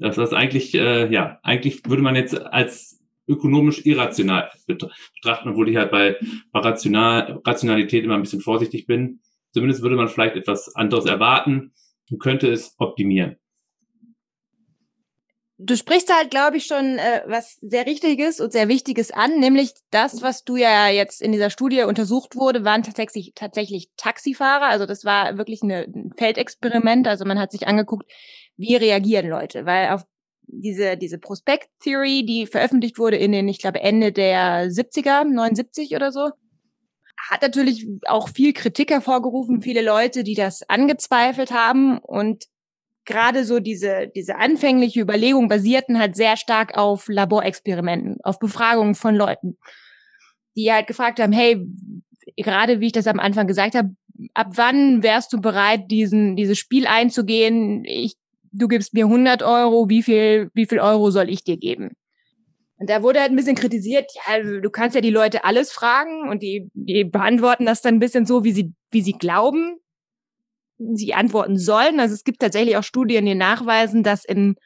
Das 0.00 0.18
ist 0.18 0.32
eigentlich, 0.32 0.74
äh, 0.74 1.12
ja, 1.12 1.38
eigentlich 1.42 1.84
würde 1.86 2.02
man 2.02 2.16
jetzt 2.16 2.40
als 2.40 3.00
ökonomisch 3.28 3.84
irrational 3.84 4.50
betrachten, 4.66 5.50
obwohl 5.50 5.68
ich 5.68 5.76
halt 5.76 5.90
bei, 5.90 6.16
bei 6.50 6.60
Rational, 6.60 7.40
Rationalität 7.44 8.04
immer 8.04 8.14
ein 8.14 8.22
bisschen 8.22 8.40
vorsichtig 8.40 8.86
bin. 8.86 9.20
Zumindest 9.52 9.82
würde 9.82 9.96
man 9.96 10.08
vielleicht 10.08 10.36
etwas 10.36 10.74
anderes 10.74 11.04
erwarten 11.04 11.72
und 12.10 12.18
könnte 12.20 12.48
es 12.50 12.74
optimieren. 12.78 13.36
Du 15.60 15.76
sprichst 15.76 16.14
halt, 16.14 16.30
glaube 16.30 16.56
ich, 16.56 16.66
schon 16.66 16.98
äh, 16.98 17.22
was 17.26 17.56
sehr 17.60 17.84
Richtiges 17.84 18.40
und 18.40 18.52
sehr 18.52 18.68
Wichtiges 18.68 19.10
an, 19.10 19.40
nämlich 19.40 19.72
das, 19.90 20.22
was 20.22 20.44
du 20.44 20.56
ja 20.56 20.88
jetzt 20.88 21.20
in 21.20 21.32
dieser 21.32 21.50
Studie 21.50 21.82
untersucht 21.82 22.36
wurde, 22.36 22.64
waren 22.64 22.84
tatsächlich, 22.84 23.32
tatsächlich 23.34 23.90
Taxifahrer. 23.96 24.66
Also 24.66 24.86
das 24.86 25.04
war 25.04 25.36
wirklich 25.36 25.62
eine, 25.62 25.80
ein 25.80 26.12
Feldexperiment. 26.16 27.08
Also 27.08 27.24
man 27.24 27.40
hat 27.40 27.50
sich 27.50 27.66
angeguckt, 27.66 28.08
wie 28.56 28.76
reagieren 28.76 29.28
Leute, 29.28 29.66
weil 29.66 29.88
auf 29.88 30.04
diese, 30.42 30.96
diese 30.96 31.18
Prospect 31.18 31.68
Theory, 31.80 32.24
die 32.24 32.46
veröffentlicht 32.46 32.98
wurde 32.98 33.16
in 33.16 33.32
den, 33.32 33.48
ich 33.48 33.58
glaube, 33.58 33.80
Ende 33.80 34.12
der 34.12 34.70
70er, 34.70 35.24
79 35.24 35.94
oder 35.96 36.12
so, 36.12 36.30
hat 37.30 37.42
natürlich 37.42 37.86
auch 38.06 38.28
viel 38.28 38.52
Kritik 38.52 38.90
hervorgerufen, 38.90 39.60
viele 39.60 39.82
Leute, 39.82 40.22
die 40.22 40.34
das 40.34 40.62
angezweifelt 40.68 41.50
haben 41.50 41.98
und 41.98 42.44
gerade 43.08 43.44
so 43.44 43.58
diese, 43.58 44.08
diese 44.14 44.36
anfängliche 44.36 45.00
Überlegung 45.00 45.48
basierten 45.48 45.98
halt 45.98 46.14
sehr 46.14 46.36
stark 46.36 46.78
auf 46.78 47.08
Laborexperimenten, 47.08 48.18
auf 48.22 48.38
Befragungen 48.38 48.94
von 48.94 49.16
Leuten, 49.16 49.58
die 50.56 50.72
halt 50.72 50.86
gefragt 50.86 51.18
haben, 51.18 51.32
hey, 51.32 51.66
gerade 52.36 52.80
wie 52.80 52.86
ich 52.86 52.92
das 52.92 53.06
am 53.08 53.18
Anfang 53.18 53.48
gesagt 53.48 53.74
habe, 53.74 53.90
ab 54.34 54.52
wann 54.54 55.02
wärst 55.02 55.32
du 55.32 55.40
bereit, 55.40 55.90
diesen, 55.90 56.36
dieses 56.36 56.58
Spiel 56.58 56.86
einzugehen? 56.86 57.84
Ich 57.84 58.16
du 58.52 58.68
gibst 58.68 58.94
mir 58.94 59.06
100 59.06 59.42
Euro, 59.42 59.88
wie 59.88 60.02
viel, 60.02 60.50
wie 60.54 60.66
viel 60.66 60.80
Euro 60.80 61.10
soll 61.10 61.28
ich 61.28 61.44
dir 61.44 61.56
geben? 61.56 61.90
Und 62.76 62.88
da 62.90 63.02
wurde 63.02 63.20
halt 63.20 63.30
ein 63.30 63.36
bisschen 63.36 63.56
kritisiert, 63.56 64.10
ja, 64.26 64.40
du 64.40 64.70
kannst 64.70 64.94
ja 64.94 65.00
die 65.00 65.10
Leute 65.10 65.44
alles 65.44 65.72
fragen 65.72 66.28
und 66.28 66.42
die, 66.42 66.70
die 66.74 67.04
beantworten 67.04 67.66
das 67.66 67.82
dann 67.82 67.94
ein 67.94 68.00
bisschen 68.00 68.24
so, 68.24 68.44
wie 68.44 68.52
sie, 68.52 68.72
wie 68.92 69.02
sie 69.02 69.14
glauben, 69.14 69.78
sie 70.78 71.14
antworten 71.14 71.58
sollen. 71.58 72.00
Also 72.00 72.14
es 72.14 72.24
gibt 72.24 72.40
tatsächlich 72.40 72.76
auch 72.76 72.82
Studien, 72.82 73.26
die 73.26 73.34
nachweisen, 73.34 74.02
dass 74.02 74.24
in, 74.24 74.56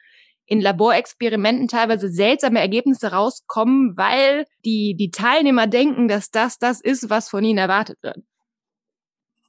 in 0.45 0.61
Laborexperimenten 0.61 1.67
teilweise 1.67 2.09
seltsame 2.09 2.59
Ergebnisse 2.59 3.11
rauskommen, 3.11 3.97
weil 3.97 4.45
die, 4.65 4.95
die 4.97 5.11
Teilnehmer 5.11 5.67
denken, 5.67 6.07
dass 6.07 6.29
das 6.29 6.59
das 6.59 6.81
ist, 6.81 7.09
was 7.09 7.29
von 7.29 7.43
ihnen 7.43 7.57
erwartet 7.57 7.97
wird. 8.01 8.17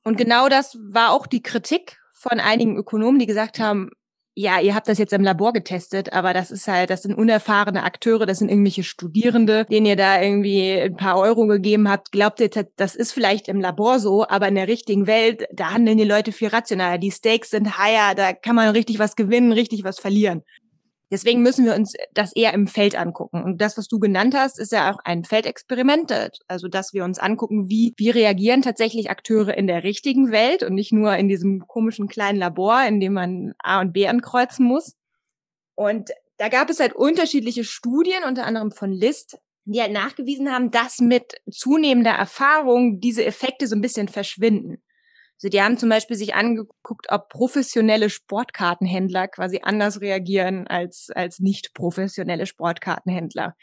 Und 0.04 0.16
genau 0.16 0.48
das 0.48 0.76
war 0.82 1.12
auch 1.12 1.26
die 1.26 1.42
Kritik 1.42 1.98
von 2.12 2.40
einigen 2.40 2.76
Ökonomen, 2.76 3.18
die 3.18 3.26
gesagt 3.26 3.58
haben, 3.58 3.90
ja, 4.36 4.60
ihr 4.60 4.74
habt 4.74 4.88
das 4.88 4.98
jetzt 4.98 5.12
im 5.12 5.22
Labor 5.22 5.52
getestet, 5.52 6.12
aber 6.12 6.32
das 6.34 6.50
ist 6.50 6.66
halt, 6.66 6.90
das 6.90 7.02
sind 7.02 7.14
unerfahrene 7.14 7.84
Akteure, 7.84 8.26
das 8.26 8.38
sind 8.38 8.48
irgendwelche 8.48 8.82
Studierende, 8.82 9.64
denen 9.66 9.86
ihr 9.86 9.96
da 9.96 10.20
irgendwie 10.20 10.72
ein 10.72 10.96
paar 10.96 11.18
Euro 11.18 11.46
gegeben 11.46 11.88
habt. 11.88 12.10
Glaubt 12.10 12.40
ihr, 12.40 12.50
das 12.76 12.96
ist 12.96 13.12
vielleicht 13.12 13.46
im 13.48 13.60
Labor 13.60 14.00
so, 14.00 14.26
aber 14.26 14.48
in 14.48 14.56
der 14.56 14.66
richtigen 14.66 15.06
Welt, 15.06 15.46
da 15.52 15.70
handeln 15.70 15.98
die 15.98 16.04
Leute 16.04 16.32
viel 16.32 16.48
rationaler. 16.48 16.98
Die 16.98 17.12
Stakes 17.12 17.50
sind 17.50 17.78
higher, 17.78 18.16
da 18.16 18.32
kann 18.32 18.56
man 18.56 18.70
richtig 18.70 18.98
was 18.98 19.14
gewinnen, 19.14 19.52
richtig 19.52 19.84
was 19.84 20.00
verlieren. 20.00 20.42
Deswegen 21.10 21.42
müssen 21.42 21.64
wir 21.64 21.74
uns 21.74 21.92
das 22.12 22.34
eher 22.34 22.54
im 22.54 22.66
Feld 22.66 22.96
angucken. 22.96 23.42
Und 23.42 23.60
das, 23.60 23.76
was 23.76 23.88
du 23.88 23.98
genannt 23.98 24.34
hast, 24.34 24.58
ist 24.58 24.72
ja 24.72 24.90
auch 24.90 24.98
ein 25.04 25.24
Feldexperiment. 25.24 26.12
Also, 26.48 26.68
dass 26.68 26.92
wir 26.92 27.04
uns 27.04 27.18
angucken, 27.18 27.68
wie, 27.68 27.92
wie 27.96 28.10
reagieren 28.10 28.62
tatsächlich 28.62 29.10
Akteure 29.10 29.56
in 29.56 29.66
der 29.66 29.84
richtigen 29.84 30.30
Welt 30.30 30.62
und 30.62 30.74
nicht 30.74 30.92
nur 30.92 31.14
in 31.16 31.28
diesem 31.28 31.66
komischen 31.66 32.08
kleinen 32.08 32.38
Labor, 32.38 32.84
in 32.86 33.00
dem 33.00 33.12
man 33.12 33.52
A 33.58 33.80
und 33.80 33.92
B 33.92 34.08
ankreuzen 34.08 34.66
muss. 34.66 34.94
Und 35.74 36.10
da 36.38 36.48
gab 36.48 36.70
es 36.70 36.80
halt 36.80 36.94
unterschiedliche 36.94 37.64
Studien, 37.64 38.24
unter 38.26 38.46
anderem 38.46 38.72
von 38.72 38.90
List, 38.90 39.38
die 39.66 39.80
halt 39.80 39.92
nachgewiesen 39.92 40.50
haben, 40.50 40.70
dass 40.70 40.98
mit 40.98 41.34
zunehmender 41.50 42.12
Erfahrung 42.12 43.00
diese 43.00 43.24
Effekte 43.24 43.66
so 43.66 43.76
ein 43.76 43.80
bisschen 43.80 44.08
verschwinden. 44.08 44.82
Also 45.36 45.48
die 45.48 45.60
haben 45.60 45.76
zum 45.78 45.88
Beispiel 45.88 46.16
sich 46.16 46.34
angeguckt, 46.34 47.06
ob 47.10 47.28
professionelle 47.28 48.08
Sportkartenhändler 48.08 49.28
quasi 49.28 49.60
anders 49.62 50.00
reagieren 50.00 50.66
als, 50.66 51.10
als 51.14 51.40
nicht 51.40 51.74
professionelle 51.74 52.46
Sportkartenhändler. 52.46 53.54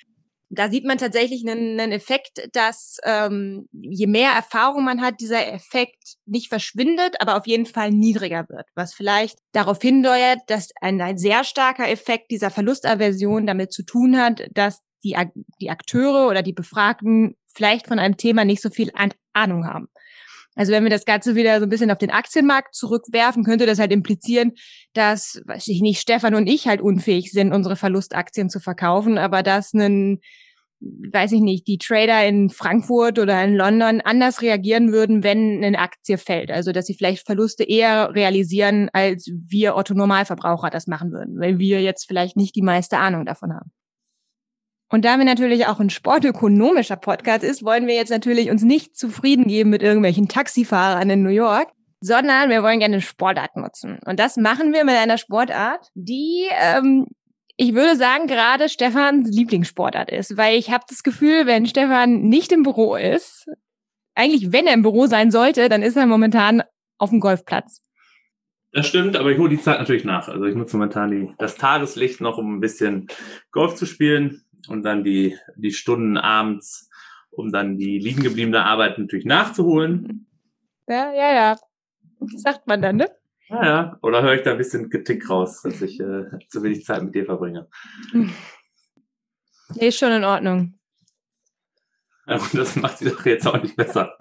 Da 0.53 0.69
sieht 0.69 0.83
man 0.83 0.97
tatsächlich 0.97 1.47
einen, 1.47 1.79
einen 1.79 1.93
Effekt, 1.93 2.49
dass 2.51 2.97
ähm, 3.05 3.69
je 3.71 4.05
mehr 4.05 4.31
Erfahrung 4.31 4.83
man 4.83 5.01
hat, 5.01 5.21
dieser 5.21 5.47
Effekt 5.47 6.17
nicht 6.25 6.49
verschwindet, 6.49 7.15
aber 7.21 7.37
auf 7.37 7.47
jeden 7.47 7.65
Fall 7.65 7.91
niedriger 7.91 8.45
wird. 8.49 8.67
Was 8.75 8.93
vielleicht 8.93 9.39
darauf 9.53 9.81
hindeutet, 9.81 10.41
dass 10.47 10.71
ein, 10.81 10.99
ein 10.99 11.17
sehr 11.17 11.45
starker 11.45 11.89
Effekt 11.89 12.31
dieser 12.31 12.49
Verlustaversion 12.49 13.47
damit 13.47 13.71
zu 13.71 13.83
tun 13.83 14.17
hat, 14.17 14.45
dass 14.53 14.81
die, 15.05 15.15
die 15.61 15.69
Akteure 15.69 16.27
oder 16.27 16.41
die 16.41 16.53
Befragten 16.53 17.37
vielleicht 17.53 17.87
von 17.87 17.97
einem 17.97 18.17
Thema 18.17 18.43
nicht 18.43 18.61
so 18.61 18.69
viel 18.69 18.91
Ahnung 19.33 19.65
haben. 19.65 19.87
Also 20.55 20.71
wenn 20.73 20.83
wir 20.83 20.89
das 20.89 21.05
Ganze 21.05 21.35
wieder 21.35 21.59
so 21.59 21.65
ein 21.65 21.69
bisschen 21.69 21.91
auf 21.91 21.97
den 21.97 22.11
Aktienmarkt 22.11 22.75
zurückwerfen, 22.75 23.43
könnte 23.43 23.65
das 23.65 23.79
halt 23.79 23.91
implizieren, 23.91 24.51
dass, 24.93 25.41
weiß 25.45 25.67
ich 25.69 25.81
nicht, 25.81 26.01
Stefan 26.01 26.35
und 26.35 26.47
ich 26.47 26.67
halt 26.67 26.81
unfähig 26.81 27.31
sind, 27.31 27.53
unsere 27.53 27.75
Verlustaktien 27.77 28.49
zu 28.49 28.59
verkaufen, 28.59 29.17
aber 29.17 29.43
dass 29.43 29.73
ein, 29.73 30.19
weiß 30.81 31.31
ich 31.31 31.41
nicht, 31.41 31.67
die 31.67 31.77
Trader 31.77 32.25
in 32.27 32.49
Frankfurt 32.49 33.17
oder 33.17 33.41
in 33.43 33.55
London 33.55 34.01
anders 34.01 34.41
reagieren 34.41 34.91
würden, 34.91 35.23
wenn 35.23 35.63
eine 35.63 35.79
Aktie 35.79 36.17
fällt. 36.17 36.51
Also 36.51 36.73
dass 36.73 36.85
sie 36.85 36.95
vielleicht 36.95 37.25
Verluste 37.25 37.63
eher 37.63 38.13
realisieren, 38.13 38.89
als 38.91 39.31
wir 39.47 39.77
Otto 39.77 39.93
Normalverbraucher 39.93 40.69
das 40.69 40.87
machen 40.87 41.11
würden, 41.11 41.39
weil 41.39 41.59
wir 41.59 41.81
jetzt 41.81 42.07
vielleicht 42.07 42.35
nicht 42.35 42.55
die 42.55 42.63
meiste 42.63 42.97
Ahnung 42.97 43.25
davon 43.25 43.53
haben. 43.53 43.71
Und 44.91 45.05
da 45.05 45.17
wir 45.17 45.23
natürlich 45.23 45.67
auch 45.67 45.79
ein 45.79 45.89
sportökonomischer 45.89 46.97
Podcast 46.97 47.45
ist, 47.45 47.63
wollen 47.63 47.87
wir 47.87 47.95
jetzt 47.95 48.09
natürlich 48.09 48.51
uns 48.51 48.61
nicht 48.61 48.97
zufrieden 48.97 49.47
geben 49.47 49.69
mit 49.69 49.81
irgendwelchen 49.81 50.27
Taxifahrern 50.27 51.09
in 51.09 51.23
New 51.23 51.29
York, 51.29 51.69
sondern 52.01 52.49
wir 52.49 52.61
wollen 52.61 52.79
gerne 52.79 52.99
Sportart 52.99 53.55
nutzen. 53.55 53.99
Und 54.05 54.19
das 54.19 54.35
machen 54.35 54.73
wir 54.73 54.83
mit 54.83 54.95
einer 54.95 55.17
Sportart, 55.17 55.87
die, 55.93 56.45
ähm, 56.61 57.07
ich 57.55 57.73
würde 57.73 57.95
sagen, 57.95 58.27
gerade 58.27 58.67
Stefans 58.67 59.29
Lieblingssportart 59.29 60.11
ist, 60.11 60.35
weil 60.35 60.57
ich 60.57 60.71
habe 60.71 60.83
das 60.89 61.03
Gefühl, 61.03 61.45
wenn 61.45 61.65
Stefan 61.65 62.23
nicht 62.23 62.51
im 62.51 62.63
Büro 62.63 62.97
ist, 62.97 63.45
eigentlich 64.13 64.51
wenn 64.51 64.67
er 64.67 64.73
im 64.73 64.81
Büro 64.81 65.07
sein 65.07 65.31
sollte, 65.31 65.69
dann 65.69 65.83
ist 65.83 65.95
er 65.95 66.05
momentan 66.05 66.63
auf 66.97 67.11
dem 67.11 67.21
Golfplatz. 67.21 67.81
Das 68.73 68.87
stimmt, 68.87 69.15
aber 69.15 69.31
ich 69.31 69.37
hole 69.37 69.49
die 69.49 69.61
Zeit 69.61 69.79
natürlich 69.79 70.03
nach. 70.03 70.27
Also 70.27 70.45
ich 70.45 70.55
nutze 70.55 70.75
momentan 70.75 71.11
die, 71.11 71.33
das 71.37 71.55
Tageslicht 71.55 72.19
noch, 72.19 72.37
um 72.37 72.57
ein 72.57 72.59
bisschen 72.59 73.07
Golf 73.51 73.75
zu 73.75 73.85
spielen 73.85 74.43
und 74.67 74.83
dann 74.83 75.03
die, 75.03 75.37
die 75.55 75.71
Stunden 75.71 76.17
abends, 76.17 76.89
um 77.29 77.51
dann 77.51 77.77
die 77.77 77.99
liegen 77.99 78.23
gebliebene 78.23 78.65
Arbeit 78.65 78.99
natürlich 78.99 79.25
nachzuholen. 79.25 80.27
Ja, 80.87 81.11
ja, 81.13 81.33
ja. 81.33 81.57
Sagt 82.35 82.67
man 82.67 82.81
dann, 82.81 82.97
ne? 82.97 83.09
Ja, 83.49 83.65
ja. 83.65 83.99
Oder 84.01 84.21
höre 84.21 84.35
ich 84.35 84.43
da 84.43 84.51
ein 84.51 84.57
bisschen 84.57 84.89
Kritik 84.89 85.29
raus, 85.29 85.61
dass 85.61 85.81
ich 85.81 85.99
äh, 85.99 86.25
zu 86.47 86.63
wenig 86.63 86.85
Zeit 86.85 87.03
mit 87.03 87.15
dir 87.15 87.25
verbringe? 87.25 87.67
Nee, 89.75 89.87
ist 89.87 89.99
schon 89.99 90.11
in 90.11 90.25
Ordnung. 90.25 90.73
Und 92.27 92.53
das 92.53 92.75
macht 92.75 92.97
sie 92.97 93.09
doch 93.09 93.25
jetzt 93.25 93.47
auch 93.47 93.61
nicht 93.61 93.75
besser. 93.75 94.15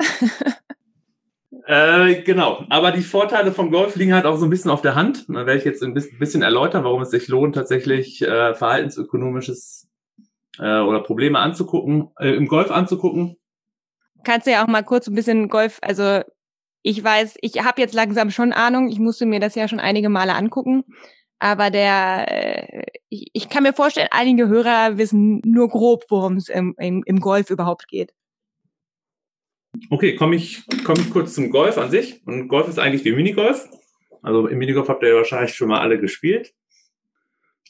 äh, 1.67 2.23
genau, 2.23 2.65
aber 2.71 2.93
die 2.93 3.03
Vorteile 3.03 3.53
vom 3.53 3.71
Golf 3.71 3.97
liegen 3.97 4.15
halt 4.15 4.27
auch 4.27 4.37
so 4.37 4.47
ein 4.47 4.51
bisschen 4.51 4.71
auf 4.71 4.83
der 4.83 4.95
Hand. 4.95 5.29
Da 5.29 5.47
werde 5.47 5.57
ich 5.57 5.65
jetzt 5.65 5.83
ein 5.83 5.95
bisschen 5.95 6.43
erläutern, 6.43 6.85
warum 6.85 7.03
es 7.03 7.11
sich 7.11 7.29
lohnt, 7.29 7.55
tatsächlich 7.55 8.23
äh, 8.23 8.55
verhaltensökonomisches 8.55 9.90
äh, 10.61 10.81
oder 10.81 11.01
Probleme 11.01 11.39
anzugucken, 11.39 12.11
äh, 12.19 12.35
im 12.35 12.47
Golf 12.47 12.71
anzugucken. 12.71 13.37
Kannst 14.23 14.47
du 14.47 14.51
ja 14.51 14.63
auch 14.63 14.69
mal 14.69 14.83
kurz 14.83 15.07
ein 15.07 15.15
bisschen 15.15 15.49
Golf, 15.49 15.79
also 15.83 16.21
ich 16.83 17.03
weiß, 17.03 17.37
ich 17.41 17.63
habe 17.65 17.81
jetzt 17.81 17.95
langsam 17.95 18.31
schon 18.31 18.53
Ahnung, 18.53 18.89
ich 18.89 18.99
musste 18.99 19.27
mir 19.27 19.41
das 19.41 19.55
ja 19.55 19.69
schon 19.69 19.81
einige 19.81 20.09
Male 20.09 20.35
angucken, 20.35 20.85
aber 21.39 21.71
der, 21.71 22.27
äh, 22.29 22.85
ich, 23.09 23.29
ich 23.33 23.49
kann 23.49 23.63
mir 23.63 23.73
vorstellen, 23.73 24.09
einige 24.11 24.49
Hörer 24.49 24.99
wissen 24.99 25.41
nur 25.45 25.69
grob, 25.69 26.05
worum 26.11 26.37
es 26.37 26.49
im, 26.49 26.75
im, 26.79 27.03
im 27.05 27.21
Golf 27.21 27.51
überhaupt 27.51 27.89
geht. 27.89 28.13
Okay, 29.89 30.17
komme 30.17 30.37
ich, 30.37 30.63
komm 30.85 30.97
ich 30.99 31.11
kurz 31.11 31.35
zum 31.35 31.51
Golf 31.51 31.79
an 31.79 31.91
sich. 31.91 32.27
Und 32.27 32.49
Golf 32.49 32.69
ist 32.69 32.79
eigentlich 32.79 33.05
wie 33.05 33.13
Minigolf. 33.13 33.69
Also 34.23 34.49
im 34.49 34.59
Minigolf 34.59 34.89
habt 34.89 35.03
ihr 35.03 35.11
ja 35.11 35.15
wahrscheinlich 35.15 35.55
schon 35.55 35.69
mal 35.69 35.81
alle 35.81 35.99
gespielt. 35.99 36.53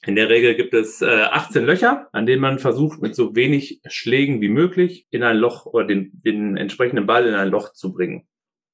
In 0.06 0.16
der 0.16 0.30
Regel 0.30 0.54
gibt 0.54 0.72
es 0.72 1.02
äh, 1.02 1.06
18 1.06 1.64
Löcher, 1.64 2.08
an 2.12 2.24
denen 2.24 2.40
man 2.40 2.58
versucht, 2.58 3.02
mit 3.02 3.14
so 3.14 3.36
wenig 3.36 3.80
Schlägen 3.86 4.40
wie 4.40 4.48
möglich 4.48 5.06
in 5.10 5.22
ein 5.22 5.36
Loch 5.36 5.66
oder 5.66 5.84
den, 5.84 6.10
den 6.24 6.56
entsprechenden 6.56 7.06
Ball 7.06 7.26
in 7.26 7.34
ein 7.34 7.48
Loch 7.48 7.74
zu 7.74 7.92
bringen. 7.92 8.26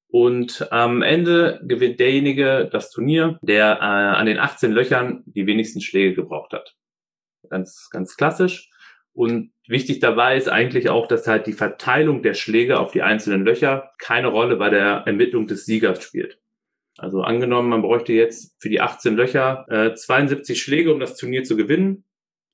Und 0.09 0.71
am 0.71 1.01
Ende 1.01 1.59
gewinnt 1.63 1.99
derjenige 1.99 2.69
das 2.71 2.91
Turnier, 2.91 3.39
der 3.41 3.73
äh, 3.73 4.17
an 4.17 4.25
den 4.25 4.39
18 4.39 4.71
Löchern 4.71 5.23
die 5.25 5.45
wenigsten 5.45 5.81
Schläge 5.81 6.15
gebraucht 6.15 6.53
hat. 6.53 6.75
Ganz, 7.49 7.89
ganz 7.91 8.15
klassisch. 8.15 8.69
Und 9.11 9.51
wichtig 9.67 9.99
dabei 9.99 10.37
ist 10.37 10.47
eigentlich 10.47 10.89
auch, 10.89 11.07
dass 11.07 11.27
halt 11.27 11.45
die 11.47 11.53
Verteilung 11.53 12.21
der 12.21 12.35
Schläge 12.35 12.79
auf 12.79 12.91
die 12.91 13.01
einzelnen 13.01 13.43
Löcher 13.43 13.91
keine 13.97 14.27
Rolle 14.27 14.55
bei 14.55 14.69
der 14.69 15.03
Ermittlung 15.05 15.47
des 15.47 15.65
Siegers 15.65 16.01
spielt. 16.01 16.39
Also 16.97 17.21
angenommen, 17.21 17.69
man 17.69 17.81
bräuchte 17.81 18.13
jetzt 18.13 18.55
für 18.59 18.69
die 18.69 18.81
18 18.81 19.15
Löcher 19.15 19.65
äh, 19.69 19.93
72 19.93 20.61
Schläge, 20.61 20.91
um 20.91 20.99
das 20.99 21.15
Turnier 21.15 21.43
zu 21.43 21.55
gewinnen. 21.55 22.05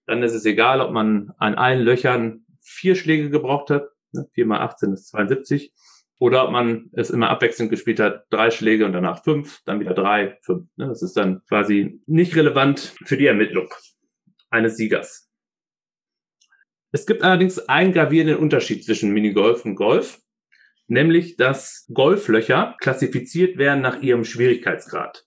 Dann 0.05 0.21
ist 0.21 0.33
es 0.33 0.45
egal, 0.45 0.81
ob 0.81 0.91
man 0.91 1.33
an 1.37 1.55
allen 1.55 1.81
Löchern 1.81 2.45
vier 2.61 2.95
Schläge 2.95 3.29
gebraucht 3.29 3.69
hat. 3.69 3.89
Ne? 4.11 4.27
4 4.33 4.45
mal 4.45 4.59
18 4.59 4.93
ist 4.93 5.07
72. 5.09 5.73
Oder 6.19 6.45
ob 6.45 6.51
man 6.51 6.89
es 6.93 7.09
immer 7.09 7.29
abwechselnd 7.29 7.69
gespielt 7.69 7.99
hat, 7.99 8.25
drei 8.29 8.51
Schläge 8.51 8.85
und 8.85 8.93
danach 8.93 9.23
fünf, 9.23 9.61
dann 9.65 9.79
wieder 9.79 9.93
drei, 9.93 10.37
fünf. 10.41 10.67
Ne? 10.75 10.87
Das 10.87 11.01
ist 11.01 11.17
dann 11.17 11.41
quasi 11.47 12.01
nicht 12.05 12.35
relevant 12.35 12.93
für 13.05 13.17
die 13.17 13.27
Ermittlung 13.27 13.69
eines 14.49 14.77
Siegers. 14.77 15.29
Es 16.91 17.05
gibt 17.05 17.23
allerdings 17.23 17.59
einen 17.67 17.91
gravierenden 17.91 18.37
Unterschied 18.37 18.85
zwischen 18.85 19.11
Minigolf 19.11 19.65
und 19.65 19.75
Golf 19.75 20.22
nämlich 20.93 21.35
dass 21.35 21.89
Golflöcher 21.93 22.75
klassifiziert 22.79 23.57
werden 23.57 23.81
nach 23.81 24.01
ihrem 24.01 24.23
Schwierigkeitsgrad. 24.23 25.25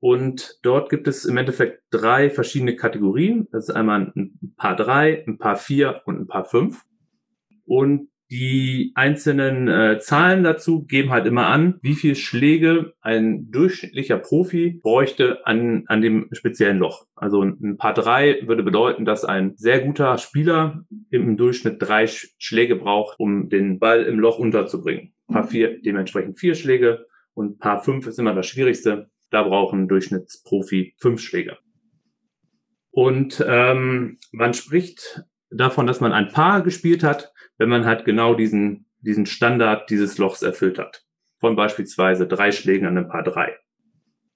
Und 0.00 0.60
dort 0.62 0.90
gibt 0.90 1.08
es 1.08 1.24
im 1.24 1.36
Endeffekt 1.36 1.82
drei 1.90 2.30
verschiedene 2.30 2.76
Kategorien. 2.76 3.48
Das 3.50 3.68
ist 3.68 3.74
einmal 3.74 4.12
ein 4.14 4.54
Paar 4.56 4.76
3, 4.76 5.24
ein 5.26 5.38
Paar 5.38 5.56
4 5.56 6.02
und 6.04 6.20
ein 6.20 6.26
Paar 6.28 6.44
5. 6.44 6.84
Und 7.64 8.10
die 8.30 8.92
einzelnen 8.94 9.68
äh, 9.68 9.98
Zahlen 10.00 10.44
dazu 10.44 10.84
geben 10.84 11.10
halt 11.10 11.26
immer 11.26 11.46
an, 11.46 11.78
wie 11.82 11.94
viel 11.94 12.14
Schläge 12.14 12.92
ein 13.00 13.50
durchschnittlicher 13.50 14.18
Profi 14.18 14.80
bräuchte 14.82 15.46
an, 15.46 15.84
an 15.86 16.02
dem 16.02 16.28
speziellen 16.32 16.78
Loch. 16.78 17.06
Also 17.14 17.42
ein 17.42 17.78
Paar 17.78 17.94
drei 17.94 18.40
würde 18.46 18.62
bedeuten, 18.62 19.06
dass 19.06 19.24
ein 19.24 19.56
sehr 19.56 19.80
guter 19.80 20.18
Spieler 20.18 20.84
im 21.10 21.38
Durchschnitt 21.38 21.76
drei 21.80 22.06
Schläge 22.06 22.76
braucht, 22.76 23.18
um 23.18 23.48
den 23.48 23.78
Ball 23.78 24.02
im 24.04 24.18
Loch 24.18 24.38
unterzubringen. 24.38 25.14
Paar 25.26 25.46
vier 25.46 25.80
dementsprechend 25.80 26.38
vier 26.38 26.54
Schläge 26.54 27.06
und 27.32 27.58
Paar 27.58 27.82
fünf 27.82 28.06
ist 28.06 28.18
immer 28.18 28.34
das 28.34 28.46
Schwierigste. 28.46 29.10
Da 29.30 29.42
brauchen 29.42 29.88
Durchschnittsprofi 29.88 30.94
fünf 30.98 31.20
Schläge. 31.20 31.56
Und 32.90 33.44
ähm, 33.46 34.18
man 34.32 34.54
spricht 34.54 35.22
davon, 35.50 35.86
dass 35.86 36.00
man 36.00 36.12
ein 36.12 36.28
Paar 36.28 36.62
gespielt 36.62 37.02
hat, 37.02 37.32
wenn 37.58 37.68
man 37.68 37.84
halt 37.84 38.04
genau 38.04 38.34
diesen, 38.34 38.86
diesen 39.00 39.26
Standard 39.26 39.90
dieses 39.90 40.18
Lochs 40.18 40.42
erfüllt 40.42 40.78
hat. 40.78 41.04
Von 41.40 41.56
beispielsweise 41.56 42.26
drei 42.26 42.50
Schlägen 42.50 42.86
an 42.86 42.96
einem 42.96 43.08
Paar 43.08 43.22
drei. 43.22 43.56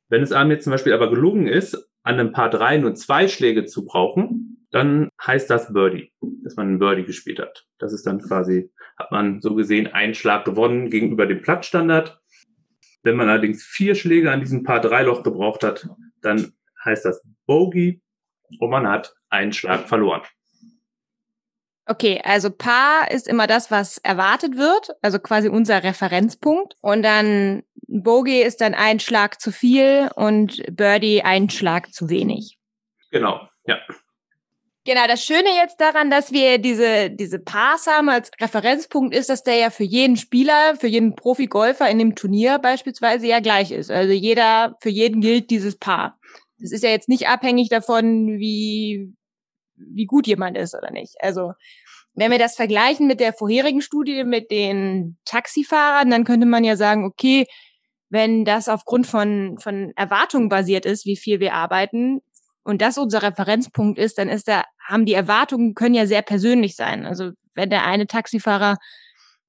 Wenn 0.09 0.23
es 0.23 0.33
einem 0.33 0.51
jetzt 0.51 0.65
zum 0.65 0.73
Beispiel 0.73 0.93
aber 0.93 1.09
gelungen 1.09 1.47
ist, 1.47 1.75
an 2.03 2.19
einem 2.19 2.33
Paar 2.33 2.51
drei 2.51 2.77
nur 2.77 2.95
zwei 2.95 3.29
Schläge 3.29 3.65
zu 3.65 3.85
brauchen, 3.87 4.67
dann 4.71 5.09
heißt 5.25 5.49
das 5.51 5.73
Birdie, 5.73 6.13
dass 6.43 6.57
man 6.57 6.69
einen 6.69 6.79
Birdie 6.79 7.05
gespielt 7.05 7.39
hat. 7.39 7.67
Das 7.79 7.93
ist 7.93 8.07
dann 8.07 8.21
quasi, 8.21 8.71
hat 8.97 9.13
man 9.13 9.41
so 9.41 9.55
gesehen 9.55 9.87
einen 9.87 10.15
Schlag 10.15 10.45
gewonnen 10.45 10.91
gegenüber 10.91 11.27
dem 11.27 11.43
Platzstandard. 11.43 12.21
Wenn 13.03 13.17
man 13.17 13.29
allerdings 13.29 13.65
vier 13.65 13.95
Schläge 13.95 14.31
an 14.31 14.41
diesem 14.41 14.63
Paar 14.63 14.81
drei 14.81 15.03
Loch 15.03 15.23
gebraucht 15.23 15.63
hat, 15.63 15.89
dann 16.23 16.53
heißt 16.85 17.05
das 17.05 17.23
Bogey 17.47 18.01
und 18.59 18.71
man 18.71 18.89
hat 18.89 19.15
einen 19.29 19.53
Schlag 19.53 19.89
verloren. 19.89 20.23
Okay, 21.87 22.21
also 22.25 22.51
Paar 22.51 23.11
ist 23.11 23.27
immer 23.27 23.47
das, 23.47 23.71
was 23.71 23.99
erwartet 23.99 24.57
wird, 24.57 24.91
also 25.03 25.19
quasi 25.19 25.49
unser 25.49 25.83
Referenzpunkt. 25.83 26.77
Und 26.81 27.03
dann 27.03 27.65
Bogey 27.89 28.43
ist 28.43 28.61
dann 28.61 28.75
ein 28.75 29.01
Schlag 29.01 29.41
zu 29.41 29.51
viel 29.51 30.09
und 30.15 30.63
Birdie 30.71 31.23
ein 31.23 31.51
Schlag 31.51 31.93
zu 31.93 32.09
wenig. 32.09 32.57
Genau, 33.11 33.49
ja. 33.67 33.79
Genau, 34.85 35.07
das 35.07 35.25
Schöne 35.25 35.49
jetzt 35.61 35.81
daran, 35.81 36.11
dass 36.11 36.33
wir 36.33 36.59
diese, 36.59 37.11
diese 37.11 37.39
Pass 37.39 37.87
haben 37.87 38.09
als 38.09 38.31
Referenzpunkt 38.41 39.15
ist, 39.15 39.29
dass 39.29 39.45
der 39.45 39.57
ja 39.57 39.71
für 39.71 39.85
jeden 39.85 40.17
Spieler, 40.17 40.75
für 40.77 40.89
jeden 40.89 41.15
Profi-Golfer 41.15 41.89
in 41.89 41.99
dem 41.99 42.17
Turnier 42.17 42.59
beispielsweise 42.59 43.29
ja 43.29 43.39
gleich 43.39 43.71
ist. 43.71 43.93
Also 43.93 44.13
jeder, 44.13 44.77
für 44.81 44.89
jeden 44.89 45.21
gilt 45.21 45.51
dieses 45.51 45.77
Paar. 45.79 46.19
Das 46.59 46.73
ist 46.73 46.83
ja 46.83 46.91
jetzt 46.91 47.09
nicht 47.09 47.29
abhängig 47.29 47.69
davon, 47.69 48.39
wie, 48.39 49.15
wie 49.77 50.07
gut 50.07 50.27
jemand 50.27 50.57
ist 50.57 50.75
oder 50.75 50.91
nicht. 50.91 51.17
Also, 51.21 51.53
wenn 52.15 52.31
wir 52.31 52.39
das 52.39 52.57
vergleichen 52.57 53.07
mit 53.07 53.21
der 53.21 53.33
vorherigen 53.33 53.81
Studie 53.81 54.25
mit 54.25 54.51
den 54.51 55.17
Taxifahrern, 55.25 56.11
dann 56.11 56.25
könnte 56.25 56.47
man 56.47 56.65
ja 56.65 56.77
sagen, 56.77 57.05
okay, 57.05 57.47
wenn 58.11 58.45
das 58.45 58.69
aufgrund 58.69 59.07
von, 59.07 59.57
von 59.59 59.93
Erwartungen 59.97 60.51
basiert 60.51 60.85
ist, 60.85 61.07
wie 61.07 61.17
viel 61.17 61.41
wir 61.41 61.55
arbeiten, 61.55 62.21
und 62.65 62.81
das 62.81 62.99
unser 62.99 63.23
Referenzpunkt 63.23 63.99
ist, 63.99 64.19
dann 64.19 64.29
ist 64.29 64.49
da, 64.49 64.65
haben 64.81 65.07
die 65.07 65.15
Erwartungen 65.15 65.75
können 65.75 65.95
ja 65.95 66.07
sehr 66.07 66.23
persönlich 66.23 66.77
sein. 66.77 67.07
Also 67.07 67.31
wenn 67.55 67.71
der 67.71 67.85
eine 67.85 68.07
Taxifahrer, 68.07 68.77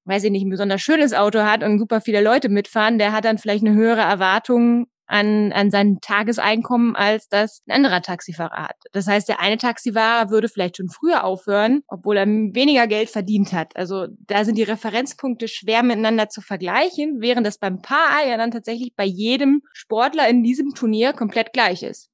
weiß 0.04 0.24
ich 0.24 0.30
nicht, 0.30 0.44
ein 0.44 0.50
besonders 0.50 0.82
schönes 0.82 1.14
Auto 1.14 1.40
hat 1.40 1.62
und 1.62 1.78
super 1.78 2.00
viele 2.00 2.20
Leute 2.20 2.48
mitfahren, 2.48 2.98
der 2.98 3.12
hat 3.12 3.24
dann 3.24 3.38
vielleicht 3.38 3.64
eine 3.64 3.74
höhere 3.74 4.00
Erwartung 4.00 4.86
an, 5.06 5.52
an 5.52 5.70
sein 5.70 5.98
Tageseinkommen, 6.00 6.96
als 6.96 7.28
das 7.28 7.62
ein 7.66 7.72
anderer 7.76 8.02
Taxifahrer 8.02 8.64
hat. 8.64 8.76
Das 8.92 9.06
heißt, 9.06 9.28
der 9.28 9.40
eine 9.40 9.58
Taxifahrer 9.58 10.30
würde 10.30 10.48
vielleicht 10.48 10.76
schon 10.78 10.88
früher 10.88 11.24
aufhören, 11.24 11.82
obwohl 11.88 12.16
er 12.16 12.26
weniger 12.26 12.86
Geld 12.86 13.10
verdient 13.10 13.52
hat. 13.52 13.76
Also 13.76 14.06
da 14.26 14.44
sind 14.44 14.56
die 14.56 14.62
Referenzpunkte 14.62 15.48
schwer 15.48 15.82
miteinander 15.82 16.28
zu 16.28 16.40
vergleichen, 16.40 17.20
während 17.20 17.46
das 17.46 17.58
beim 17.58 17.82
Paar 17.82 18.26
ja 18.26 18.36
dann 18.36 18.50
tatsächlich 18.50 18.94
bei 18.96 19.04
jedem 19.04 19.62
Sportler 19.72 20.28
in 20.28 20.42
diesem 20.42 20.74
Turnier 20.74 21.12
komplett 21.12 21.52
gleich 21.52 21.82
ist. 21.82 22.10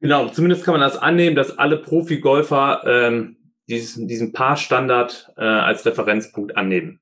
Genau, 0.00 0.28
zumindest 0.28 0.64
kann 0.64 0.72
man 0.72 0.80
das 0.80 0.96
annehmen, 0.96 1.36
dass 1.36 1.58
alle 1.58 1.76
Profi-Golfer 1.76 2.82
ähm, 2.86 3.36
diesen, 3.68 4.08
diesen 4.08 4.32
Paar-Standard 4.32 5.32
äh, 5.36 5.42
als 5.42 5.84
Referenzpunkt 5.84 6.56
annehmen. 6.56 7.00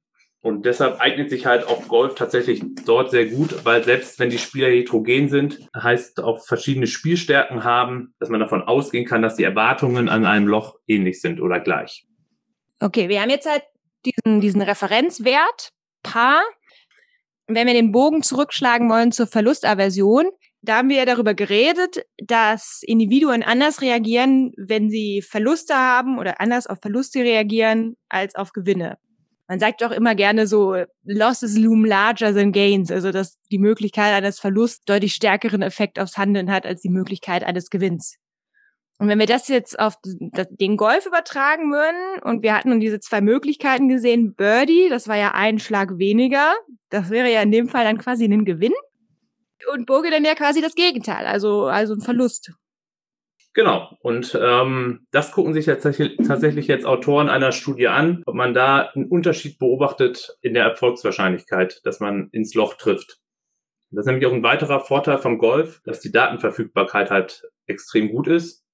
Und 0.48 0.64
deshalb 0.64 0.98
eignet 0.98 1.28
sich 1.28 1.44
halt 1.44 1.66
auch 1.66 1.86
Golf 1.88 2.14
tatsächlich 2.14 2.62
dort 2.86 3.10
sehr 3.10 3.26
gut, 3.26 3.66
weil 3.66 3.84
selbst 3.84 4.18
wenn 4.18 4.30
die 4.30 4.38
Spieler 4.38 4.68
heterogen 4.68 5.28
sind, 5.28 5.68
heißt 5.76 6.20
auch 6.20 6.42
verschiedene 6.42 6.86
Spielstärken 6.86 7.64
haben, 7.64 8.14
dass 8.18 8.30
man 8.30 8.40
davon 8.40 8.62
ausgehen 8.62 9.04
kann, 9.04 9.20
dass 9.20 9.36
die 9.36 9.44
Erwartungen 9.44 10.08
an 10.08 10.24
einem 10.24 10.46
Loch 10.46 10.78
ähnlich 10.86 11.20
sind 11.20 11.42
oder 11.42 11.60
gleich. 11.60 12.06
Okay, 12.80 13.10
wir 13.10 13.20
haben 13.20 13.28
jetzt 13.28 13.50
halt 13.50 13.62
diesen, 14.06 14.40
diesen 14.40 14.62
Referenzwert 14.62 15.68
Paar. 16.02 16.40
Wenn 17.46 17.66
wir 17.66 17.74
den 17.74 17.92
Bogen 17.92 18.22
zurückschlagen 18.22 18.88
wollen 18.88 19.12
zur 19.12 19.26
Verlustaversion, 19.26 20.30
da 20.62 20.78
haben 20.78 20.88
wir 20.88 20.96
ja 20.96 21.04
darüber 21.04 21.34
geredet, 21.34 22.06
dass 22.16 22.80
Individuen 22.82 23.42
anders 23.42 23.82
reagieren, 23.82 24.52
wenn 24.56 24.88
sie 24.88 25.20
Verluste 25.20 25.74
haben 25.74 26.18
oder 26.18 26.40
anders 26.40 26.66
auf 26.66 26.78
Verluste 26.80 27.20
reagieren 27.20 27.96
als 28.08 28.34
auf 28.34 28.52
Gewinne. 28.52 28.96
Man 29.48 29.58
sagt 29.58 29.80
doch 29.80 29.90
immer 29.90 30.14
gerne 30.14 30.46
so, 30.46 30.76
losses 31.04 31.56
loom 31.56 31.86
larger 31.86 32.34
than 32.34 32.52
gains, 32.52 32.92
also 32.92 33.10
dass 33.12 33.38
die 33.50 33.58
Möglichkeit 33.58 34.12
eines 34.12 34.38
Verlusts 34.38 34.84
deutlich 34.84 35.14
stärkeren 35.14 35.62
Effekt 35.62 35.98
aufs 35.98 36.18
Handeln 36.18 36.50
hat 36.50 36.66
als 36.66 36.82
die 36.82 36.90
Möglichkeit 36.90 37.44
eines 37.44 37.70
Gewinns. 37.70 38.16
Und 38.98 39.08
wenn 39.08 39.18
wir 39.18 39.26
das 39.26 39.48
jetzt 39.48 39.78
auf 39.78 39.94
den 40.02 40.76
Golf 40.76 41.06
übertragen 41.06 41.70
würden 41.72 42.20
und 42.24 42.42
wir 42.42 42.54
hatten 42.54 42.70
nun 42.70 42.80
diese 42.80 43.00
zwei 43.00 43.20
Möglichkeiten 43.20 43.88
gesehen, 43.88 44.34
Birdie, 44.34 44.88
das 44.90 45.08
war 45.08 45.16
ja 45.16 45.32
ein 45.32 45.58
Schlag 45.58 45.98
weniger, 45.98 46.54
das 46.90 47.08
wäre 47.08 47.32
ja 47.32 47.40
in 47.40 47.52
dem 47.52 47.68
Fall 47.68 47.84
dann 47.84 47.98
quasi 47.98 48.24
ein 48.24 48.44
Gewinn 48.44 48.74
und 49.72 49.86
Burge 49.86 50.10
dann 50.10 50.24
ja 50.24 50.34
quasi 50.34 50.60
das 50.60 50.74
Gegenteil, 50.74 51.26
also, 51.26 51.66
also 51.66 51.94
ein 51.94 52.00
Verlust. 52.00 52.52
Genau. 53.54 53.96
Und 54.02 54.38
ähm, 54.40 55.06
das 55.10 55.32
gucken 55.32 55.52
sich 55.52 55.66
tatsächlich, 55.66 56.66
jetzt 56.68 56.86
Autoren 56.86 57.28
einer 57.28 57.52
Studie 57.52 57.88
an, 57.88 58.22
ob 58.26 58.34
man 58.34 58.54
da 58.54 58.90
einen 58.94 59.06
Unterschied 59.06 59.58
beobachtet 59.58 60.36
in 60.42 60.54
der 60.54 60.64
Erfolgswahrscheinlichkeit, 60.64 61.80
dass 61.84 61.98
man 61.98 62.28
ins 62.30 62.54
Loch 62.54 62.74
trifft. 62.74 63.18
Das 63.90 64.02
ist 64.02 64.06
nämlich 64.06 64.26
auch 64.26 64.32
ein 64.32 64.42
weiterer 64.42 64.80
Vorteil 64.80 65.18
vom 65.18 65.38
Golf, 65.38 65.80
dass 65.84 66.00
die 66.00 66.12
Datenverfügbarkeit 66.12 67.10
halt 67.10 67.42
extrem 67.66 68.10
gut 68.10 68.28
ist. 68.28 68.64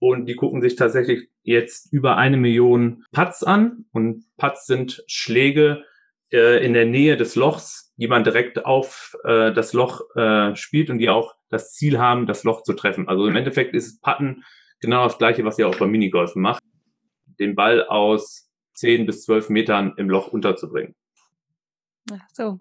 Und 0.00 0.26
die 0.26 0.36
gucken 0.36 0.62
sich 0.62 0.76
tatsächlich 0.76 1.28
jetzt 1.42 1.92
über 1.92 2.16
eine 2.16 2.36
Million 2.36 3.04
Putts 3.12 3.42
an. 3.42 3.84
Und 3.92 4.24
Putts 4.36 4.66
sind 4.66 5.04
Schläge 5.06 5.84
äh, 6.32 6.64
in 6.64 6.72
der 6.72 6.86
Nähe 6.86 7.16
des 7.16 7.34
Lochs, 7.34 7.87
die 7.98 8.06
man 8.08 8.24
direkt 8.24 8.64
auf 8.64 9.16
äh, 9.24 9.52
das 9.52 9.72
Loch 9.72 10.02
äh, 10.16 10.54
spielt 10.54 10.88
und 10.88 10.98
die 10.98 11.10
auch 11.10 11.34
das 11.48 11.72
Ziel 11.72 11.98
haben, 11.98 12.26
das 12.26 12.44
Loch 12.44 12.62
zu 12.62 12.72
treffen. 12.72 13.08
Also 13.08 13.26
im 13.26 13.36
Endeffekt 13.36 13.74
ist 13.74 14.00
Putten 14.02 14.44
genau 14.80 15.04
das 15.04 15.18
gleiche, 15.18 15.44
was 15.44 15.58
ihr 15.58 15.68
auch 15.68 15.76
beim 15.76 15.90
Minigolfen 15.90 16.40
macht, 16.40 16.62
den 17.40 17.56
Ball 17.56 17.84
aus 17.84 18.48
10 18.74 19.06
bis 19.06 19.24
12 19.24 19.48
Metern 19.50 19.94
im 19.96 20.08
Loch 20.08 20.28
unterzubringen. 20.28 20.94
Ach 22.12 22.28
so. 22.32 22.60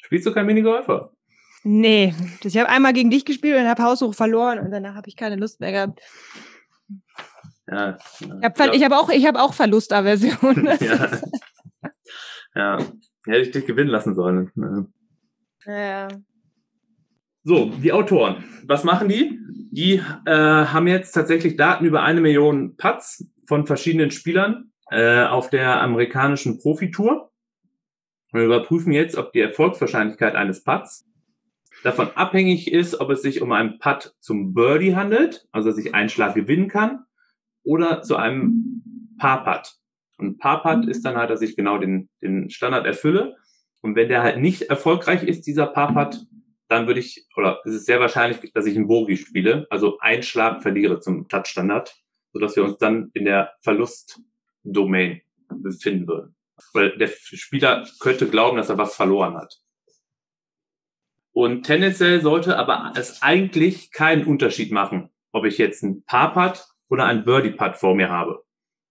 Spielst 0.00 0.26
du 0.26 0.32
kein 0.32 0.46
Minigolfer? 0.46 1.12
Nee, 1.64 2.14
ich 2.44 2.56
habe 2.56 2.68
einmal 2.68 2.92
gegen 2.92 3.10
dich 3.10 3.24
gespielt 3.24 3.58
und 3.58 3.68
habe 3.68 3.82
haushoch 3.82 4.14
verloren 4.14 4.60
und 4.60 4.70
danach 4.70 4.94
habe 4.94 5.08
ich 5.08 5.16
keine 5.16 5.34
Lust 5.36 5.58
mehr 5.60 5.72
gehabt. 5.72 6.00
Ja, 7.66 7.98
ja. 8.20 8.38
Ich 8.72 8.84
habe 8.84 8.84
hab 8.84 8.92
auch, 8.92 9.10
ich 9.10 9.26
hab 9.26 9.36
auch 9.36 9.52
Verlustaversion. 9.52 10.66
ja. 10.80 11.20
ja. 12.54 12.78
Hätte 13.26 13.38
ich 13.38 13.50
dich 13.50 13.66
gewinnen 13.66 13.90
lassen 13.90 14.14
sollen. 14.14 14.50
Ja. 15.64 16.08
So, 17.44 17.72
die 17.82 17.92
Autoren. 17.92 18.44
Was 18.66 18.84
machen 18.84 19.08
die? 19.08 19.38
Die 19.70 20.02
äh, 20.26 20.30
haben 20.30 20.86
jetzt 20.86 21.12
tatsächlich 21.12 21.56
Daten 21.56 21.84
über 21.84 22.02
eine 22.02 22.20
Million 22.20 22.76
Putts 22.76 23.30
von 23.46 23.66
verschiedenen 23.66 24.10
Spielern 24.10 24.72
äh, 24.90 25.24
auf 25.24 25.50
der 25.50 25.80
amerikanischen 25.82 26.58
Profitour. 26.58 27.30
Wir 28.32 28.44
überprüfen 28.44 28.92
jetzt, 28.92 29.16
ob 29.16 29.32
die 29.32 29.40
Erfolgswahrscheinlichkeit 29.40 30.34
eines 30.34 30.62
Putts 30.62 31.08
davon 31.82 32.10
abhängig 32.14 32.72
ist, 32.72 33.00
ob 33.00 33.10
es 33.10 33.22
sich 33.22 33.40
um 33.40 33.52
einen 33.52 33.78
Putt 33.78 34.14
zum 34.20 34.52
Birdie 34.52 34.96
handelt, 34.96 35.46
also 35.52 35.70
dass 35.70 35.78
ich 35.78 35.94
einen 35.94 36.08
Schlag 36.08 36.34
gewinnen 36.34 36.68
kann, 36.68 37.04
oder 37.62 38.02
zu 38.02 38.16
einem 38.16 38.82
Paar-Putt. 39.18 39.74
Und 40.18 40.38
Par-Putt 40.38 40.86
ist 40.88 41.04
dann 41.04 41.16
halt, 41.16 41.30
dass 41.30 41.42
ich 41.42 41.56
genau 41.56 41.78
den, 41.78 42.08
den 42.20 42.50
Standard 42.50 42.86
erfülle. 42.86 43.36
Und 43.80 43.94
wenn 43.94 44.08
der 44.08 44.22
halt 44.22 44.38
nicht 44.38 44.62
erfolgreich 44.62 45.22
ist, 45.22 45.46
dieser 45.46 45.66
Par-Putt, 45.66 46.26
dann 46.68 46.86
würde 46.86 47.00
ich, 47.00 47.26
oder 47.36 47.60
es 47.64 47.72
ist 47.72 47.86
sehr 47.86 48.00
wahrscheinlich, 48.00 48.52
dass 48.52 48.66
ich 48.66 48.76
einen 48.76 48.88
Bogie 48.88 49.16
spiele, 49.16 49.66
also 49.70 49.98
einen 50.00 50.22
Schlag 50.22 50.62
verliere 50.62 51.00
zum 51.00 51.28
Touch-Standard, 51.28 51.96
sodass 52.32 52.56
wir 52.56 52.64
uns 52.64 52.78
dann 52.78 53.10
in 53.14 53.24
der 53.24 53.52
Verlust-Domain 53.62 55.22
befinden 55.48 56.06
würden. 56.08 56.34
Weil 56.74 56.98
der 56.98 57.08
Spieler 57.08 57.86
könnte 58.00 58.28
glauben, 58.28 58.56
dass 58.56 58.68
er 58.68 58.76
was 58.76 58.96
verloren 58.96 59.36
hat. 59.36 59.60
Und 61.32 61.62
tendenziell 61.62 62.20
sollte 62.20 62.58
aber 62.58 62.92
es 62.96 63.22
eigentlich 63.22 63.92
keinen 63.92 64.24
Unterschied 64.24 64.72
machen, 64.72 65.10
ob 65.30 65.44
ich 65.44 65.56
jetzt 65.56 65.84
einen 65.84 66.02
Par-Putt 66.02 66.66
oder 66.88 67.04
einen 67.04 67.24
Birdie-Putt 67.24 67.76
vor 67.76 67.94
mir 67.94 68.08
habe. 68.08 68.44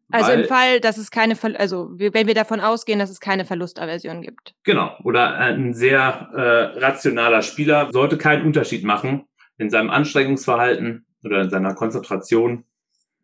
Also 0.10 0.30
Weil, 0.30 0.42
im 0.42 0.48
Fall, 0.48 0.80
dass 0.80 0.98
es 0.98 1.12
keine, 1.12 1.36
Ver 1.36 1.60
also 1.60 1.90
wenn 1.98 2.28
wir 2.28 2.34
davon 2.34 2.62
ausgehen, 2.62 3.00
dass 3.00 3.10
es 3.10 3.20
keine 3.20 3.46
Verlustaversion 3.46 4.22
gibt. 4.22 4.56
Genau. 4.64 4.98
Oder 5.04 5.38
ein 5.38 5.74
sehr 5.74 6.30
äh, 6.34 6.80
rationaler 6.80 7.42
Spieler 7.42 7.92
sollte 7.92 8.18
keinen 8.18 8.46
Unterschied 8.46 8.84
machen 8.84 9.26
in 9.58 9.70
seinem 9.70 9.90
Anstrengungsverhalten 9.90 11.06
oder 11.24 11.42
in 11.42 11.50
seiner 11.50 11.74
Konzentration 11.74 12.64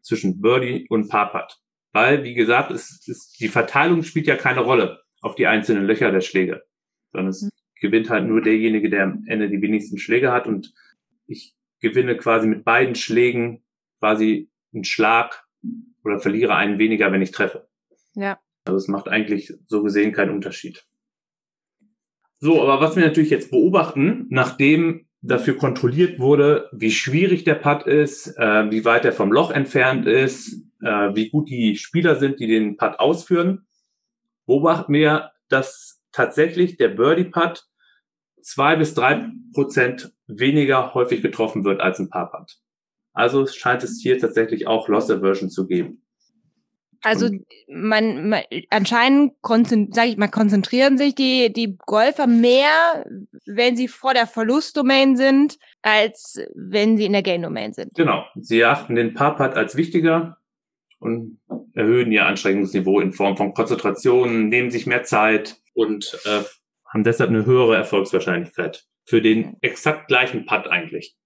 zwischen 0.01 0.41
Birdie 0.41 0.85
und 0.89 1.07
Parpat. 1.07 1.57
Weil, 1.93 2.23
wie 2.23 2.33
gesagt, 2.33 2.71
es, 2.71 3.07
es, 3.07 3.31
die 3.33 3.47
Verteilung 3.47 4.03
spielt 4.03 4.27
ja 4.27 4.35
keine 4.35 4.59
Rolle 4.59 5.01
auf 5.21 5.35
die 5.35 5.47
einzelnen 5.47 5.85
Löcher 5.85 6.11
der 6.11 6.21
Schläge, 6.21 6.63
sondern 7.13 7.29
es 7.29 7.43
mhm. 7.43 7.49
gewinnt 7.79 8.09
halt 8.09 8.27
nur 8.27 8.41
derjenige, 8.41 8.89
der 8.89 9.03
am 9.03 9.23
Ende 9.27 9.49
die 9.49 9.61
wenigsten 9.61 9.97
Schläge 9.97 10.31
hat 10.31 10.47
und 10.47 10.73
ich 11.27 11.55
gewinne 11.79 12.17
quasi 12.17 12.47
mit 12.47 12.65
beiden 12.65 12.95
Schlägen 12.95 13.63
quasi 13.99 14.49
einen 14.73 14.83
Schlag 14.83 15.45
oder 16.03 16.19
verliere 16.19 16.55
einen 16.55 16.79
weniger, 16.79 17.11
wenn 17.11 17.21
ich 17.21 17.31
treffe. 17.31 17.67
Ja. 18.15 18.39
Also 18.65 18.77
es 18.77 18.87
macht 18.87 19.07
eigentlich 19.09 19.53
so 19.65 19.83
gesehen 19.83 20.13
keinen 20.13 20.31
Unterschied. 20.31 20.85
So, 22.39 22.61
aber 22.61 22.81
was 22.81 22.95
wir 22.95 23.05
natürlich 23.05 23.29
jetzt 23.29 23.51
beobachten, 23.51 24.27
nachdem 24.29 25.07
dafür 25.21 25.57
kontrolliert 25.57 26.19
wurde, 26.19 26.69
wie 26.73 26.91
schwierig 26.91 27.45
der 27.45 27.55
Putt 27.55 27.87
ist, 27.87 28.37
äh, 28.37 28.69
wie 28.69 28.83
weit 28.83 29.05
er 29.05 29.13
vom 29.13 29.31
Loch 29.31 29.51
entfernt 29.51 30.05
ist, 30.05 30.61
äh, 30.81 31.15
wie 31.15 31.29
gut 31.29 31.49
die 31.49 31.77
Spieler 31.77 32.17
sind, 32.17 32.39
die 32.39 32.47
den 32.47 32.75
Putt 32.75 32.99
ausführen, 32.99 33.65
beobachten 34.45 34.93
wir, 34.93 35.31
dass 35.47 36.01
tatsächlich 36.11 36.75
der 36.77 36.89
Birdie 36.89 37.25
Putt 37.25 37.65
zwei 38.41 38.75
bis 38.75 38.93
drei 38.93 39.29
Prozent 39.53 40.13
weniger 40.27 40.93
häufig 40.93 41.21
getroffen 41.21 41.63
wird 41.63 41.79
als 41.79 41.99
ein 41.99 42.09
Par 42.09 42.31
Putt. 42.31 42.59
Also 43.13 43.45
scheint 43.47 43.83
es 43.83 43.99
hier 44.01 44.17
tatsächlich 44.17 44.67
auch 44.67 44.87
Loss 44.87 45.09
Aversion 45.09 45.49
zu 45.49 45.67
geben. 45.67 46.03
Also 47.03 47.29
man, 47.67 48.29
man 48.29 48.43
anscheinend 48.69 49.33
sage 49.43 50.09
ich 50.09 50.17
mal 50.17 50.29
konzentrieren 50.29 50.97
sich 50.97 51.13
die 51.13 51.51
die 51.51 51.77
Golfer 51.85 52.27
mehr, 52.27 53.05
wenn 53.45 53.75
sie 53.75 53.89
vor 53.89 54.13
der 54.13 54.25
Verlustdomain 54.25 55.17
sind, 55.17 55.59
als 55.81 56.39
wenn 56.55 56.95
sie 56.95 57.05
in 57.05 57.11
der 57.11 57.21
Gain 57.21 57.41
Domain 57.41 57.73
sind. 57.73 57.93
Genau, 57.95 58.25
sie 58.35 58.61
erachten 58.61 58.95
den 58.95 59.13
Par 59.13 59.35
Putt 59.35 59.53
als 59.55 59.75
wichtiger 59.75 60.37
und 60.99 61.39
erhöhen 61.73 62.11
ihr 62.13 62.25
Anstrengungsniveau 62.25 63.01
in 63.01 63.11
Form 63.11 63.35
von 63.35 63.53
Konzentration, 63.53 64.47
nehmen 64.47 64.71
sich 64.71 64.87
mehr 64.87 65.03
Zeit 65.03 65.57
und 65.73 66.17
äh, 66.23 66.43
haben 66.87 67.03
deshalb 67.03 67.29
eine 67.29 67.45
höhere 67.45 67.75
Erfolgswahrscheinlichkeit 67.75 68.85
für 69.03 69.21
den 69.21 69.57
exakt 69.59 70.07
gleichen 70.07 70.45
Putt 70.45 70.67
eigentlich. 70.67 71.17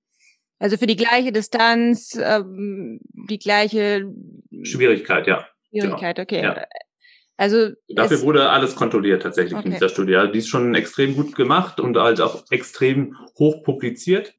Also 0.60 0.78
für 0.78 0.88
die 0.88 0.96
gleiche 0.96 1.32
Distanz, 1.32 2.20
ähm, 2.22 3.00
die 3.30 3.40
gleiche 3.40 4.12
Schwierigkeit, 4.64 5.28
ja. 5.28 5.46
Schwierigkeit, 5.70 6.16
genau. 6.16 6.24
okay. 6.24 6.42
Ja. 6.44 6.66
Also 7.38 7.70
dafür 7.88 8.22
wurde 8.24 8.50
alles 8.50 8.76
kontrolliert 8.76 9.22
tatsächlich 9.22 9.54
okay. 9.54 9.68
in 9.68 9.74
dieser 9.74 9.90
Studie. 9.90 10.16
Also 10.16 10.32
die 10.32 10.40
ist 10.40 10.50
schon 10.50 10.74
extrem 10.74 11.16
gut 11.16 11.36
gemacht 11.36 11.80
und 11.80 11.96
halt 11.96 12.20
auch 12.20 12.44
extrem 12.50 13.16
hoch 13.38 13.64
publiziert 13.64 14.34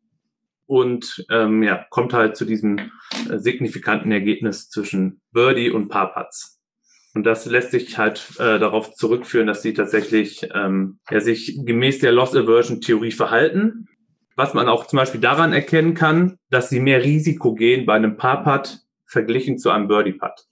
und 0.66 1.24
ähm, 1.30 1.62
ja 1.62 1.86
kommt 1.90 2.12
halt 2.12 2.36
zu 2.36 2.44
diesem 2.44 2.90
äh, 3.30 3.38
signifikanten 3.38 4.10
Ergebnis 4.10 4.68
zwischen 4.68 5.20
Birdie 5.32 5.70
und 5.70 5.88
Parpats. 5.88 6.58
Und 7.14 7.24
das 7.24 7.46
lässt 7.46 7.70
sich 7.70 7.96
halt 7.98 8.32
äh, 8.38 8.58
darauf 8.58 8.94
zurückführen, 8.94 9.46
dass 9.46 9.62
sie 9.62 9.74
tatsächlich 9.74 10.48
ähm, 10.54 10.98
ja, 11.10 11.20
sich 11.20 11.58
gemäß 11.64 12.00
der 12.00 12.12
Loss 12.12 12.34
Aversion 12.34 12.80
Theorie 12.80 13.12
verhalten. 13.12 13.88
Was 14.38 14.54
man 14.54 14.68
auch 14.68 14.86
zum 14.86 14.98
Beispiel 14.98 15.20
daran 15.20 15.52
erkennen 15.52 15.94
kann, 15.94 16.38
dass 16.48 16.68
sie 16.70 16.78
mehr 16.78 17.02
Risiko 17.02 17.54
gehen 17.54 17.86
bei 17.86 17.94
einem 17.94 18.16
Parpat 18.16 18.78
verglichen 19.04 19.58
zu 19.58 19.70
einem 19.70 19.88
Birdie 19.88 20.12
Putt 20.12 20.46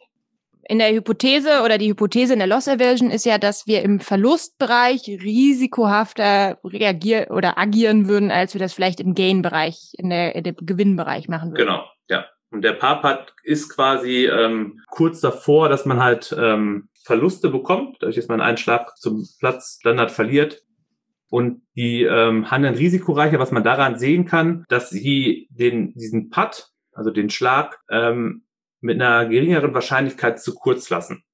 in 0.69 0.81
der 0.81 0.93
Hypothese 0.93 1.63
oder 1.65 1.79
die 1.79 1.91
Hypothese 1.91 2.33
in 2.33 2.41
der 2.41 2.49
Loss 2.49 2.67
Aversion 2.67 3.13
ist 3.13 3.25
ja, 3.25 3.39
dass 3.39 3.69
wir 3.69 3.83
im 3.83 4.01
Verlustbereich 4.01 5.07
risikohafter 5.07 6.59
reagieren 6.65 7.29
oder 7.29 7.57
agieren 7.57 8.09
würden, 8.09 8.33
als 8.33 8.55
wir 8.55 8.59
das 8.59 8.73
vielleicht 8.73 8.99
im 8.99 9.15
Gain-Bereich, 9.15 9.93
in 9.97 10.11
der, 10.11 10.35
in 10.35 10.43
dem 10.43 10.57
Gewinnbereich 10.57 11.29
machen 11.29 11.53
würden. 11.53 11.67
Genau, 11.67 11.85
ja. 12.09 12.27
Und 12.51 12.63
der 12.63 12.73
Parpad 12.73 13.33
ist 13.45 13.73
quasi 13.73 14.27
ähm, 14.27 14.81
kurz 14.91 15.21
davor, 15.21 15.69
dass 15.69 15.85
man 15.85 16.03
halt 16.03 16.35
ähm, 16.37 16.89
Verluste 17.05 17.49
bekommt, 17.49 17.99
dadurch, 18.01 18.17
dass 18.17 18.27
man 18.27 18.41
einen 18.41 18.57
Schlag 18.57 18.97
zum 18.97 19.25
Platz 19.39 19.79
Standard 19.81 20.11
verliert. 20.11 20.63
Und 21.29 21.63
die 21.75 22.03
ähm, 22.05 22.51
handeln 22.51 22.75
risikoreicher, 22.75 23.39
was 23.39 23.51
man 23.51 23.65
daran 23.65 23.99
sehen 23.99 24.27
kann, 24.27 24.65
dass 24.69 24.91
sie 24.91 25.49
den, 25.51 25.93
diesen 25.95 26.31
Putt, 26.31 26.69
also 26.93 27.11
den 27.11 27.31
Schlag, 27.31 27.81
ähm, 27.91 28.45
mit 28.81 29.01
einer 29.01 29.29
geringeren 29.29 29.75
Wahrscheinlichkeit 29.75 30.41
zu 30.41 30.55
kurz 30.55 30.89
lassen. 30.89 31.25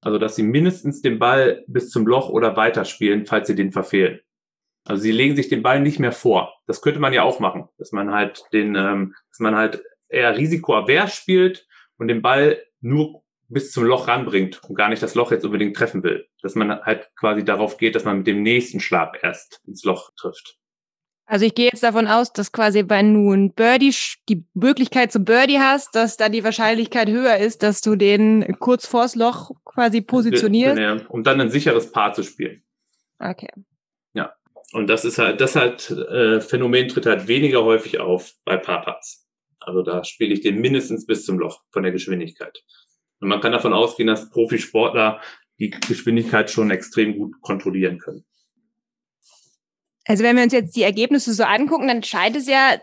Also, 0.00 0.18
dass 0.18 0.36
sie 0.36 0.44
mindestens 0.44 1.02
den 1.02 1.18
Ball 1.18 1.64
bis 1.66 1.90
zum 1.90 2.06
Loch 2.06 2.28
oder 2.28 2.56
weiter 2.56 2.84
spielen, 2.84 3.26
falls 3.26 3.48
sie 3.48 3.56
den 3.56 3.72
verfehlen. 3.72 4.20
Also 4.86 5.02
sie 5.02 5.10
legen 5.10 5.34
sich 5.34 5.48
den 5.48 5.62
Ball 5.62 5.80
nicht 5.80 5.98
mehr 5.98 6.12
vor. 6.12 6.54
Das 6.66 6.80
könnte 6.80 7.00
man 7.00 7.12
ja 7.12 7.24
auch 7.24 7.40
machen, 7.40 7.68
dass 7.76 7.90
man 7.90 8.12
halt 8.12 8.44
den, 8.52 8.76
ähm, 8.76 9.14
dass 9.30 9.40
man 9.40 9.56
halt 9.56 9.82
eher 10.08 10.36
risikoavers 10.36 11.12
spielt 11.14 11.66
und 11.98 12.06
den 12.08 12.22
Ball 12.22 12.62
nur 12.80 13.24
bis 13.48 13.72
zum 13.72 13.84
Loch 13.84 14.08
ranbringt 14.08 14.62
und 14.64 14.74
gar 14.74 14.88
nicht 14.88 15.02
das 15.02 15.14
Loch 15.14 15.30
jetzt 15.30 15.44
unbedingt 15.44 15.76
treffen 15.76 16.02
will. 16.02 16.26
Dass 16.42 16.54
man 16.54 16.80
halt 16.82 17.10
quasi 17.16 17.44
darauf 17.44 17.76
geht, 17.76 17.94
dass 17.94 18.04
man 18.04 18.18
mit 18.18 18.26
dem 18.26 18.42
nächsten 18.42 18.80
Schlag 18.80 19.18
erst 19.22 19.60
ins 19.66 19.84
Loch 19.84 20.10
trifft. 20.16 20.58
Also 21.28 21.44
ich 21.44 21.54
gehe 21.56 21.66
jetzt 21.66 21.82
davon 21.82 22.06
aus, 22.06 22.32
dass 22.32 22.52
quasi, 22.52 22.84
wenn 22.86 23.14
du 23.14 23.32
ein 23.32 23.52
Birdie, 23.52 23.92
die 24.28 24.44
Möglichkeit 24.54 25.10
zum 25.10 25.24
Birdie 25.24 25.58
hast, 25.58 25.96
dass 25.96 26.16
dann 26.16 26.30
die 26.30 26.44
Wahrscheinlichkeit 26.44 27.08
höher 27.08 27.36
ist, 27.38 27.64
dass 27.64 27.80
du 27.80 27.96
den 27.96 28.56
kurz 28.60 28.86
vors 28.86 29.16
Loch 29.16 29.50
quasi 29.64 30.02
positionierst. 30.02 30.78
Ja, 30.78 31.00
um 31.08 31.24
dann 31.24 31.40
ein 31.40 31.50
sicheres 31.50 31.90
Paar 31.90 32.12
zu 32.12 32.22
spielen. 32.22 32.62
Okay. 33.18 33.50
Ja. 34.14 34.34
Und 34.72 34.86
das 34.88 35.04
ist 35.04 35.18
halt, 35.18 35.40
das 35.40 35.56
halt, 35.56 35.90
äh, 35.90 36.40
Phänomen 36.40 36.88
tritt 36.88 37.06
halt 37.06 37.26
weniger 37.26 37.64
häufig 37.64 37.98
auf 37.98 38.32
bei 38.44 38.56
Paarpats. 38.56 39.26
Also 39.58 39.82
da 39.82 40.04
spiele 40.04 40.32
ich 40.32 40.42
den 40.42 40.60
mindestens 40.60 41.06
bis 41.06 41.24
zum 41.24 41.40
Loch 41.40 41.64
von 41.72 41.82
der 41.82 41.90
Geschwindigkeit. 41.90 42.62
Und 43.20 43.28
man 43.28 43.40
kann 43.40 43.52
davon 43.52 43.72
ausgehen, 43.72 44.08
dass 44.08 44.30
Profisportler 44.30 45.20
die 45.58 45.70
Geschwindigkeit 45.70 46.50
schon 46.50 46.70
extrem 46.70 47.16
gut 47.16 47.40
kontrollieren 47.40 47.98
können. 47.98 48.24
Also 50.08 50.22
wenn 50.22 50.36
wir 50.36 50.44
uns 50.44 50.52
jetzt 50.52 50.76
die 50.76 50.84
Ergebnisse 50.84 51.34
so 51.34 51.42
angucken, 51.42 51.88
dann 51.88 52.02
scheint 52.04 52.36
es 52.36 52.46
ja 52.46 52.76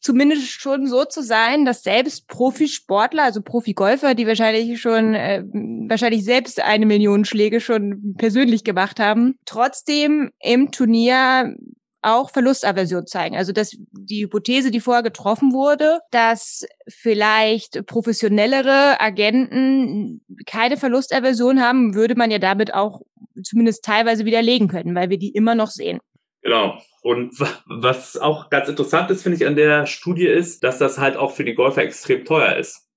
zumindest 0.00 0.48
schon 0.48 0.86
so 0.86 1.04
zu 1.04 1.22
sein, 1.22 1.66
dass 1.66 1.82
selbst 1.82 2.28
Profisportler, 2.28 3.24
also 3.24 3.42
Profigolfer, 3.42 4.14
die 4.14 4.26
wahrscheinlich 4.26 4.80
schon 4.80 5.14
äh, 5.14 5.44
wahrscheinlich 5.52 6.24
selbst 6.24 6.58
eine 6.62 6.86
Million 6.86 7.26
Schläge 7.26 7.60
schon 7.60 8.14
persönlich 8.16 8.64
gemacht 8.64 9.00
haben, 9.00 9.38
trotzdem 9.44 10.30
im 10.40 10.70
Turnier 10.70 11.54
auch 12.02 12.30
Verlustaversion 12.30 13.06
zeigen. 13.06 13.36
Also 13.36 13.52
dass 13.52 13.76
die 13.92 14.22
Hypothese, 14.22 14.70
die 14.70 14.80
vorher 14.80 15.02
getroffen 15.02 15.52
wurde, 15.52 16.00
dass 16.10 16.66
vielleicht 16.88 17.86
professionellere 17.86 19.00
Agenten 19.00 20.22
keine 20.46 20.76
Verlustaversion 20.76 21.60
haben, 21.60 21.94
würde 21.94 22.14
man 22.14 22.30
ja 22.30 22.38
damit 22.38 22.74
auch 22.74 23.02
zumindest 23.42 23.84
teilweise 23.84 24.24
widerlegen 24.24 24.68
können, 24.68 24.94
weil 24.94 25.10
wir 25.10 25.18
die 25.18 25.30
immer 25.30 25.54
noch 25.54 25.70
sehen. 25.70 26.00
Genau. 26.42 26.78
Und 27.02 27.38
was 27.66 28.16
auch 28.16 28.50
ganz 28.50 28.68
interessant 28.68 29.10
ist, 29.10 29.22
finde 29.22 29.36
ich, 29.36 29.46
an 29.46 29.56
der 29.56 29.86
Studie 29.86 30.26
ist, 30.26 30.64
dass 30.64 30.78
das 30.78 30.98
halt 30.98 31.16
auch 31.16 31.32
für 31.32 31.44
die 31.44 31.54
Golfer 31.54 31.82
extrem 31.82 32.24
teuer 32.24 32.56
ist. 32.56 32.89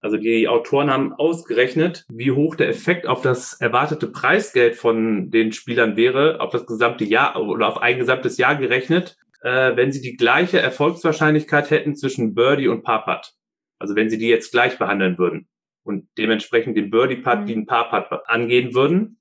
Also 0.00 0.16
die 0.16 0.48
Autoren 0.48 0.90
haben 0.90 1.12
ausgerechnet, 1.12 2.06
wie 2.08 2.32
hoch 2.32 2.54
der 2.54 2.68
Effekt 2.68 3.06
auf 3.06 3.20
das 3.20 3.60
erwartete 3.60 4.06
Preisgeld 4.06 4.76
von 4.76 5.30
den 5.30 5.52
Spielern 5.52 5.96
wäre, 5.96 6.40
auf 6.40 6.50
das 6.50 6.66
gesamte 6.66 7.04
Jahr 7.04 7.40
oder 7.40 7.68
auf 7.68 7.82
ein 7.82 7.98
gesamtes 7.98 8.38
Jahr 8.38 8.56
gerechnet, 8.56 9.18
äh, 9.42 9.76
wenn 9.76 9.92
sie 9.92 10.00
die 10.00 10.16
gleiche 10.16 10.58
Erfolgswahrscheinlichkeit 10.58 11.70
hätten 11.70 11.96
zwischen 11.96 12.34
Birdie 12.34 12.68
und 12.68 12.82
Par-Putt. 12.82 13.34
Also 13.78 13.94
wenn 13.94 14.08
sie 14.08 14.18
die 14.18 14.28
jetzt 14.28 14.52
gleich 14.52 14.78
behandeln 14.78 15.18
würden 15.18 15.48
und 15.82 16.08
dementsprechend 16.16 16.76
den 16.76 16.90
Birdie-Putt 16.90 17.40
mhm. 17.40 17.48
wie 17.48 17.56
ein 17.56 17.66
Par-Putt 17.66 18.22
angehen 18.26 18.74
würden. 18.74 19.20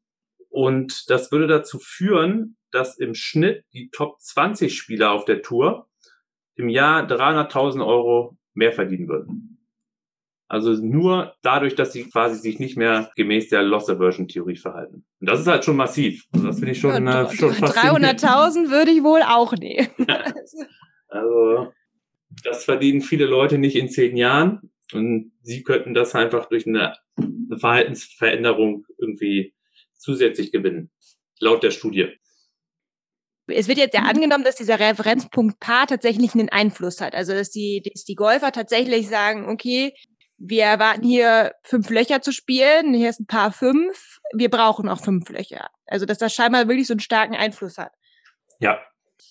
Und 0.50 1.10
das 1.10 1.32
würde 1.32 1.48
dazu 1.48 1.78
führen, 1.80 2.58
dass 2.72 2.98
im 2.98 3.16
Schnitt 3.16 3.66
die 3.74 3.90
Top 3.90 4.20
20 4.22 4.78
Spieler 4.78 5.12
auf 5.12 5.26
der 5.26 5.42
Tour 5.42 5.90
im 6.56 6.70
Jahr 6.70 7.06
300.000 7.08 7.86
Euro 7.86 8.38
mehr 8.54 8.74
verdienen 8.74 9.08
würden. 9.08 9.59
Also 10.50 10.74
nur 10.74 11.36
dadurch, 11.44 11.76
dass 11.76 11.94
sie 11.94 12.06
quasi 12.06 12.40
sich 12.40 12.60
nicht 12.60 12.76
mehr 12.76 13.12
gemäß 13.16 13.50
der 13.50 13.62
Loss 13.62 13.88
Aversion 13.88 14.28
Theorie 14.28 14.56
verhalten. 14.56 15.06
Und 15.20 15.30
das 15.30 15.40
ist 15.42 15.48
halt 15.48 15.64
schon 15.64 15.76
massiv. 15.76 16.26
Also 16.34 16.48
das 16.48 16.58
finde 16.58 16.72
ich 16.72 16.80
schon, 16.80 17.06
ja, 17.06 17.30
äh, 17.30 17.36
schon 17.36 17.54
300.000 17.54 18.72
würde 18.72 18.90
ich 18.90 19.04
wohl 19.04 19.22
auch 19.22 19.54
nehmen. 19.54 19.90
also 21.08 21.72
das 22.44 22.66
verdienen 22.66 23.02
viele 23.02 23.26
Leute 23.26 23.60
nicht 23.60 23.76
in 23.76 23.90
zehn 23.90 24.18
Jahren 24.18 24.72
und 24.92 25.32
sie 25.44 25.62
könnten 25.62 25.94
das 25.94 26.16
einfach 26.16 26.48
durch 26.50 26.66
eine 26.66 26.96
Verhaltensveränderung 27.60 28.86
irgendwie 28.98 29.54
zusätzlich 29.96 30.52
gewinnen. 30.52 30.90
Laut 31.40 31.62
der 31.62 31.72
Studie. 31.72 32.16
Es 33.46 33.68
wird 33.68 33.78
jetzt 33.78 33.94
ja 33.94 34.02
mhm. 34.02 34.10
angenommen, 34.10 34.44
dass 34.44 34.56
dieser 34.56 34.80
Referenzpunkt 34.80 35.60
Paar 35.60 35.88
tatsächlich 35.88 36.34
einen 36.34 36.50
Einfluss 36.50 37.02
hat. 37.02 37.14
Also 37.14 37.34
dass 37.34 37.52
die, 37.52 37.82
dass 37.84 38.04
die 38.04 38.16
Golfer 38.16 38.52
tatsächlich 38.52 39.08
sagen, 39.08 39.48
okay, 39.48 39.94
wir 40.40 40.64
erwarten 40.64 41.04
hier 41.04 41.54
fünf 41.64 41.90
Löcher 41.90 42.22
zu 42.22 42.32
spielen, 42.32 42.94
hier 42.94 43.10
ist 43.10 43.20
ein 43.20 43.28
Paar 43.28 43.52
fünf, 43.52 44.20
wir 44.34 44.50
brauchen 44.50 44.90
auch 44.90 45.02
fünf 45.02 45.30
Löcher. 45.30 45.70
Also 45.86 46.06
dass 46.06 46.18
das 46.18 46.34
scheinbar 46.34 46.68
wirklich 46.68 46.88
so 46.88 46.94
einen 46.94 47.00
starken 47.00 47.36
Einfluss 47.36 47.78
hat. 47.78 47.92
Ja. 48.60 48.80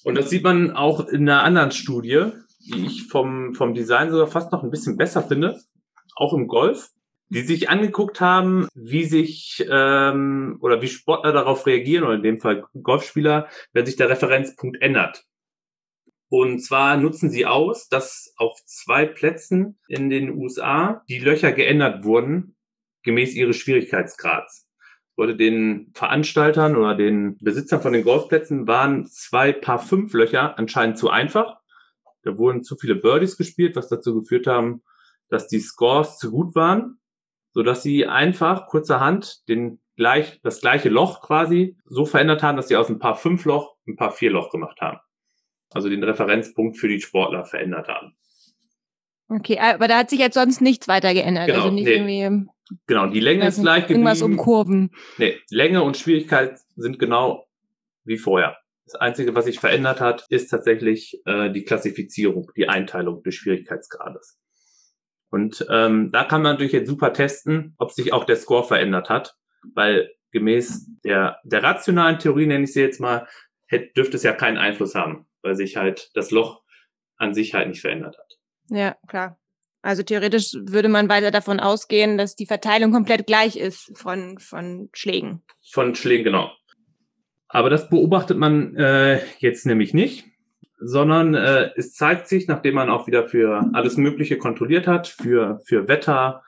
Und 0.04 0.16
das 0.16 0.30
sieht 0.30 0.44
man 0.44 0.72
auch 0.72 1.06
in 1.08 1.28
einer 1.28 1.42
anderen 1.42 1.72
Studie, 1.72 2.26
die 2.60 2.86
ich 2.86 3.08
vom, 3.08 3.54
vom 3.54 3.74
Design 3.74 4.10
sogar 4.10 4.26
fast 4.26 4.52
noch 4.52 4.62
ein 4.62 4.70
bisschen 4.70 4.96
besser 4.96 5.22
finde, 5.22 5.60
auch 6.16 6.32
im 6.32 6.46
Golf 6.46 6.90
die 7.30 7.42
sich 7.42 7.68
angeguckt 7.68 8.20
haben, 8.20 8.68
wie 8.74 9.04
sich 9.04 9.64
ähm, 9.70 10.58
oder 10.60 10.80
wie 10.80 10.88
Sportler 10.88 11.32
darauf 11.32 11.66
reagieren, 11.66 12.04
oder 12.04 12.14
in 12.14 12.22
dem 12.22 12.40
Fall 12.40 12.64
Golfspieler, 12.82 13.48
wenn 13.72 13.86
sich 13.86 13.96
der 13.96 14.08
Referenzpunkt 14.08 14.80
ändert. 14.80 15.24
Und 16.30 16.60
zwar 16.60 16.96
nutzen 16.96 17.30
sie 17.30 17.46
aus, 17.46 17.88
dass 17.88 18.34
auf 18.36 18.58
zwei 18.66 19.06
Plätzen 19.06 19.78
in 19.88 20.10
den 20.10 20.36
USA 20.36 21.02
die 21.08 21.18
Löcher 21.18 21.52
geändert 21.52 22.04
wurden, 22.04 22.56
gemäß 23.02 23.34
ihres 23.34 23.56
Schwierigkeitsgrads. 23.56 24.68
Wurde 25.16 25.36
den 25.36 25.90
Veranstaltern 25.94 26.76
oder 26.76 26.94
den 26.94 27.38
Besitzern 27.38 27.80
von 27.80 27.92
den 27.92 28.04
Golfplätzen 28.04 28.66
waren 28.68 29.06
zwei 29.06 29.52
Paar 29.52 29.78
fünf 29.78 30.12
Löcher 30.12 30.58
anscheinend 30.58 30.98
zu 30.98 31.10
einfach. 31.10 31.56
Da 32.22 32.36
wurden 32.36 32.62
zu 32.62 32.76
viele 32.76 32.94
Birdies 32.94 33.36
gespielt, 33.36 33.74
was 33.74 33.88
dazu 33.88 34.20
geführt 34.20 34.46
haben, 34.46 34.82
dass 35.28 35.48
die 35.48 35.60
Scores 35.60 36.18
zu 36.18 36.30
gut 36.30 36.54
waren 36.54 36.98
so 37.58 37.64
dass 37.64 37.82
sie 37.82 38.06
einfach 38.06 38.66
kurzerhand 38.68 39.48
den 39.48 39.80
gleich, 39.96 40.40
das 40.42 40.60
gleiche 40.60 40.90
Loch 40.90 41.22
quasi 41.22 41.76
so 41.86 42.04
verändert 42.06 42.42
haben, 42.44 42.56
dass 42.56 42.68
sie 42.68 42.76
aus 42.76 42.88
ein 42.88 43.00
paar 43.00 43.16
fünf 43.16 43.44
Loch 43.46 43.74
ein 43.88 43.96
paar 43.96 44.12
vier 44.12 44.30
Loch 44.30 44.52
gemacht 44.52 44.80
haben. 44.80 45.00
Also 45.70 45.88
den 45.88 46.02
Referenzpunkt 46.02 46.78
für 46.78 46.88
die 46.88 47.00
Sportler 47.00 47.44
verändert 47.44 47.88
haben. 47.88 48.16
Okay, 49.28 49.58
aber 49.58 49.88
da 49.88 49.98
hat 49.98 50.10
sich 50.10 50.18
jetzt 50.18 50.34
sonst 50.34 50.62
nichts 50.62 50.88
weiter 50.88 51.12
geändert. 51.12 51.46
Genau, 51.46 51.58
also 51.58 51.70
nicht 51.70 51.84
nee. 51.84 52.18
irgendwie 52.18 52.48
Genau, 52.86 53.06
die 53.06 53.20
Länge 53.20 53.46
ist 53.46 53.60
gleich 53.60 53.82
geblieben. 53.82 54.00
Irgendwas 54.00 54.22
um 54.22 54.36
Kurven. 54.36 54.90
Nee, 55.16 55.38
Länge 55.50 55.82
und 55.82 55.96
Schwierigkeit 55.96 56.58
sind 56.76 56.98
genau 56.98 57.48
wie 58.04 58.18
vorher. 58.18 58.56
Das 58.84 58.94
Einzige, 58.94 59.34
was 59.34 59.44
sich 59.44 59.60
verändert 59.60 60.00
hat, 60.00 60.26
ist 60.30 60.48
tatsächlich 60.48 61.20
äh, 61.26 61.50
die 61.50 61.64
Klassifizierung, 61.64 62.50
die 62.56 62.68
Einteilung 62.68 63.22
des 63.22 63.34
Schwierigkeitsgrades. 63.34 64.38
Und 65.30 65.66
ähm, 65.70 66.10
da 66.10 66.24
kann 66.24 66.42
man 66.42 66.52
natürlich 66.52 66.72
jetzt 66.72 66.88
super 66.88 67.12
testen, 67.12 67.74
ob 67.78 67.92
sich 67.92 68.14
auch 68.14 68.24
der 68.24 68.36
Score 68.36 68.64
verändert 68.64 69.10
hat, 69.10 69.34
weil 69.74 70.10
gemäß 70.32 70.88
der, 71.04 71.38
der 71.44 71.62
rationalen 71.62 72.18
Theorie, 72.18 72.46
nenne 72.46 72.64
ich 72.64 72.72
sie 72.72 72.80
jetzt 72.80 73.00
mal, 73.00 73.26
hätte, 73.66 73.92
dürfte 73.94 74.16
es 74.16 74.22
ja 74.22 74.32
keinen 74.32 74.56
Einfluss 74.56 74.94
haben, 74.94 75.26
weil 75.48 75.56
sich 75.56 75.76
halt 75.76 76.10
das 76.14 76.30
Loch 76.30 76.62
an 77.16 77.34
sich 77.34 77.54
halt 77.54 77.68
nicht 77.68 77.80
verändert 77.80 78.16
hat. 78.18 78.38
Ja, 78.70 78.96
klar. 79.08 79.38
Also 79.80 80.02
theoretisch 80.02 80.52
würde 80.54 80.88
man 80.88 81.08
weiter 81.08 81.30
davon 81.30 81.60
ausgehen, 81.60 82.18
dass 82.18 82.36
die 82.36 82.46
Verteilung 82.46 82.92
komplett 82.92 83.26
gleich 83.26 83.56
ist 83.56 83.96
von, 83.96 84.38
von 84.38 84.90
Schlägen. 84.92 85.42
Von 85.70 85.94
Schlägen, 85.94 86.24
genau. 86.24 86.50
Aber 87.48 87.70
das 87.70 87.88
beobachtet 87.88 88.36
man 88.36 88.76
äh, 88.76 89.20
jetzt 89.38 89.64
nämlich 89.64 89.94
nicht, 89.94 90.26
sondern 90.78 91.34
äh, 91.34 91.70
es 91.76 91.94
zeigt 91.94 92.28
sich, 92.28 92.46
nachdem 92.46 92.74
man 92.74 92.90
auch 92.90 93.06
wieder 93.06 93.26
für 93.28 93.64
alles 93.72 93.96
Mögliche 93.96 94.36
kontrolliert 94.36 94.86
hat, 94.86 95.08
für, 95.08 95.60
für 95.64 95.88
Wetter, 95.88 96.42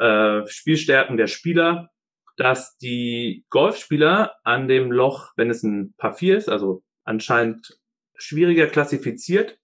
äh, 0.00 0.46
Spielstärken 0.48 1.16
der 1.16 1.28
Spieler, 1.28 1.90
dass 2.36 2.76
die 2.78 3.44
Golfspieler 3.50 4.34
an 4.42 4.66
dem 4.66 4.90
Loch, 4.90 5.32
wenn 5.36 5.50
es 5.50 5.62
ein 5.62 5.94
Paar 5.96 6.14
4 6.14 6.38
ist, 6.38 6.48
also 6.48 6.82
anscheinend 7.04 7.78
schwieriger 8.22 8.66
klassifiziert, 8.66 9.58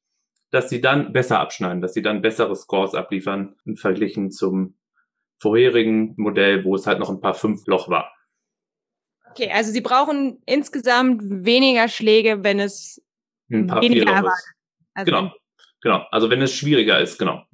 dass 0.50 0.68
sie 0.68 0.80
dann 0.80 1.12
besser 1.12 1.40
abschneiden, 1.40 1.80
dass 1.80 1.94
sie 1.94 2.02
dann 2.02 2.22
bessere 2.22 2.54
Scores 2.56 2.94
abliefern 2.94 3.56
im 3.64 3.76
Verglichen 3.76 4.30
zum 4.30 4.76
vorherigen 5.38 6.14
Modell, 6.16 6.64
wo 6.64 6.74
es 6.74 6.86
halt 6.86 6.98
noch 6.98 7.10
ein 7.10 7.20
paar 7.20 7.34
5 7.34 7.66
Loch 7.66 7.88
war. 7.88 8.12
Okay, 9.30 9.50
also 9.52 9.70
sie 9.70 9.82
brauchen 9.82 10.40
insgesamt 10.46 11.20
weniger 11.22 11.88
Schläge, 11.88 12.42
wenn 12.42 12.58
es 12.58 13.02
Ein 13.50 13.66
paar 13.66 13.82
weniger 13.82 14.10
erwartet. 14.10 14.54
Also 14.94 15.12
Genau, 15.12 15.32
genau. 15.82 16.06
Also 16.10 16.30
wenn 16.30 16.40
es 16.40 16.54
schwieriger 16.54 17.00
ist, 17.00 17.18
genau. 17.18 17.44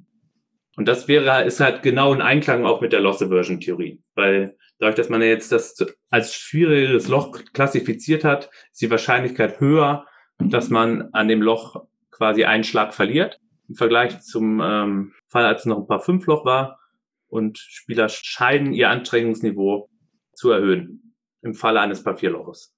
Und 0.75 0.87
das 0.87 1.07
wäre, 1.07 1.43
ist 1.43 1.59
halt 1.59 1.83
genau 1.83 2.13
in 2.13 2.21
Einklang 2.21 2.65
auch 2.65 2.81
mit 2.81 2.93
der 2.93 3.01
Loss 3.01 3.21
Aversion 3.21 3.59
Theorie. 3.59 4.01
Weil 4.15 4.57
dadurch, 4.79 4.95
dass 4.95 5.09
man 5.09 5.21
jetzt 5.21 5.51
das 5.51 5.75
als 6.09 6.33
schwierigeres 6.33 7.09
Loch 7.09 7.37
klassifiziert 7.53 8.23
hat, 8.23 8.49
ist 8.71 8.81
die 8.81 8.89
Wahrscheinlichkeit 8.89 9.59
höher, 9.59 10.07
dass 10.49 10.69
man 10.69 11.09
an 11.13 11.27
dem 11.27 11.41
Loch 11.41 11.85
quasi 12.11 12.45
einen 12.45 12.63
Schlag 12.63 12.93
verliert. 12.93 13.39
Im 13.67 13.75
Vergleich 13.75 14.21
zum 14.21 14.61
ähm, 14.61 15.13
Fall, 15.27 15.45
als 15.45 15.61
es 15.61 15.65
noch 15.65 15.79
ein 15.79 15.87
paar 15.87 16.01
Fünfloch 16.01 16.45
war. 16.45 16.79
Und 17.27 17.57
Spieler 17.57 18.09
scheinen 18.09 18.73
ihr 18.73 18.89
Anstrengungsniveau 18.89 19.89
zu 20.33 20.51
erhöhen. 20.51 21.15
Im 21.41 21.55
Falle 21.55 21.81
eines 21.81 22.03
Paar 22.03 22.17
Vierloches. 22.17 22.73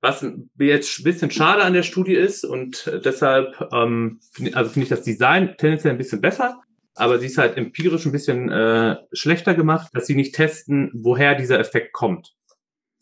Was 0.00 0.26
jetzt 0.58 0.98
ein 0.98 1.04
bisschen 1.04 1.30
schade 1.30 1.62
an 1.62 1.74
der 1.74 1.84
Studie 1.84 2.14
ist 2.14 2.44
und 2.44 2.90
deshalb, 3.04 3.68
ähm, 3.72 4.18
also 4.52 4.70
finde 4.70 4.84
ich 4.84 4.88
das 4.88 5.04
Design 5.04 5.54
tendenziell 5.58 5.92
ein 5.92 5.98
bisschen 5.98 6.20
besser, 6.20 6.60
aber 6.96 7.20
sie 7.20 7.26
ist 7.26 7.38
halt 7.38 7.56
empirisch 7.56 8.04
ein 8.04 8.10
bisschen 8.10 8.50
äh, 8.50 8.96
schlechter 9.12 9.54
gemacht, 9.54 9.90
dass 9.94 10.06
sie 10.06 10.16
nicht 10.16 10.34
testen, 10.34 10.90
woher 10.92 11.36
dieser 11.36 11.60
Effekt 11.60 11.92
kommt. 11.92 12.34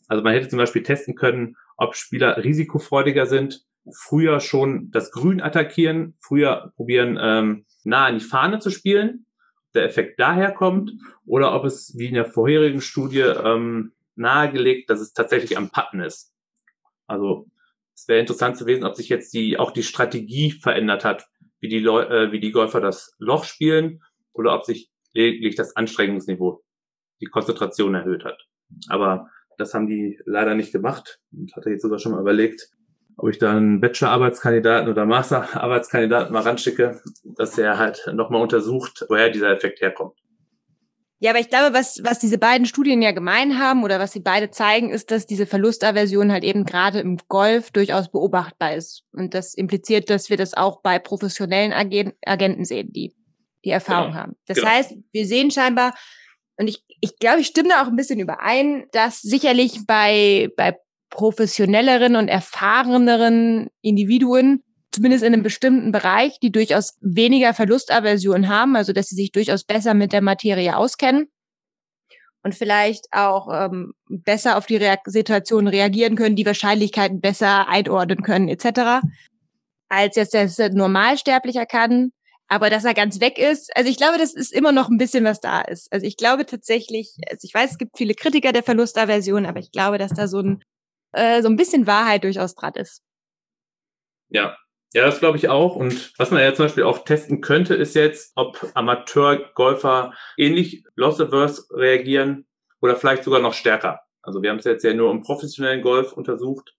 Also 0.07 0.23
man 0.23 0.33
hätte 0.33 0.49
zum 0.49 0.59
Beispiel 0.59 0.83
testen 0.83 1.15
können, 1.15 1.55
ob 1.81 1.95
Spieler 1.95 2.43
risikofreudiger 2.43 3.25
sind, 3.25 3.65
früher 3.91 4.39
schon 4.39 4.91
das 4.91 5.11
Grün 5.11 5.41
attackieren, 5.41 6.15
früher 6.19 6.71
probieren, 6.75 7.17
ähm, 7.19 7.65
nah 7.83 8.05
an 8.05 8.19
die 8.19 8.23
Fahne 8.23 8.59
zu 8.59 8.69
spielen, 8.69 9.25
der 9.73 9.85
Effekt 9.85 10.19
daher 10.19 10.51
kommt, 10.51 10.91
oder 11.25 11.55
ob 11.55 11.65
es 11.65 11.97
wie 11.97 12.05
in 12.05 12.13
der 12.13 12.25
vorherigen 12.25 12.81
Studie 12.81 13.21
ähm, 13.21 13.93
nahegelegt, 14.15 14.91
dass 14.91 14.99
es 14.99 15.13
tatsächlich 15.13 15.57
am 15.57 15.71
Putten 15.71 16.01
ist. 16.01 16.31
Also 17.07 17.47
es 17.95 18.07
wäre 18.07 18.19
interessant 18.19 18.57
zu 18.57 18.67
wissen, 18.67 18.83
ob 18.83 18.95
sich 18.95 19.09
jetzt 19.09 19.33
die 19.33 19.57
auch 19.57 19.71
die 19.71 19.83
Strategie 19.83 20.51
verändert 20.51 21.03
hat, 21.03 21.27
wie 21.61 21.69
die 21.69 21.79
Leu 21.79 22.03
äh, 22.03 22.31
wie 22.31 22.39
die 22.39 22.51
Golfer 22.51 22.79
das 22.79 23.15
Loch 23.17 23.45
spielen 23.45 24.03
oder 24.33 24.53
ob 24.53 24.65
sich 24.65 24.91
lediglich 25.13 25.55
das 25.55 25.75
Anstrengungsniveau, 25.75 26.63
die 27.21 27.25
Konzentration 27.25 27.95
erhöht 27.95 28.23
hat. 28.23 28.47
Aber 28.87 29.29
das 29.57 29.73
haben 29.73 29.87
die 29.87 30.19
leider 30.25 30.55
nicht 30.55 30.71
gemacht 30.71 31.19
und 31.31 31.55
hatte 31.55 31.69
jetzt 31.69 31.81
sogar 31.81 31.99
schon 31.99 32.11
mal 32.13 32.21
überlegt, 32.21 32.69
ob 33.17 33.29
ich 33.29 33.37
da 33.37 33.51
einen 33.51 33.81
Bachelor-Arbeitskandidaten 33.81 34.89
oder 34.89 35.05
Master-Arbeitskandidaten 35.05 36.33
mal 36.33 36.41
ranschicke, 36.41 37.01
dass 37.37 37.57
er 37.57 37.77
halt 37.77 38.09
nochmal 38.13 38.41
untersucht, 38.41 39.05
woher 39.09 39.29
dieser 39.29 39.51
Effekt 39.51 39.81
herkommt. 39.81 40.13
Ja, 41.19 41.29
aber 41.29 41.39
ich 41.39 41.49
glaube, 41.49 41.75
was, 41.75 42.01
was 42.03 42.17
diese 42.17 42.39
beiden 42.39 42.65
Studien 42.65 42.99
ja 43.03 43.11
gemein 43.11 43.59
haben 43.59 43.83
oder 43.83 43.99
was 43.99 44.11
sie 44.11 44.21
beide 44.21 44.49
zeigen, 44.49 44.89
ist, 44.89 45.11
dass 45.11 45.27
diese 45.27 45.45
Verlustaversion 45.45 46.31
halt 46.31 46.43
eben 46.43 46.65
gerade 46.65 46.99
im 46.99 47.17
Golf 47.27 47.69
durchaus 47.69 48.09
beobachtbar 48.09 48.73
ist. 48.73 49.03
Und 49.11 49.35
das 49.35 49.53
impliziert, 49.53 50.09
dass 50.09 50.31
wir 50.31 50.37
das 50.37 50.55
auch 50.55 50.81
bei 50.81 50.97
professionellen 50.97 51.73
Agen 51.73 52.13
Agenten 52.25 52.65
sehen, 52.65 52.91
die 52.91 53.13
die 53.63 53.69
Erfahrung 53.69 54.13
Genau. 54.13 54.19
haben. 54.23 54.35
Das 54.47 54.57
Genau. 54.57 54.69
heißt, 54.69 54.95
wir 55.11 55.27
sehen 55.27 55.51
scheinbar, 55.51 55.93
und 56.61 56.67
ich, 56.67 56.83
ich 56.99 57.17
glaube, 57.17 57.41
ich 57.41 57.47
stimme 57.47 57.69
da 57.69 57.81
auch 57.81 57.87
ein 57.87 57.95
bisschen 57.95 58.19
überein, 58.19 58.85
dass 58.91 59.19
sicherlich 59.19 59.87
bei, 59.87 60.49
bei 60.55 60.77
professionelleren 61.09 62.15
und 62.15 62.27
erfahreneren 62.27 63.69
Individuen 63.81 64.63
zumindest 64.91 65.23
in 65.23 65.33
einem 65.33 65.41
bestimmten 65.41 65.91
Bereich, 65.91 66.39
die 66.39 66.51
durchaus 66.51 66.97
weniger 67.01 67.55
Verlustaversion 67.55 68.47
haben, 68.47 68.75
also 68.75 68.93
dass 68.93 69.07
sie 69.07 69.15
sich 69.15 69.31
durchaus 69.31 69.63
besser 69.63 69.95
mit 69.95 70.13
der 70.13 70.21
Materie 70.21 70.77
auskennen 70.77 71.31
und 72.43 72.53
vielleicht 72.53 73.07
auch 73.11 73.47
ähm, 73.51 73.93
besser 74.07 74.55
auf 74.55 74.67
die 74.67 74.75
Reak 74.75 74.99
Situation 75.05 75.67
reagieren 75.67 76.15
können, 76.15 76.35
die 76.35 76.45
Wahrscheinlichkeiten 76.45 77.21
besser 77.21 77.69
einordnen 77.69 78.21
können 78.21 78.49
etc., 78.49 79.03
als 79.89 80.15
jetzt 80.15 80.35
das 80.35 80.57
Normalsterblicher 80.57 81.65
kann. 81.65 82.11
Aber 82.51 82.69
dass 82.69 82.83
er 82.83 82.93
ganz 82.93 83.21
weg 83.21 83.37
ist, 83.37 83.71
also 83.77 83.89
ich 83.89 83.95
glaube, 83.95 84.17
das 84.17 84.33
ist 84.33 84.51
immer 84.51 84.73
noch 84.73 84.89
ein 84.89 84.97
bisschen, 84.97 85.23
was 85.23 85.39
da 85.39 85.61
ist. 85.61 85.89
Also 85.93 86.05
ich 86.05 86.17
glaube 86.17 86.45
tatsächlich, 86.45 87.15
also 87.29 87.45
ich 87.45 87.53
weiß, 87.53 87.71
es 87.71 87.77
gibt 87.77 87.97
viele 87.97 88.13
Kritiker 88.13 88.51
der 88.51 88.61
Verlustaversion, 88.61 89.45
aber 89.45 89.59
ich 89.59 89.71
glaube, 89.71 89.97
dass 89.97 90.11
da 90.11 90.27
so 90.27 90.39
ein, 90.39 90.61
äh, 91.13 91.41
so 91.41 91.47
ein 91.47 91.55
bisschen 91.55 91.87
Wahrheit 91.87 92.25
durchaus 92.25 92.53
dran 92.53 92.73
ist. 92.73 93.03
Ja, 94.27 94.57
ja, 94.93 95.05
das 95.05 95.19
glaube 95.19 95.37
ich 95.37 95.47
auch. 95.47 95.77
Und 95.77 96.11
was 96.17 96.31
man 96.31 96.41
ja 96.41 96.53
zum 96.53 96.65
Beispiel 96.65 96.83
auch 96.83 97.05
testen 97.05 97.39
könnte, 97.39 97.73
ist 97.73 97.95
jetzt, 97.95 98.33
ob 98.35 98.69
Amateurgolfer 98.73 100.13
ähnlich 100.35 100.83
loss-averse 100.95 101.67
reagieren 101.71 102.47
oder 102.81 102.97
vielleicht 102.97 103.23
sogar 103.23 103.39
noch 103.39 103.53
stärker. 103.53 104.01
Also 104.23 104.41
wir 104.41 104.49
haben 104.49 104.59
es 104.59 104.65
jetzt 104.65 104.83
ja 104.83 104.93
nur 104.93 105.09
im 105.11 105.21
professionellen 105.21 105.81
Golf 105.81 106.11
untersucht, 106.11 106.75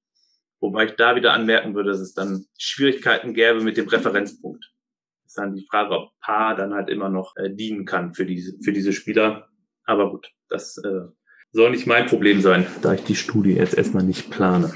wobei 0.60 0.84
ich 0.84 0.96
da 0.96 1.16
wieder 1.16 1.32
anmerken 1.32 1.74
würde, 1.74 1.92
dass 1.92 2.00
es 2.00 2.12
dann 2.12 2.44
Schwierigkeiten 2.58 3.32
gäbe 3.32 3.62
mit 3.62 3.78
dem 3.78 3.88
Referenzpunkt. 3.88 4.68
Ist 5.32 5.38
dann 5.38 5.54
die 5.54 5.66
Frage, 5.70 5.94
ob 5.94 6.10
Paar 6.20 6.54
dann 6.54 6.74
halt 6.74 6.90
immer 6.90 7.08
noch 7.08 7.34
äh, 7.36 7.48
dienen 7.48 7.86
kann 7.86 8.12
für 8.12 8.26
diese, 8.26 8.52
für 8.62 8.72
diese 8.72 8.92
Spieler. 8.92 9.48
Aber 9.84 10.10
gut, 10.10 10.30
das 10.48 10.76
äh, 10.78 11.08
soll 11.52 11.70
nicht 11.70 11.86
mein 11.86 12.06
Problem 12.06 12.42
sein, 12.42 12.66
da 12.82 12.92
ich 12.92 13.04
die 13.04 13.14
Studie 13.14 13.54
jetzt 13.54 13.74
erstmal 13.74 14.04
nicht 14.04 14.30
plane. 14.30 14.74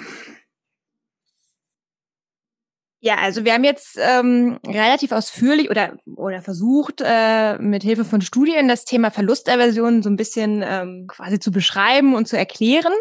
Ja, 3.01 3.17
also 3.17 3.45
wir 3.45 3.53
haben 3.53 3.65
jetzt 3.65 3.99
ähm, 4.01 4.59
relativ 4.67 5.13
ausführlich 5.13 5.71
oder 5.71 5.99
oder 6.17 6.41
versucht 6.41 7.03
äh, 7.05 7.59
mit 7.59 7.83
Hilfe 7.83 8.07
von 8.07 8.23
Studien 8.23 8.67
das 8.67 8.87
Thema 8.87 9.11
Verlustaversion 9.11 10.03
so 10.03 10.09
ein 10.09 10.17
bisschen 10.17 10.65
ähm, 10.67 11.07
quasi 11.07 11.39
zu 11.39 11.53
beschreiben 11.53 12.15
und 12.15 12.27
zu 12.27 12.39
erklären. 12.39 12.95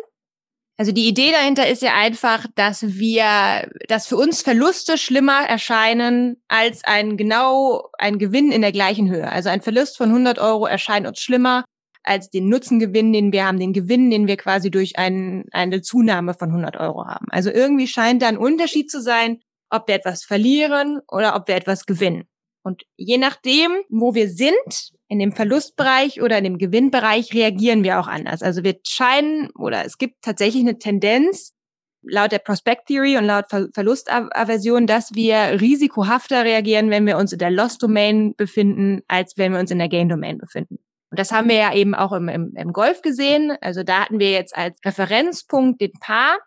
Also 0.77 0.91
die 0.91 1.07
Idee 1.07 1.31
dahinter 1.31 1.67
ist 1.67 1.81
ja 1.81 1.93
einfach, 1.93 2.47
dass 2.55 2.97
wir, 2.97 3.69
dass 3.87 4.07
für 4.07 4.17
uns 4.17 4.41
Verluste 4.41 4.97
schlimmer 4.97 5.45
erscheinen 5.47 6.37
als 6.49 6.83
ein 6.83 7.15
genau 7.15 7.89
ein 7.97 8.19
Gewinn 8.19 8.51
in 8.51 8.61
der 8.61 8.73
gleichen 8.73 9.09
Höhe. 9.09 9.31
Also 9.31 9.49
ein 9.49 9.61
Verlust 9.61 9.95
von 9.95 10.09
100 10.09 10.37
Euro 10.37 10.65
erscheint 10.65 11.07
uns 11.07 11.19
schlimmer 11.19 11.63
als 12.03 12.29
den 12.29 12.49
Nutzengewinn, 12.49 13.13
den 13.13 13.31
wir 13.31 13.45
haben, 13.45 13.59
den 13.59 13.73
Gewinn, 13.73 14.11
den 14.11 14.27
wir 14.27 14.37
quasi 14.37 14.69
durch 14.69 14.97
ein, 14.97 15.45
eine 15.51 15.81
Zunahme 15.81 16.33
von 16.33 16.49
100 16.49 16.77
Euro 16.77 17.05
haben. 17.05 17.25
Also 17.29 17.49
irgendwie 17.49 17.87
scheint 17.87 18.21
da 18.21 18.27
ein 18.27 18.37
Unterschied 18.37 18.91
zu 18.91 19.01
sein, 19.01 19.39
ob 19.69 19.87
wir 19.87 19.95
etwas 19.95 20.23
verlieren 20.23 20.99
oder 21.07 21.35
ob 21.35 21.47
wir 21.47 21.55
etwas 21.55 21.85
gewinnen. 21.85 22.27
Und 22.63 22.83
je 22.97 23.17
nachdem, 23.17 23.71
wo 23.89 24.13
wir 24.13 24.29
sind, 24.29 24.91
in 25.07 25.19
dem 25.19 25.31
Verlustbereich 25.31 26.21
oder 26.21 26.37
in 26.37 26.43
dem 26.43 26.57
Gewinnbereich, 26.57 27.33
reagieren 27.33 27.83
wir 27.83 27.99
auch 27.99 28.07
anders. 28.07 28.41
Also 28.41 28.63
wir 28.63 28.79
scheinen 28.83 29.49
oder 29.51 29.85
es 29.85 29.97
gibt 29.97 30.23
tatsächlich 30.23 30.63
eine 30.63 30.79
Tendenz, 30.79 31.53
laut 32.01 32.31
der 32.31 32.39
Prospect 32.39 32.87
Theory 32.87 33.17
und 33.17 33.25
laut 33.25 33.45
Ver 33.49 33.67
Verlustaversion, 33.73 34.87
dass 34.87 35.13
wir 35.13 35.59
risikohafter 35.61 36.43
reagieren, 36.43 36.89
wenn 36.89 37.05
wir 37.05 37.17
uns 37.17 37.33
in 37.33 37.39
der 37.39 37.51
Lost 37.51 37.81
Domain 37.83 38.35
befinden, 38.35 39.01
als 39.07 39.37
wenn 39.37 39.53
wir 39.53 39.59
uns 39.59 39.71
in 39.71 39.79
der 39.79 39.89
Gain 39.89 40.09
Domain 40.09 40.37
befinden. 40.37 40.79
Und 41.11 41.19
das 41.19 41.31
haben 41.31 41.49
wir 41.49 41.55
ja 41.55 41.73
eben 41.73 41.95
auch 41.95 42.11
im, 42.11 42.27
im, 42.27 42.53
im 42.55 42.73
Golf 42.73 43.01
gesehen. 43.01 43.55
Also 43.61 43.83
da 43.83 44.01
hatten 44.01 44.19
wir 44.19 44.31
jetzt 44.31 44.55
als 44.55 44.77
Referenzpunkt 44.83 45.81
den 45.81 45.93
Paar 45.99 46.37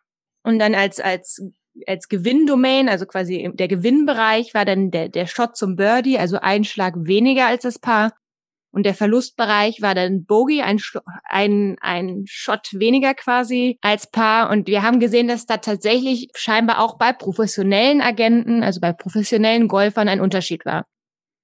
und 0.42 0.58
dann 0.58 0.74
als, 0.74 1.00
als 1.00 1.40
als 1.86 2.08
Gewinndomain, 2.08 2.88
also 2.88 3.06
quasi 3.06 3.48
der 3.54 3.68
Gewinnbereich, 3.68 4.54
war 4.54 4.64
dann 4.64 4.90
der, 4.90 5.08
der 5.08 5.26
Shot 5.26 5.56
zum 5.56 5.76
Birdie, 5.76 6.18
also 6.18 6.38
ein 6.40 6.64
Schlag 6.64 6.94
weniger 6.96 7.46
als 7.46 7.62
das 7.62 7.78
Paar. 7.78 8.12
Und 8.70 8.84
der 8.84 8.94
Verlustbereich 8.94 9.80
war 9.80 9.94
dann 9.94 10.24
Bogey, 10.24 10.62
ein, 10.62 10.78
ein, 11.24 11.76
ein 11.80 12.24
Shot 12.26 12.68
weniger 12.72 13.14
quasi 13.14 13.78
als 13.80 14.10
Paar. 14.10 14.50
Und 14.50 14.68
wir 14.68 14.82
haben 14.82 15.00
gesehen, 15.00 15.28
dass 15.28 15.46
da 15.46 15.56
tatsächlich 15.56 16.28
scheinbar 16.36 16.80
auch 16.80 16.98
bei 16.98 17.12
professionellen 17.12 18.02
Agenten, 18.02 18.62
also 18.62 18.80
bei 18.80 18.92
professionellen 18.92 19.68
Golfern 19.68 20.08
ein 20.08 20.20
Unterschied 20.20 20.66
war. 20.66 20.84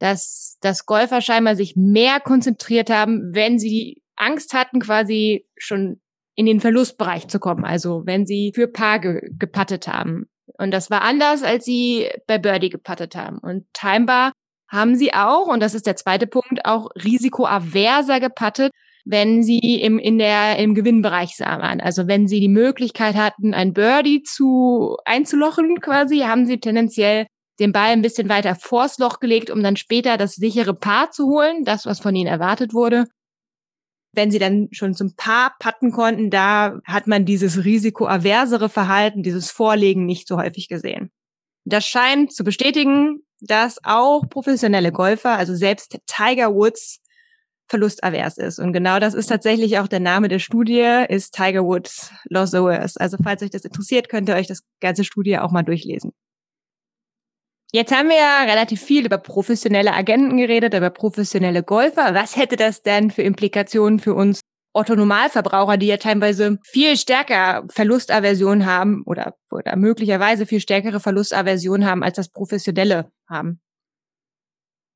Dass, 0.00 0.58
dass 0.60 0.86
Golfer 0.86 1.20
scheinbar 1.20 1.56
sich 1.56 1.76
mehr 1.76 2.20
konzentriert 2.20 2.90
haben, 2.90 3.30
wenn 3.32 3.58
sie 3.58 4.02
Angst 4.16 4.52
hatten, 4.52 4.80
quasi 4.80 5.46
schon 5.56 6.00
in 6.34 6.46
den 6.46 6.60
Verlustbereich 6.60 7.28
zu 7.28 7.38
kommen. 7.38 7.64
Also 7.64 8.02
wenn 8.04 8.26
sie 8.26 8.52
für 8.54 8.68
Paar 8.68 8.98
ge 8.98 9.20
gepattet 9.38 9.88
haben. 9.88 10.26
Und 10.58 10.72
das 10.72 10.90
war 10.90 11.02
anders, 11.02 11.42
als 11.42 11.64
sie 11.64 12.10
bei 12.26 12.38
Birdie 12.38 12.68
gepattet 12.68 13.16
haben. 13.16 13.38
Und 13.38 13.66
Timebar 13.72 14.32
haben 14.74 14.96
sie 14.96 15.14
auch, 15.14 15.46
und 15.46 15.60
das 15.60 15.74
ist 15.74 15.86
der 15.86 15.96
zweite 15.96 16.26
Punkt, 16.26 16.64
auch 16.64 16.90
risikoaverser 16.96 18.20
gepattet, 18.20 18.72
wenn 19.04 19.42
sie 19.42 19.80
im, 19.80 19.98
in 19.98 20.18
der, 20.18 20.58
im 20.58 20.74
Gewinnbereich 20.74 21.38
waren. 21.40 21.80
Also 21.80 22.08
wenn 22.08 22.26
sie 22.26 22.40
die 22.40 22.48
Möglichkeit 22.48 23.14
hatten, 23.14 23.54
ein 23.54 23.74
Birdie 23.74 24.22
zu, 24.22 24.96
einzulochen 25.04 25.80
quasi, 25.80 26.20
haben 26.20 26.46
sie 26.46 26.58
tendenziell 26.58 27.26
den 27.60 27.72
Ball 27.72 27.90
ein 27.90 28.02
bisschen 28.02 28.28
weiter 28.28 28.56
vors 28.56 28.98
Loch 28.98 29.20
gelegt, 29.20 29.50
um 29.50 29.62
dann 29.62 29.76
später 29.76 30.16
das 30.16 30.34
sichere 30.34 30.74
Paar 30.74 31.10
zu 31.10 31.26
holen, 31.26 31.64
das, 31.64 31.86
was 31.86 32.00
von 32.00 32.16
ihnen 32.16 32.26
erwartet 32.26 32.72
wurde. 32.72 33.06
Wenn 34.12 34.30
sie 34.30 34.38
dann 34.38 34.68
schon 34.72 34.94
zum 34.94 35.14
Paar 35.16 35.54
patten 35.58 35.92
konnten, 35.92 36.30
da 36.30 36.80
hat 36.84 37.06
man 37.06 37.24
dieses 37.24 37.64
risikoaversere 37.64 38.68
Verhalten, 38.68 39.22
dieses 39.22 39.50
Vorlegen 39.50 40.06
nicht 40.06 40.26
so 40.26 40.36
häufig 40.36 40.68
gesehen. 40.68 41.10
Das 41.64 41.86
scheint 41.86 42.32
zu 42.32 42.44
bestätigen, 42.44 43.23
dass 43.46 43.78
auch 43.84 44.22
professionelle 44.28 44.92
Golfer, 44.92 45.36
also 45.36 45.54
selbst 45.54 45.98
Tiger 46.06 46.54
Woods, 46.54 47.00
verlustavers 47.66 48.36
ist. 48.36 48.58
Und 48.58 48.72
genau 48.72 48.98
das 48.98 49.14
ist 49.14 49.26
tatsächlich 49.26 49.78
auch 49.78 49.88
der 49.88 50.00
Name 50.00 50.28
der 50.28 50.38
Studie, 50.38 51.04
ist 51.08 51.34
Tiger 51.34 51.64
Woods 51.64 52.12
the 52.30 52.58
Worst. 52.58 53.00
Also 53.00 53.16
falls 53.22 53.42
euch 53.42 53.50
das 53.50 53.64
interessiert, 53.64 54.08
könnt 54.08 54.28
ihr 54.28 54.34
euch 54.34 54.46
das 54.46 54.62
ganze 54.80 55.04
Studie 55.04 55.38
auch 55.38 55.50
mal 55.50 55.62
durchlesen. 55.62 56.12
Jetzt 57.72 57.92
haben 57.92 58.08
wir 58.08 58.16
ja 58.16 58.44
relativ 58.44 58.80
viel 58.82 59.04
über 59.04 59.18
professionelle 59.18 59.94
Agenten 59.94 60.36
geredet, 60.36 60.74
über 60.74 60.90
professionelle 60.90 61.64
Golfer. 61.64 62.14
Was 62.14 62.36
hätte 62.36 62.56
das 62.56 62.82
denn 62.82 63.10
für 63.10 63.22
Implikationen 63.22 63.98
für 63.98 64.14
uns 64.14 64.40
Otto-Normalverbraucher, 64.74 65.76
die 65.76 65.86
ja 65.86 65.96
teilweise 65.96 66.58
viel 66.64 66.96
stärker 66.96 67.64
Verlustaversion 67.70 68.66
haben 68.66 69.02
oder, 69.06 69.36
oder 69.50 69.76
möglicherweise 69.76 70.46
viel 70.46 70.60
stärkere 70.60 71.00
Verlustaversion 71.00 71.86
haben, 71.86 72.02
als 72.02 72.16
das 72.16 72.28
Professionelle 72.28 73.10
haben? 73.28 73.60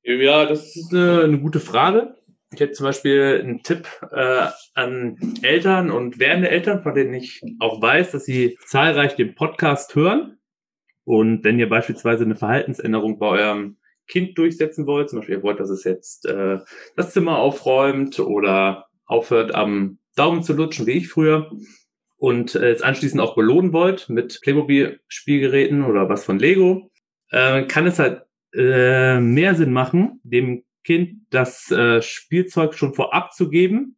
Ja, 0.03 0.45
das 0.45 0.75
ist 0.75 0.93
eine, 0.93 1.23
eine 1.23 1.39
gute 1.39 1.59
Frage. 1.59 2.15
Ich 2.51 2.59
hätte 2.59 2.73
zum 2.73 2.87
Beispiel 2.87 3.41
einen 3.43 3.63
Tipp 3.63 3.87
äh, 4.11 4.47
an 4.73 5.17
Eltern 5.43 5.91
und 5.91 6.19
werdende 6.19 6.49
Eltern, 6.49 6.81
von 6.81 6.95
denen 6.95 7.13
ich 7.13 7.41
auch 7.59 7.81
weiß, 7.81 8.11
dass 8.11 8.25
sie 8.25 8.57
zahlreich 8.65 9.15
den 9.15 9.35
Podcast 9.35 9.95
hören. 9.95 10.39
Und 11.05 11.43
wenn 11.43 11.59
ihr 11.59 11.69
beispielsweise 11.69 12.23
eine 12.23 12.35
Verhaltensänderung 12.35 13.19
bei 13.19 13.27
eurem 13.27 13.77
Kind 14.07 14.37
durchsetzen 14.37 14.87
wollt, 14.87 15.09
zum 15.09 15.19
Beispiel 15.19 15.35
ihr 15.35 15.43
wollt, 15.43 15.59
dass 15.59 15.69
es 15.69 15.83
jetzt 15.83 16.25
äh, 16.25 16.57
das 16.95 17.13
Zimmer 17.13 17.37
aufräumt 17.37 18.19
oder 18.19 18.88
aufhört 19.09 19.53
am 19.53 19.97
Daumen 20.15 20.43
zu 20.43 20.53
lutschen, 20.53 20.85
wie 20.87 20.93
ich 20.93 21.09
früher, 21.09 21.51
und 22.17 22.55
äh, 22.55 22.71
es 22.71 22.81
anschließend 22.81 23.21
auch 23.21 23.35
belohnen 23.35 23.73
wollt 23.73 24.09
mit 24.09 24.39
Playmobil-Spielgeräten 24.41 25.83
oder 25.85 26.09
was 26.09 26.25
von 26.25 26.37
Lego, 26.37 26.91
äh, 27.31 27.63
kann 27.63 27.87
es 27.87 27.99
halt 27.99 28.23
äh, 28.53 29.19
mehr 29.19 29.55
Sinn 29.55 29.71
machen, 29.71 30.19
dem 30.23 30.63
Kind 30.83 31.21
das 31.29 31.71
äh, 31.71 32.01
Spielzeug 32.01 32.73
schon 32.73 32.93
vorab 32.93 33.33
zu 33.33 33.49
geben 33.49 33.95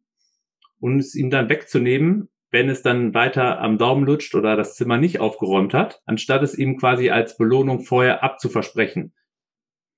und 0.80 0.98
es 0.98 1.14
ihm 1.14 1.30
dann 1.30 1.48
wegzunehmen, 1.48 2.28
wenn 2.50 2.68
es 2.68 2.82
dann 2.82 3.14
weiter 3.14 3.60
am 3.60 3.78
Daumen 3.78 4.04
lutscht 4.04 4.34
oder 4.34 4.56
das 4.56 4.76
Zimmer 4.76 4.98
nicht 4.98 5.20
aufgeräumt 5.20 5.74
hat, 5.74 6.02
anstatt 6.06 6.42
es 6.42 6.56
ihm 6.56 6.76
quasi 6.78 7.10
als 7.10 7.36
Belohnung 7.36 7.80
vorher 7.80 8.22
abzuversprechen. 8.22 9.12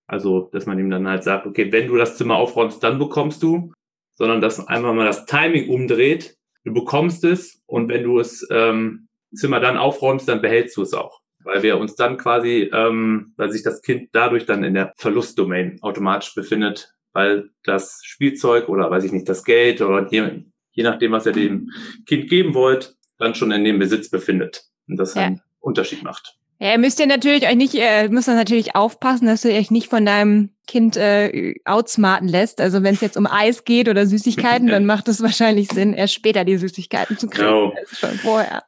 Also, 0.07 0.49
dass 0.53 0.67
man 0.67 0.79
ihm 0.79 0.91
dann 0.91 1.09
halt 1.09 1.25
sagt, 1.25 1.47
okay, 1.47 1.73
wenn 1.73 1.89
du 1.89 1.97
das 1.97 2.17
Zimmer 2.17 2.37
aufräumst, 2.37 2.83
dann 2.83 2.99
bekommst 2.99 3.43
du 3.43 3.73
sondern 4.15 4.41
dass 4.41 4.67
einfach 4.67 4.95
mal 4.95 5.07
das 5.07 5.27
Timing 5.27 5.69
umdreht. 5.69 6.37
Du 6.65 6.73
bekommst 6.73 7.25
es 7.25 7.63
und 7.67 7.89
wenn 7.89 8.05
du 8.05 8.19
es 8.19 8.47
ähm, 8.51 9.09
Zimmer 9.35 9.61
dann 9.61 9.77
aufräumst, 9.77 10.29
dann 10.29 10.41
behältst 10.41 10.77
du 10.77 10.83
es 10.83 10.95
auch. 10.95 11.21
Weil 11.43 11.63
wir 11.63 11.79
uns 11.79 11.95
dann 11.95 12.17
quasi, 12.17 12.71
ähm, 12.73 13.35
weil 13.37 13.51
sich 13.53 13.63
das 13.63 13.83
Kind 13.83 14.11
dadurch 14.13 14.47
dann 14.47 14.65
in 14.65 14.75
der 14.75 14.95
Verlustdomain 14.97 15.79
automatisch 15.83 16.35
befindet, 16.35 16.95
weil 17.13 17.51
das 17.65 18.01
Spielzeug 18.03 18.69
oder 18.69 18.91
weiß 18.91 19.05
ich 19.05 19.13
nicht, 19.13 19.29
das 19.29 19.45
Geld 19.45 19.83
oder 19.83 20.09
je, 20.11 20.45
je 20.73 20.83
nachdem, 20.83 21.13
was 21.13 21.27
ihr 21.27 21.33
dem 21.33 21.71
Kind 22.07 22.29
geben 22.29 22.55
wollt, 22.55 22.97
dann 23.19 23.35
schon 23.35 23.53
in 23.53 23.65
dem 23.65 23.79
Besitz 23.79 24.09
befindet. 24.09 24.65
Und 24.89 24.97
das 24.97 25.15
ja. 25.15 25.23
einen 25.23 25.43
Unterschied 25.61 26.03
macht. 26.03 26.39
Ja, 26.61 26.79
müsst 26.79 27.01
ihr 27.01 27.07
natürlich 27.07 27.47
euch 27.47 27.57
nicht, 27.57 27.75
äh, 27.75 28.09
müsst 28.09 28.29
ihr 28.29 28.35
natürlich 28.35 28.77
aufpassen, 28.77 29.27
dass 29.27 29.43
du 29.43 29.49
euch 29.49 29.71
nicht 29.71 29.89
von 29.89 30.07
deinem 30.07 30.51
Kind 30.67 30.97
äh, 30.97 31.55
outsmarten 31.65 32.29
lässt. 32.29 32.61
Also 32.61 32.83
wenn 32.83 32.95
es 32.95 33.01
jetzt 33.01 33.17
um 33.17 33.27
Eis 33.27 33.65
geht 33.65 33.89
oder 33.89 34.07
Süßigkeiten, 34.07 34.69
dann 34.69 34.87
macht 34.87 35.09
es 35.09 35.23
wahrscheinlich 35.23 35.69
Sinn, 35.69 35.95
erst 35.95 36.15
später 36.15 36.45
die 36.45 36.57
Süßigkeiten 36.57 37.19
zu 37.19 37.29
kriegen, 37.29 37.49
genau. 37.49 37.75
schon 37.93 38.15
vorher. 38.19 38.63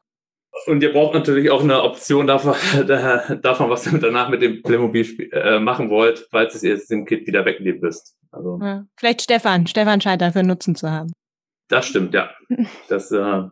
Und 0.67 0.83
ihr 0.83 0.93
braucht 0.93 1.15
natürlich 1.15 1.51
auch 1.51 1.63
eine 1.63 1.83
Option 1.83 2.27
davon, 2.27 2.55
davon 3.43 3.71
was 3.71 3.87
ihr 3.87 3.99
danach 3.99 4.29
mit 4.31 4.43
dem 4.43 4.63
Playmobil 4.63 5.31
äh, 5.33 5.59
machen 5.61 5.91
wollt, 5.91 6.27
falls 6.31 6.63
ihr 6.63 6.71
jetzt 6.71 6.91
dem 6.91 7.05
Kind 7.05 7.27
wieder 7.27 7.45
wegnehmen 7.45 7.81
müsst. 7.81 8.17
Also, 8.33 8.59
ja, 8.61 8.85
vielleicht 8.97 9.23
Stefan. 9.23 9.67
Stefan 9.67 10.01
scheint 10.01 10.23
dafür 10.23 10.43
Nutzen 10.43 10.75
zu 10.75 10.91
haben. 10.91 11.13
Das 11.69 11.87
stimmt, 11.87 12.15
ja. 12.15 12.31
Das 12.89 13.13
äh, 13.13 13.43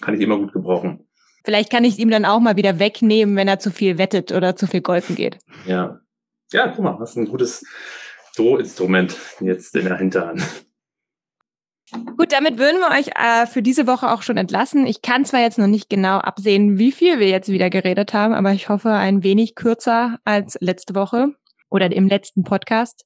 kann 0.00 0.14
ich 0.14 0.20
immer 0.20 0.36
gut 0.36 0.52
gebrauchen. 0.52 1.05
Vielleicht 1.46 1.70
kann 1.70 1.84
ich 1.84 2.00
ihm 2.00 2.10
dann 2.10 2.24
auch 2.24 2.40
mal 2.40 2.56
wieder 2.56 2.80
wegnehmen, 2.80 3.36
wenn 3.36 3.46
er 3.46 3.60
zu 3.60 3.70
viel 3.70 3.98
wettet 3.98 4.32
oder 4.32 4.56
zu 4.56 4.66
viel 4.66 4.80
golfen 4.80 5.14
geht. 5.14 5.38
Ja. 5.64 6.00
Ja, 6.50 6.66
guck 6.66 6.82
mal, 6.82 6.98
hast 6.98 7.16
ein 7.16 7.28
gutes 7.28 7.64
Drohinstrument 8.34 9.16
jetzt 9.38 9.76
in 9.76 9.84
der 9.84 9.96
Hinterhand. 9.96 10.42
Gut, 12.16 12.32
damit 12.32 12.58
würden 12.58 12.80
wir 12.80 12.90
euch 12.98 13.10
äh, 13.14 13.46
für 13.46 13.62
diese 13.62 13.86
Woche 13.86 14.10
auch 14.10 14.22
schon 14.22 14.38
entlassen. 14.38 14.88
Ich 14.88 15.02
kann 15.02 15.24
zwar 15.24 15.38
jetzt 15.38 15.56
noch 15.56 15.68
nicht 15.68 15.88
genau 15.88 16.18
absehen, 16.18 16.78
wie 16.78 16.90
viel 16.90 17.20
wir 17.20 17.28
jetzt 17.28 17.48
wieder 17.48 17.70
geredet 17.70 18.12
haben, 18.12 18.34
aber 18.34 18.50
ich 18.50 18.68
hoffe 18.68 18.90
ein 18.90 19.22
wenig 19.22 19.54
kürzer 19.54 20.18
als 20.24 20.58
letzte 20.60 20.96
Woche 20.96 21.28
oder 21.70 21.92
im 21.92 22.08
letzten 22.08 22.42
Podcast. 22.42 23.04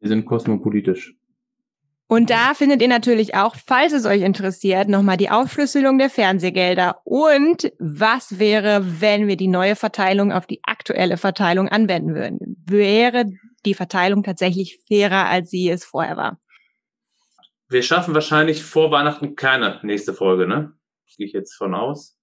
Wir 0.00 0.08
sind 0.08 0.26
kosmopolitisch. 0.26 1.16
Und 2.08 2.30
da 2.30 2.54
findet 2.54 2.82
ihr 2.82 2.88
natürlich 2.88 3.34
auch, 3.34 3.56
falls 3.56 3.92
es 3.92 4.06
euch 4.06 4.22
interessiert, 4.22 4.88
nochmal 4.88 5.16
die 5.16 5.30
Aufschlüsselung 5.30 5.98
der 5.98 6.08
Fernsehgelder 6.08 7.00
und 7.02 7.72
was 7.80 8.38
wäre, 8.38 9.00
wenn 9.00 9.26
wir 9.26 9.36
die 9.36 9.48
neue 9.48 9.74
Verteilung 9.74 10.30
auf 10.30 10.46
die 10.46 10.60
aktuelle 10.62 11.16
Verteilung 11.16 11.68
anwenden 11.68 12.14
würden. 12.14 12.62
Wäre 12.64 13.24
die 13.66 13.74
Verteilung 13.74 14.22
tatsächlich 14.22 14.80
fairer, 14.88 15.26
als 15.26 15.50
sie 15.50 15.68
es 15.68 15.84
vorher 15.84 16.16
war. 16.16 16.40
Wir 17.68 17.82
schaffen 17.82 18.14
wahrscheinlich 18.14 18.62
vor 18.62 18.90
Weihnachten 18.90 19.34
keine 19.34 19.80
nächste 19.82 20.14
Folge, 20.14 20.46
ne? 20.46 20.72
Gehe 21.16 21.26
ich 21.26 21.32
jetzt 21.32 21.54
von 21.54 21.74
aus. 21.74 22.16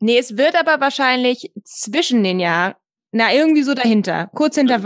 Nee, 0.00 0.18
es 0.18 0.36
wird 0.36 0.56
aber 0.56 0.80
wahrscheinlich 0.80 1.52
zwischen 1.64 2.24
den 2.24 2.40
Jahren, 2.40 2.74
na, 3.12 3.32
irgendwie 3.32 3.62
so 3.62 3.74
dahinter. 3.74 4.30
Kurz 4.34 4.56
hinter, 4.56 4.80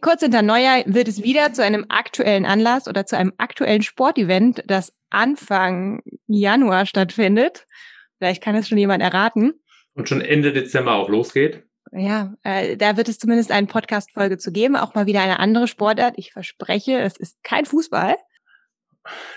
kurz 0.00 0.20
hinter 0.20 0.42
Neujahr 0.42 0.84
wird 0.86 1.08
es 1.08 1.22
wieder 1.22 1.52
zu 1.52 1.64
einem 1.64 1.86
aktuellen 1.88 2.44
Anlass 2.44 2.86
oder 2.86 3.06
zu 3.06 3.16
einem 3.16 3.32
aktuellen 3.38 3.82
Sportevent, 3.82 4.62
das 4.66 4.94
Anfang 5.10 6.02
Januar 6.26 6.86
stattfindet. 6.86 7.66
Vielleicht 8.18 8.42
kann 8.42 8.54
es 8.54 8.68
schon 8.68 8.78
jemand 8.78 9.02
erraten. 9.02 9.54
Und 9.94 10.08
schon 10.08 10.20
Ende 10.20 10.52
Dezember 10.52 10.94
auch 10.94 11.08
losgeht. 11.08 11.64
Ja, 11.90 12.34
äh, 12.42 12.76
da 12.76 12.96
wird 12.96 13.08
es 13.08 13.18
zumindest 13.18 13.50
eine 13.50 13.66
Podcast-Folge 13.66 14.38
zu 14.38 14.52
geben, 14.52 14.76
auch 14.76 14.94
mal 14.94 15.06
wieder 15.06 15.20
eine 15.20 15.40
andere 15.40 15.68
Sportart. 15.68 16.14
Ich 16.16 16.32
verspreche, 16.32 17.00
es 17.00 17.16
ist 17.16 17.42
kein 17.42 17.66
Fußball. 17.66 18.16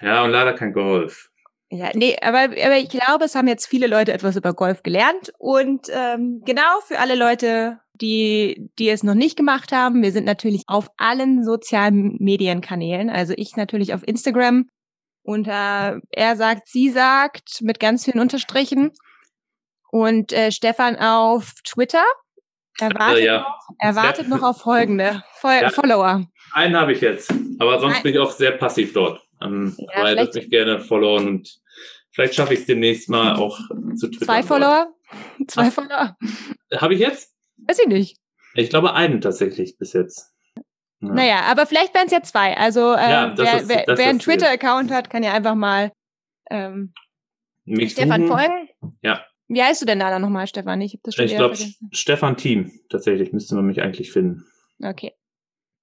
Ja, 0.01 0.23
und 0.23 0.31
leider 0.31 0.53
kein 0.53 0.71
Golf. 0.71 1.29
Ja, 1.69 1.89
nee, 1.93 2.15
aber, 2.21 2.43
aber 2.43 2.77
ich 2.77 2.89
glaube, 2.89 3.25
es 3.25 3.35
haben 3.35 3.47
jetzt 3.47 3.65
viele 3.65 3.87
Leute 3.87 4.13
etwas 4.13 4.35
über 4.35 4.53
Golf 4.53 4.83
gelernt. 4.83 5.33
Und 5.39 5.87
ähm, 5.91 6.41
genau 6.45 6.79
für 6.85 6.99
alle 6.99 7.15
Leute, 7.15 7.79
die, 7.93 8.69
die 8.77 8.89
es 8.89 9.03
noch 9.03 9.15
nicht 9.15 9.35
gemacht 9.35 9.71
haben, 9.71 10.03
wir 10.03 10.11
sind 10.11 10.25
natürlich 10.25 10.63
auf 10.67 10.89
allen 10.97 11.43
sozialen 11.43 12.15
Medienkanälen. 12.19 13.09
Also 13.09 13.33
ich 13.35 13.55
natürlich 13.55 13.93
auf 13.93 14.07
Instagram 14.07 14.69
unter 15.23 15.99
er 16.11 16.35
sagt, 16.35 16.69
sie 16.69 16.89
sagt 16.91 17.61
mit 17.61 17.79
ganz 17.79 18.05
vielen 18.05 18.19
Unterstrichen. 18.19 18.91
Und 19.91 20.33
äh, 20.33 20.51
Stefan 20.51 20.97
auf 20.97 21.53
Twitter 21.63 22.03
Er 22.79 22.93
wartet, 22.93 23.19
Äh, 23.21 23.25
ja. 23.25 23.39
noch, 23.41 23.69
er 23.79 23.95
wartet 23.95 24.27
noch 24.27 24.41
auf 24.43 24.61
folgende 24.61 25.23
Fol 25.35 25.51
Ja. 25.61 25.69
Follower. 25.69 26.25
Einen 26.53 26.75
habe 26.75 26.93
ich 26.93 27.01
jetzt, 27.01 27.33
aber 27.59 27.79
sonst 27.79 27.97
Ein- 27.97 28.03
bin 28.03 28.13
ich 28.13 28.19
auch 28.19 28.31
sehr 28.31 28.51
passiv 28.51 28.93
dort. 28.93 29.21
Ähm, 29.41 29.75
Ja, 29.77 29.85
aber 29.87 29.93
er 29.93 30.07
vielleicht- 30.09 30.33
wird 30.33 30.35
mich 30.43 30.49
gerne 30.51 30.79
followen 30.79 31.27
und 31.27 31.59
vielleicht 32.11 32.35
schaffe 32.35 32.53
ich 32.53 32.61
es 32.61 32.65
demnächst 32.65 33.09
mal 33.09 33.35
auch 33.35 33.57
zu 33.95 34.07
Twitter. 34.07 34.25
Zwei 34.25 34.43
Follower? 34.43 34.93
Zwei 35.47 35.67
Was? 35.67 35.73
Follower? 35.73 36.17
Habe 36.77 36.93
ich 36.93 36.99
jetzt? 36.99 37.33
Weiß 37.67 37.79
ich 37.79 37.87
nicht. 37.87 38.17
Ich 38.55 38.69
glaube 38.69 38.93
einen 38.93 39.21
tatsächlich 39.21 39.77
bis 39.77 39.93
jetzt. 39.93 40.31
Ja. 41.01 41.09
Naja, 41.13 41.39
aber 41.49 41.65
vielleicht 41.65 41.93
wären 41.93 42.05
es 42.07 42.11
ja 42.13 42.21
zwei. 42.23 42.55
Also 42.57 42.93
äh, 42.93 43.09
Ja, 43.11 43.33
wer, 43.37 43.57
ist- 43.61 43.69
wer, 43.69 43.83
wer 43.87 44.07
einen. 44.09 44.19
Twitter-Account 44.19 44.91
hat, 44.91 45.09
kann 45.09 45.23
ja 45.23 45.33
einfach 45.33 45.55
mal 45.55 45.91
ähm, 46.49 46.93
Mich 47.65 47.91
Stefan 47.93 48.27
suchen. 48.27 48.37
folgen. 48.37 48.69
Ja. 49.01 49.25
Wie 49.47 49.61
heißt 49.61 49.81
du 49.81 49.85
denn 49.85 49.99
da 49.99 50.17
nochmal, 50.19 50.47
Stefan? 50.47 50.81
Ich 50.81 50.93
habe 50.93 51.01
das 51.03 51.15
schon 51.15 51.25
Ich 51.25 51.35
glaube. 51.35 51.55
Stefan 51.91 52.37
Team 52.37 52.71
tatsächlich 52.89 53.31
müsste 53.31 53.55
man 53.55 53.65
mich 53.65 53.81
eigentlich 53.81 54.11
finden. 54.11 54.45
Okay. 54.83 55.13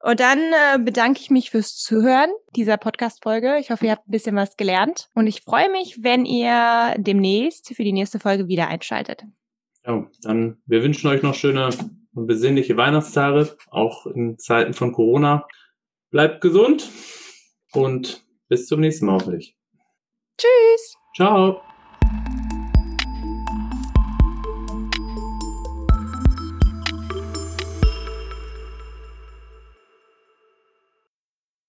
Und 0.01 0.19
dann 0.19 0.39
äh, 0.39 0.79
bedanke 0.81 1.21
ich 1.21 1.31
mich 1.31 1.51
fürs 1.51 1.77
Zuhören 1.77 2.31
dieser 2.57 2.77
Podcast-Folge. 2.77 3.59
Ich 3.61 3.71
hoffe, 3.71 3.87
ihr 3.87 3.93
habt 3.93 4.09
ein 4.09 4.11
bisschen 4.11 4.35
was 4.35 4.57
gelernt. 4.57 5.09
Und 5.15 5.29
ich 5.29 5.43
freue 5.43 5.71
mich, 5.71 6.03
wenn 6.03 6.25
ihr 6.25 6.97
demnächst 6.99 7.73
für 7.75 7.85
die 7.85 7.93
nächste 7.93 8.19
Folge 8.19 8.49
wieder 8.49 8.67
einschaltet. 8.67 9.23
Ja, 9.87 10.05
dann 10.23 10.61
wir 10.67 10.83
wünschen 10.83 11.09
euch 11.09 11.23
noch 11.23 11.35
schöne 11.35 11.71
und 12.15 12.27
besinnliche 12.27 12.77
Weihnachtstage, 12.77 13.57
auch 13.71 14.07
in 14.07 14.39
Zeiten 14.39 14.75
von 14.75 14.93
Corona. 14.93 15.47
Bleibt 16.11 16.41
gesund 16.41 16.91
und 17.73 18.25
bis 18.49 18.67
zum 18.67 18.81
nächsten 18.81 19.07
Mal 19.07 19.15
hoffentlich. 19.15 19.57
Tschüss! 20.37 20.97
Ciao. 21.15 21.63